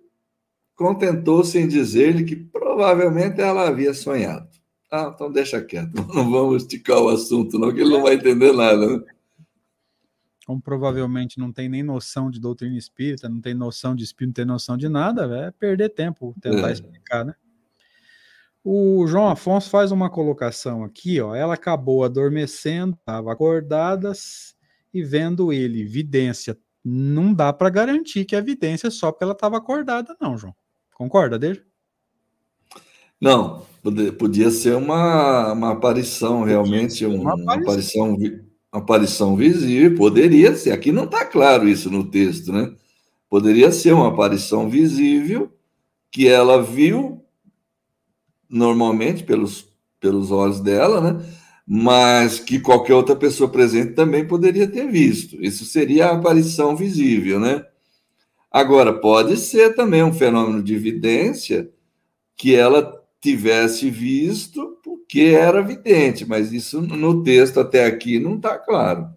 contentou-se 0.74 1.56
em 1.58 1.68
dizer-lhe 1.68 2.24
que 2.24 2.36
provavelmente 2.36 3.40
ela 3.40 3.68
havia 3.68 3.94
sonhado. 3.94 4.48
Ah, 4.90 5.12
então 5.14 5.30
deixa 5.32 5.60
quieto. 5.60 5.94
Não 6.14 6.30
vamos 6.30 6.62
esticar 6.62 6.98
o 6.98 7.08
assunto, 7.08 7.58
não, 7.58 7.74
que 7.74 7.80
ele 7.80 7.90
não 7.90 8.02
vai 8.02 8.14
entender 8.14 8.52
nada. 8.52 8.86
Né? 8.86 9.04
Como 10.46 10.60
provavelmente 10.60 11.40
não 11.40 11.50
tem 11.50 11.68
nem 11.68 11.82
noção 11.82 12.30
de 12.30 12.38
doutrina 12.38 12.78
espírita, 12.78 13.28
não 13.28 13.40
tem 13.40 13.52
noção 13.52 13.96
de 13.96 14.04
espírito, 14.04 14.28
não 14.28 14.44
tem 14.44 14.44
noção 14.44 14.76
de 14.76 14.88
nada, 14.88 15.24
é 15.36 15.50
perder 15.50 15.88
tempo 15.88 16.32
tentar 16.40 16.68
é. 16.68 16.72
explicar, 16.72 17.24
né? 17.24 17.34
O 18.62 19.04
João 19.08 19.28
Afonso 19.28 19.68
faz 19.68 19.90
uma 19.90 20.08
colocação 20.08 20.84
aqui, 20.84 21.20
ó. 21.20 21.34
Ela 21.34 21.54
acabou 21.54 22.04
adormecendo, 22.04 22.96
estava 22.96 23.32
acordada 23.32 24.12
e 24.94 25.02
vendo 25.02 25.52
ele, 25.52 25.84
vidência. 25.84 26.56
Não 26.84 27.34
dá 27.34 27.52
para 27.52 27.68
garantir 27.68 28.24
que 28.24 28.36
a 28.36 28.40
vidência 28.40 28.86
é 28.86 28.90
só 28.90 29.10
porque 29.10 29.24
ela 29.24 29.32
estava 29.32 29.56
acordada, 29.56 30.16
não, 30.20 30.38
João. 30.38 30.54
Concorda, 30.94 31.38
dele? 31.38 31.60
Não, 33.20 33.66
podia 34.16 34.50
ser 34.50 34.76
uma, 34.76 35.52
uma 35.52 35.72
aparição, 35.72 36.44
realmente, 36.44 37.04
uma, 37.04 37.34
uma 37.34 37.54
aparição, 37.54 38.14
uma 38.14 38.45
aparição 38.70 39.36
visível, 39.36 39.96
poderia 39.96 40.54
ser. 40.54 40.72
Aqui 40.72 40.92
não 40.92 41.04
está 41.04 41.24
claro 41.24 41.68
isso 41.68 41.90
no 41.90 42.10
texto, 42.10 42.52
né? 42.52 42.74
Poderia 43.28 43.72
ser 43.72 43.92
uma 43.92 44.08
aparição 44.08 44.68
visível 44.68 45.52
que 46.10 46.28
ela 46.28 46.62
viu 46.62 47.24
normalmente 48.48 49.24
pelos, 49.24 49.66
pelos 50.00 50.30
olhos 50.30 50.60
dela, 50.60 51.00
né? 51.00 51.26
mas 51.66 52.38
que 52.38 52.60
qualquer 52.60 52.94
outra 52.94 53.16
pessoa 53.16 53.50
presente 53.50 53.94
também 53.94 54.24
poderia 54.24 54.68
ter 54.68 54.86
visto. 54.86 55.42
Isso 55.44 55.64
seria 55.64 56.06
a 56.06 56.14
aparição 56.14 56.76
visível, 56.76 57.40
né? 57.40 57.64
Agora, 58.52 58.92
pode 58.92 59.36
ser 59.36 59.74
também 59.74 60.02
um 60.02 60.14
fenômeno 60.14 60.62
de 60.62 60.74
evidência 60.74 61.68
que 62.36 62.54
ela 62.54 63.02
tivesse 63.20 63.90
visto 63.90 64.75
porque 65.06 65.20
era 65.20 65.62
vidente, 65.62 66.26
mas 66.26 66.52
isso 66.52 66.82
no 66.82 67.22
texto 67.22 67.60
até 67.60 67.86
aqui 67.86 68.18
não 68.18 68.36
está 68.36 68.58
claro. 68.58 69.08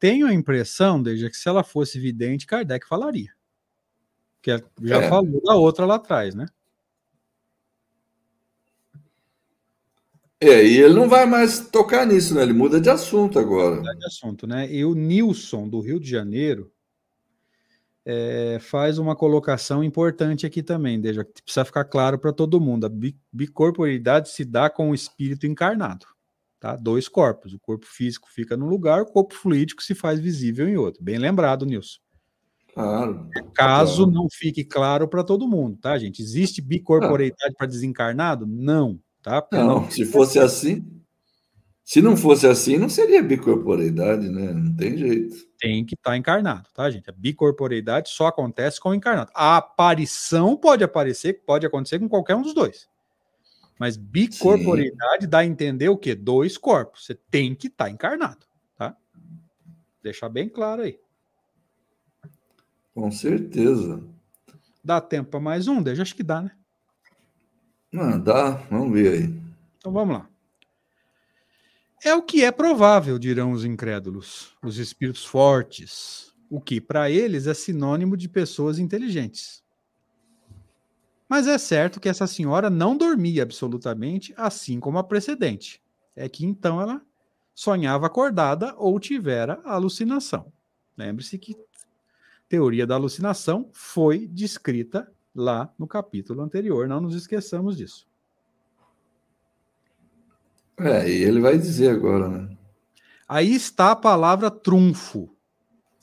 Tenho 0.00 0.26
a 0.26 0.32
impressão, 0.32 1.00
desde 1.00 1.28
que 1.28 1.36
se 1.36 1.48
ela 1.48 1.62
fosse 1.62 2.00
vidente, 2.00 2.46
Kardec 2.46 2.88
falaria. 2.88 3.30
Que 4.40 4.56
já 4.82 5.02
é. 5.02 5.08
falou 5.08 5.40
da 5.42 5.54
outra 5.54 5.84
lá 5.84 5.96
atrás, 5.96 6.34
né? 6.34 6.46
É, 10.40 10.64
e 10.64 10.78
ele 10.78 10.94
não 10.94 11.08
vai 11.08 11.24
mais 11.24 11.68
tocar 11.68 12.04
nisso, 12.04 12.34
né? 12.34 12.42
Ele 12.42 12.52
muda 12.52 12.80
de 12.80 12.90
assunto 12.90 13.38
agora. 13.38 13.76
Muda 13.76 13.94
de 13.94 14.06
assunto, 14.06 14.46
né? 14.46 14.68
E 14.72 14.84
o 14.84 14.94
Nilson, 14.94 15.68
do 15.68 15.78
Rio 15.78 16.00
de 16.00 16.10
Janeiro, 16.10 16.71
é, 18.04 18.58
faz 18.60 18.98
uma 18.98 19.14
colocação 19.14 19.82
importante 19.82 20.44
aqui 20.44 20.62
também, 20.62 21.00
deixa, 21.00 21.24
precisa 21.24 21.64
ficar 21.64 21.84
claro 21.84 22.18
para 22.18 22.32
todo 22.32 22.60
mundo. 22.60 22.86
A 22.86 22.90
bicorporidade 23.32 24.28
se 24.30 24.44
dá 24.44 24.68
com 24.68 24.90
o 24.90 24.94
espírito 24.94 25.46
encarnado, 25.46 26.06
tá? 26.58 26.76
Dois 26.76 27.08
corpos. 27.08 27.54
O 27.54 27.60
corpo 27.60 27.86
físico 27.86 28.28
fica 28.30 28.56
num 28.56 28.68
lugar, 28.68 29.02
o 29.02 29.06
corpo 29.06 29.34
fluídico 29.34 29.82
se 29.82 29.94
faz 29.94 30.18
visível 30.18 30.68
em 30.68 30.76
outro. 30.76 31.02
Bem 31.02 31.18
lembrado, 31.18 31.64
Nilson. 31.64 31.98
Claro. 32.74 33.28
Caso 33.54 34.06
não 34.06 34.26
fique 34.32 34.64
claro 34.64 35.06
para 35.06 35.22
todo 35.22 35.46
mundo, 35.46 35.76
tá, 35.78 35.98
gente? 35.98 36.22
Existe 36.22 36.62
bicorporeidade 36.62 37.54
para 37.56 37.66
desencarnado? 37.66 38.46
Não. 38.46 38.98
Tá? 39.22 39.46
Não, 39.52 39.88
se 39.88 40.04
fosse 40.04 40.38
assim, 40.40 40.84
se 41.84 42.00
não 42.00 42.16
fosse 42.16 42.46
assim, 42.46 42.78
não 42.78 42.88
seria 42.88 43.22
bicorporeidade, 43.22 44.28
né? 44.28 44.52
Não 44.52 44.74
tem 44.74 44.96
jeito. 44.96 45.36
Tem 45.58 45.84
que 45.84 45.94
estar 45.94 46.10
tá 46.10 46.16
encarnado, 46.16 46.68
tá, 46.72 46.88
gente? 46.90 47.10
A 47.10 47.12
bicorporeidade 47.12 48.10
só 48.10 48.28
acontece 48.28 48.80
com 48.80 48.90
o 48.90 48.94
encarnado. 48.94 49.30
A 49.34 49.56
aparição 49.56 50.56
pode 50.56 50.84
aparecer, 50.84 51.42
pode 51.44 51.66
acontecer 51.66 51.98
com 51.98 52.08
qualquer 52.08 52.36
um 52.36 52.42
dos 52.42 52.54
dois. 52.54 52.88
Mas 53.78 53.96
bicorporeidade 53.96 55.24
Sim. 55.24 55.28
dá 55.28 55.38
a 55.38 55.44
entender 55.44 55.88
o 55.88 55.96
quê? 55.96 56.14
Dois 56.14 56.56
corpos. 56.56 57.04
Você 57.04 57.14
tem 57.30 57.54
que 57.54 57.66
estar 57.66 57.86
tá 57.86 57.90
encarnado, 57.90 58.46
tá? 58.76 58.96
Deixar 60.02 60.28
bem 60.28 60.48
claro 60.48 60.82
aí. 60.82 60.98
Com 62.94 63.10
certeza. 63.10 64.02
Dá 64.84 65.00
tempo 65.00 65.30
para 65.30 65.40
mais 65.40 65.66
um? 65.66 65.82
Deixa, 65.82 66.02
acho 66.02 66.14
que 66.14 66.22
dá, 66.22 66.42
né? 66.42 66.52
Não, 67.92 68.20
dá, 68.20 68.50
vamos 68.70 68.92
ver 68.92 69.12
aí. 69.12 69.34
Então 69.78 69.92
vamos 69.92 70.16
lá. 70.16 70.31
É 72.04 72.16
o 72.16 72.22
que 72.22 72.42
é 72.42 72.50
provável, 72.50 73.16
dirão 73.16 73.52
os 73.52 73.64
incrédulos, 73.64 74.56
os 74.60 74.76
espíritos 74.76 75.24
fortes, 75.24 76.34
o 76.50 76.60
que 76.60 76.80
para 76.80 77.08
eles 77.08 77.46
é 77.46 77.54
sinônimo 77.54 78.16
de 78.16 78.28
pessoas 78.28 78.80
inteligentes. 78.80 79.62
Mas 81.28 81.46
é 81.46 81.56
certo 81.56 82.00
que 82.00 82.08
essa 82.08 82.26
senhora 82.26 82.68
não 82.68 82.96
dormia 82.96 83.44
absolutamente, 83.44 84.34
assim 84.36 84.80
como 84.80 84.98
a 84.98 85.04
precedente. 85.04 85.80
É 86.16 86.28
que 86.28 86.44
então 86.44 86.80
ela 86.80 87.00
sonhava 87.54 88.06
acordada 88.06 88.74
ou 88.76 88.98
tivera 88.98 89.60
alucinação. 89.64 90.52
Lembre-se 90.98 91.38
que 91.38 91.56
teoria 92.48 92.84
da 92.84 92.96
alucinação 92.96 93.70
foi 93.72 94.26
descrita 94.26 95.08
lá 95.32 95.72
no 95.78 95.86
capítulo 95.86 96.42
anterior. 96.42 96.88
Não 96.88 97.00
nos 97.00 97.14
esqueçamos 97.14 97.76
disso. 97.76 98.11
É, 100.78 101.08
e 101.08 101.22
ele 101.22 101.40
vai 101.40 101.58
dizer 101.58 101.90
agora, 101.90 102.28
né? 102.28 102.56
Aí 103.28 103.54
está 103.54 103.92
a 103.92 103.96
palavra 103.96 104.50
trunfo, 104.50 105.34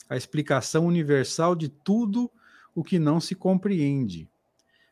a 0.08 0.16
explicação 0.16 0.86
universal 0.86 1.54
de 1.54 1.68
tudo 1.68 2.30
o 2.74 2.82
que 2.82 2.98
não 2.98 3.20
se 3.20 3.34
compreende. 3.34 4.28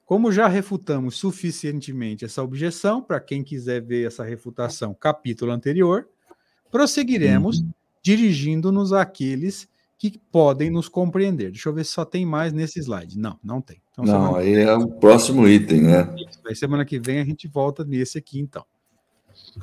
Como 0.05 0.33
já 0.33 0.49
refutamos 0.49 1.17
suficientemente 1.17 2.25
essa 2.25 2.43
objeção, 2.43 3.03
para 3.03 3.21
quem 3.21 3.43
quiser 3.43 3.83
ver 3.83 4.07
essa 4.07 4.25
refutação, 4.25 4.95
capítulo 4.95 5.53
anterior, 5.53 6.09
prosseguiremos 6.71 7.59
uhum. 7.59 7.71
dirigindo-nos 8.03 8.93
àqueles 8.93 9.69
que 9.99 10.19
podem 10.31 10.71
nos 10.71 10.89
compreender. 10.89 11.51
Deixa 11.51 11.69
eu 11.69 11.75
ver 11.75 11.85
se 11.85 11.91
só 11.91 12.05
tem 12.05 12.25
mais 12.25 12.53
nesse 12.53 12.79
slide. 12.79 13.19
Não, 13.19 13.39
não 13.43 13.61
tem. 13.61 13.83
Então, 13.93 14.05
não, 14.05 14.37
aí 14.37 14.55
é 14.55 14.73
o 14.73 14.89
próximo 14.89 15.47
item, 15.49 15.83
né? 15.83 16.09
Aí 16.47 16.55
semana 16.55 16.85
que 16.85 17.01
vem 17.01 17.19
a 17.19 17.25
gente 17.25 17.49
volta 17.49 17.85
nesse 17.85 18.17
aqui, 18.17 18.39
então. 18.39 18.65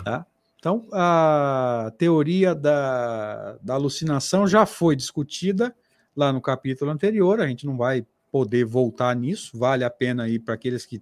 Tá? 0.04 0.26
Então, 0.58 0.88
a 0.92 1.94
teoria 1.98 2.56
da, 2.56 3.58
da 3.62 3.76
alucinação 3.76 4.48
já 4.48 4.66
foi 4.66 4.96
discutida 4.96 5.76
lá 6.16 6.34
no 6.34 6.42
capítulo 6.42 6.92
anterior, 6.92 7.40
a 7.40 7.48
gente 7.48 7.66
não 7.66 7.78
vai 7.78 8.06
poder 8.32 8.66
voltar 8.66 9.16
nisso, 9.16 9.58
vale 9.58 9.84
a 9.84 9.90
pena 9.90 10.24
aí 10.24 10.40
para 10.40 10.56
aqueles 10.56 10.86
que 10.86 11.02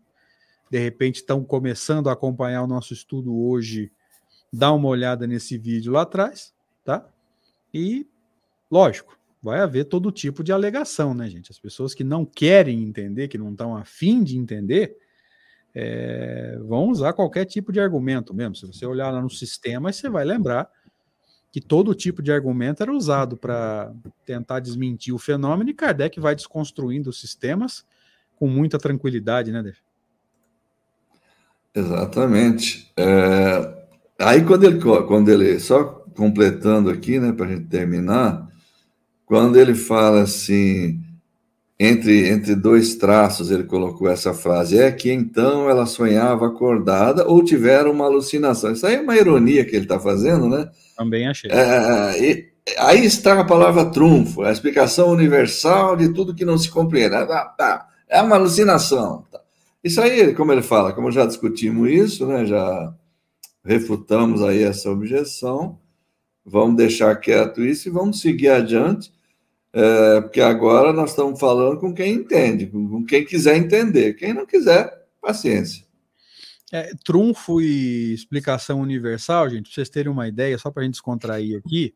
de 0.69 0.79
repente 0.79 1.17
estão 1.17 1.43
começando 1.43 2.09
a 2.09 2.13
acompanhar 2.13 2.63
o 2.63 2.67
nosso 2.67 2.93
estudo 2.93 3.33
hoje, 3.33 3.91
dar 4.51 4.73
uma 4.73 4.87
olhada 4.87 5.25
nesse 5.25 5.57
vídeo 5.57 5.93
lá 5.93 6.01
atrás, 6.01 6.53
tá? 6.83 7.07
E, 7.73 8.07
lógico, 8.69 9.17
vai 9.41 9.59
haver 9.59 9.85
todo 9.85 10.11
tipo 10.11 10.43
de 10.43 10.51
alegação, 10.51 11.13
né, 11.13 11.29
gente? 11.29 11.51
As 11.51 11.59
pessoas 11.59 11.93
que 11.93 12.03
não 12.03 12.25
querem 12.25 12.83
entender, 12.83 13.27
que 13.27 13.37
não 13.37 13.51
estão 13.51 13.75
afim 13.75 14.23
de 14.23 14.37
entender, 14.37 14.97
é, 15.75 16.57
vão 16.61 16.89
usar 16.89 17.13
qualquer 17.13 17.45
tipo 17.45 17.71
de 17.71 17.79
argumento 17.79 18.33
mesmo. 18.33 18.55
Se 18.55 18.65
você 18.65 18.85
olhar 18.85 19.09
lá 19.11 19.21
no 19.21 19.29
sistema, 19.29 19.91
você 19.91 20.09
vai 20.09 20.23
lembrar 20.23 20.69
que 21.51 21.61
todo 21.61 21.93
tipo 21.93 22.21
de 22.21 22.31
argumento 22.31 22.81
era 22.81 22.91
usado 22.91 23.37
para 23.37 23.93
tentar 24.25 24.59
desmentir 24.59 25.13
o 25.13 25.19
fenômeno 25.19 25.69
e 25.69 25.73
Kardec 25.73 26.19
vai 26.19 26.33
desconstruindo 26.33 27.11
os 27.11 27.19
sistemas 27.19 27.85
com 28.35 28.47
muita 28.47 28.79
tranquilidade, 28.79 29.51
né, 29.51 29.61
Dave? 29.61 29.77
Exatamente. 31.75 32.91
É, 32.97 33.85
aí 34.19 34.43
quando 34.43 34.63
ele, 34.63 34.79
quando 34.79 35.29
ele, 35.29 35.59
só 35.59 35.83
completando 36.15 36.89
aqui, 36.89 37.19
né, 37.19 37.31
para 37.31 37.45
a 37.45 37.49
gente 37.49 37.67
terminar, 37.67 38.47
quando 39.25 39.57
ele 39.57 39.75
fala 39.75 40.21
assim, 40.23 41.02
entre, 41.79 42.29
entre 42.29 42.55
dois 42.55 42.95
traços, 42.95 43.49
ele 43.49 43.63
colocou 43.63 44.07
essa 44.07 44.33
frase: 44.33 44.77
é 44.77 44.91
que 44.91 45.11
então 45.11 45.69
ela 45.69 45.85
sonhava 45.85 46.47
acordada 46.47 47.27
ou 47.27 47.43
tiveram 47.43 47.91
uma 47.91 48.05
alucinação. 48.05 48.71
Isso 48.71 48.85
aí 48.85 48.95
é 48.95 49.01
uma 49.01 49.15
ironia 49.15 49.65
que 49.65 49.75
ele 49.75 49.85
está 49.85 49.99
fazendo, 49.99 50.47
né? 50.47 50.69
Também 50.95 51.27
achei. 51.27 51.49
É, 51.51 52.21
e, 52.21 52.53
aí 52.77 53.03
está 53.03 53.39
a 53.39 53.45
palavra 53.45 53.85
trunfo, 53.85 54.43
a 54.43 54.51
explicação 54.51 55.09
universal 55.09 55.95
de 55.95 56.13
tudo 56.13 56.35
que 56.35 56.45
não 56.45 56.57
se 56.57 56.69
compreende. 56.69 57.15
Ah, 57.15 57.53
tá, 57.57 57.87
é 58.07 58.21
uma 58.21 58.35
alucinação. 58.35 59.25
Isso 59.83 59.99
aí, 59.99 60.33
como 60.33 60.51
ele 60.51 60.61
fala, 60.61 60.93
como 60.93 61.11
já 61.11 61.25
discutimos 61.25 61.89
isso, 61.89 62.25
né? 62.27 62.45
Já 62.45 62.93
refutamos 63.65 64.41
aí 64.41 64.63
essa 64.63 64.89
objeção. 64.89 65.79
Vamos 66.45 66.75
deixar 66.75 67.15
quieto 67.15 67.61
isso 67.61 67.87
e 67.87 67.91
vamos 67.91 68.21
seguir 68.21 68.49
adiante 68.49 69.11
é, 69.73 70.21
porque 70.21 70.39
agora 70.39 70.93
nós 70.93 71.09
estamos 71.09 71.39
falando 71.39 71.79
com 71.79 71.91
quem 71.93 72.13
entende, 72.13 72.67
com 72.67 73.03
quem 73.03 73.25
quiser 73.25 73.57
entender. 73.57 74.13
Quem 74.13 74.31
não 74.31 74.45
quiser, 74.45 75.07
paciência. 75.19 75.83
É, 76.71 76.91
trunfo 77.03 77.59
e 77.59 78.13
explicação 78.13 78.79
universal, 78.79 79.49
gente, 79.49 79.63
para 79.63 79.73
vocês 79.73 79.89
terem 79.89 80.11
uma 80.11 80.27
ideia, 80.27 80.57
só 80.57 80.69
para 80.69 80.83
a 80.83 80.85
gente 80.85 80.93
descontrair 80.93 81.57
aqui, 81.57 81.95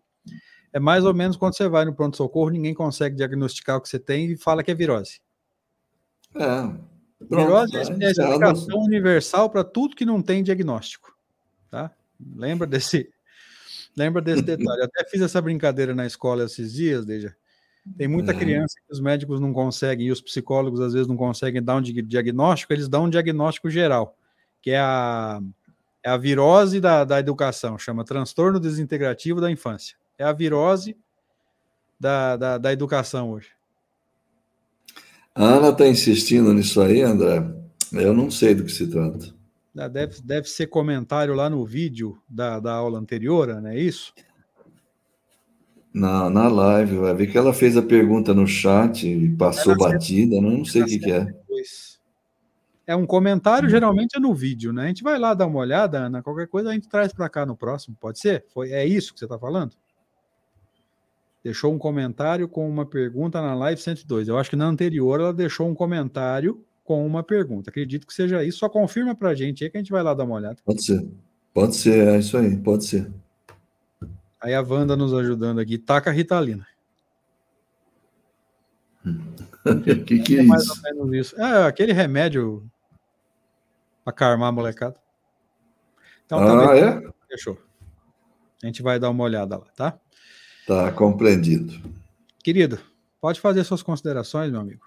é 0.74 0.80
mais 0.80 1.06
ou 1.06 1.14
menos 1.14 1.38
quando 1.38 1.56
você 1.56 1.68
vai 1.68 1.86
no 1.86 1.94
pronto-socorro, 1.94 2.50
ninguém 2.50 2.74
consegue 2.74 3.16
diagnosticar 3.16 3.78
o 3.78 3.82
que 3.82 3.90
você 3.90 4.00
tem 4.00 4.32
e 4.32 4.38
fala 4.38 4.64
que 4.64 4.72
é 4.72 4.76
virose. 4.76 5.20
É. 6.36 6.40
Pronto, 7.28 7.46
virose 7.46 7.76
é, 7.76 7.80
é 7.80 8.08
a 8.08 8.12
explicação 8.12 8.80
universal 8.80 9.50
para 9.50 9.64
tudo 9.64 9.96
que 9.96 10.06
não 10.06 10.22
tem 10.22 10.44
diagnóstico. 10.44 11.16
tá? 11.70 11.92
Lembra 12.36 12.68
desse, 12.68 13.10
lembra 13.98 14.22
desse 14.22 14.44
detalhe. 14.44 14.82
Eu 14.82 14.86
até 14.86 15.08
fiz 15.10 15.22
essa 15.22 15.42
brincadeira 15.42 15.96
na 15.96 16.06
escola 16.06 16.44
esses 16.44 16.74
dias, 16.74 17.06
Deja. 17.06 17.36
Tem 17.96 18.08
muita 18.08 18.34
uhum. 18.34 18.40
criança 18.40 18.76
que 18.86 18.92
os 18.92 19.00
médicos 19.00 19.40
não 19.40 19.54
conseguem 19.54 20.08
e 20.08 20.12
os 20.12 20.22
psicólogos 20.22 20.80
às 20.82 20.94
vezes 20.94 21.08
não 21.08 21.16
conseguem 21.16 21.62
dar 21.62 21.76
um 21.76 21.82
diagnóstico, 21.82 22.74
eles 22.74 22.90
dão 22.90 23.06
um 23.06 23.10
diagnóstico 23.10 23.70
geral, 23.70 24.16
que 24.62 24.72
é 24.72 24.80
a, 24.80 25.40
é 26.04 26.10
a 26.10 26.18
virose 26.18 26.80
da, 26.80 27.04
da 27.04 27.20
educação, 27.20 27.78
chama 27.78 28.04
transtorno 28.04 28.60
desintegrativo 28.60 29.40
da 29.40 29.52
infância. 29.52 29.96
É 30.18 30.24
a 30.24 30.34
virose 30.34 30.98
da, 32.00 32.36
da, 32.36 32.58
da 32.58 32.74
educação 32.74 33.32
hoje. 33.32 33.50
A 35.34 35.44
Ana 35.44 35.70
está 35.70 35.88
insistindo 35.88 36.52
nisso 36.54 36.82
aí, 36.82 37.02
André. 37.02 37.44
Eu 37.94 38.14
não 38.14 38.32
sei 38.32 38.56
do 38.56 38.64
que 38.64 38.72
se 38.72 38.88
trata. 38.88 39.36
Deve, 39.92 40.20
deve 40.24 40.50
ser 40.50 40.66
comentário 40.68 41.36
lá 41.36 41.48
no 41.48 41.64
vídeo 41.64 42.20
da, 42.28 42.60
da 42.60 42.74
aula 42.74 42.98
anterior, 42.98 43.62
não 43.62 43.70
é 43.70 43.78
isso? 43.78 44.12
Na, 46.00 46.30
na 46.30 46.48
live, 46.48 46.98
vai 46.98 47.14
ver 47.14 47.28
que 47.28 47.38
ela 47.38 47.54
fez 47.54 47.76
a 47.76 47.82
pergunta 47.82 48.34
no 48.34 48.46
chat 48.46 49.08
e 49.08 49.36
passou 49.36 49.74
é 49.74 49.78
batida, 49.78 50.40
não, 50.40 50.58
não 50.58 50.66
sei 50.66 50.84
o 50.84 50.86
que, 50.86 51.00
que, 51.00 51.12
é. 51.12 51.28
É 52.86 52.96
um 52.96 53.06
comentário, 53.06 53.70
geralmente 53.70 54.16
é 54.16 54.20
no 54.20 54.34
vídeo, 54.34 54.72
né? 54.72 54.86
A 54.86 54.88
gente 54.88 55.04
vai 55.04 55.18
lá 55.18 55.34
dar 55.34 55.48
uma 55.48 55.60
olhada, 55.60 55.98
Ana, 56.00 56.22
qualquer 56.22 56.48
coisa 56.48 56.70
a 56.70 56.74
gente 56.74 56.88
traz 56.88 57.12
para 57.12 57.28
cá 57.28 57.46
no 57.46 57.58
próximo, 57.58 57.98
pode 58.00 58.20
ser? 58.20 58.46
Foi, 58.54 58.72
é 58.72 58.86
isso 58.86 59.14
que 59.14 59.20
você 59.20 59.26
está 59.26 59.38
falando? 59.38 59.74
Deixou 61.44 61.74
um 61.74 61.78
comentário 61.78 62.48
com 62.48 62.70
uma 62.70 62.86
pergunta 62.86 63.42
na 63.42 63.56
live 63.56 63.82
102. 63.82 64.28
Eu 64.28 64.38
acho 64.38 64.50
que 64.50 64.56
na 64.56 64.66
anterior 64.66 65.20
ela 65.20 65.34
deixou 65.34 65.68
um 65.68 65.74
comentário 65.74 66.64
com 66.84 67.06
uma 67.06 67.24
pergunta. 67.24 67.70
Acredito 67.70 68.08
que 68.08 68.14
seja 68.14 68.44
isso. 68.44 68.60
Só 68.60 68.70
confirma 68.70 69.16
para 69.16 69.30
a 69.30 69.36
gente 69.36 69.64
aí 69.64 69.70
que 69.70 69.78
a 69.78 69.80
gente 69.82 69.92
vai 69.92 70.04
lá 70.04 70.14
dar 70.14 70.24
uma 70.24 70.36
olhada. 70.36 70.58
Pode 70.66 70.84
ser. 70.84 71.06
Pode 71.54 71.76
ser, 71.76 72.08
é 72.08 72.20
isso 72.20 72.38
aí, 72.38 72.56
pode 72.56 72.86
ser. 72.86 73.12
Aí 74.42 74.54
a 74.54 74.62
Wanda 74.62 74.96
nos 74.96 75.14
ajudando 75.14 75.60
aqui. 75.60 75.78
Taca 75.78 76.10
a 76.10 76.14
Ritalina. 76.14 76.68
O 79.06 79.82
que, 80.06 80.20
que 80.20 80.38
é, 80.38 80.40
é 80.40 80.44
mais 80.44 80.64
isso? 80.64 80.74
ou 80.74 80.82
menos 80.82 81.28
isso? 81.28 81.42
É 81.42 81.66
aquele 81.66 81.94
remédio 81.94 82.70
para 84.04 84.14
carmar 84.14 84.50
a 84.50 84.52
molecada. 84.52 84.96
Então, 86.26 86.40
tá 86.40 86.72
ah, 86.72 86.78
é? 86.78 87.02
Fechou. 87.30 87.58
A 88.62 88.66
gente 88.66 88.82
vai 88.82 89.00
dar 89.00 89.10
uma 89.10 89.24
olhada 89.24 89.58
lá, 89.58 89.66
tá? 89.76 90.00
Tá 90.66 90.92
compreendido. 90.92 91.74
Querido, 92.44 92.80
pode 93.22 93.40
fazer 93.40 93.64
suas 93.64 93.82
considerações, 93.82 94.52
meu 94.52 94.62
amigo. 94.62 94.84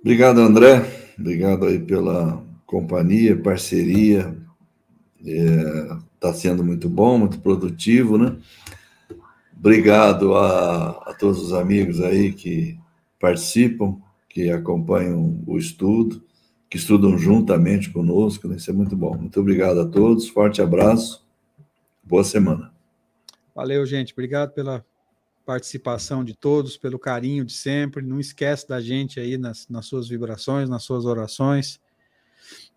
Obrigado, 0.00 0.40
André. 0.40 1.14
Obrigado 1.18 1.66
aí 1.66 1.78
pela 1.78 2.42
companhia, 2.66 3.40
parceria. 3.40 4.34
Está 5.24 5.94
é, 5.94 5.98
tá 6.18 6.34
sendo 6.34 6.64
muito 6.64 6.88
bom, 6.88 7.18
muito 7.18 7.40
produtivo, 7.40 8.16
né? 8.16 8.36
Obrigado 9.56 10.34
a, 10.34 10.90
a 11.10 11.14
todos 11.14 11.42
os 11.42 11.52
amigos 11.52 12.00
aí 12.00 12.32
que 12.32 12.78
participam, 13.20 14.00
que 14.28 14.50
acompanham 14.50 15.42
o 15.46 15.58
estudo, 15.58 16.22
que 16.68 16.78
estudam 16.78 17.18
juntamente 17.18 17.90
conosco, 17.90 18.48
né? 18.48 18.56
Isso 18.56 18.70
é 18.70 18.72
muito 18.72 18.96
bom. 18.96 19.16
Muito 19.16 19.38
obrigado 19.38 19.80
a 19.80 19.86
todos, 19.86 20.28
forte 20.28 20.62
abraço, 20.62 21.26
boa 22.02 22.24
semana. 22.24 22.72
Valeu, 23.54 23.84
gente. 23.84 24.12
Obrigado 24.12 24.52
pela 24.52 24.84
participação 25.44 26.24
de 26.24 26.34
todos, 26.34 26.76
pelo 26.76 26.98
carinho 26.98 27.44
de 27.44 27.52
sempre. 27.52 28.02
Não 28.02 28.20
esquece 28.20 28.68
da 28.68 28.80
gente 28.80 29.18
aí 29.18 29.36
nas, 29.36 29.68
nas 29.68 29.84
suas 29.84 30.08
vibrações, 30.08 30.68
nas 30.68 30.84
suas 30.84 31.04
orações 31.04 31.80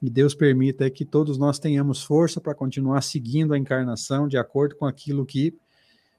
e 0.04 0.10
Deus 0.10 0.36
permita 0.36 0.86
é 0.86 0.90
que 0.90 1.06
todos 1.06 1.38
nós 1.38 1.58
tenhamos 1.58 2.04
força 2.04 2.42
para 2.42 2.54
continuar 2.54 3.02
seguindo 3.02 3.54
a 3.54 3.58
encarnação 3.58 4.28
de 4.28 4.38
acordo 4.38 4.76
com 4.76 4.86
aquilo 4.86 5.26
que 5.26 5.56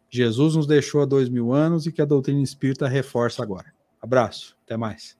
Jesus 0.08 0.56
nos 0.56 0.66
deixou 0.66 1.02
há 1.02 1.04
dois 1.04 1.28
mil 1.28 1.52
anos 1.52 1.86
e 1.86 1.92
que 1.92 2.00
a 2.00 2.06
doutrina 2.06 2.40
espírita 2.40 2.88
reforça 2.88 3.42
agora. 3.42 3.74
Abraço, 4.00 4.56
até 4.64 4.74
mais. 4.74 5.18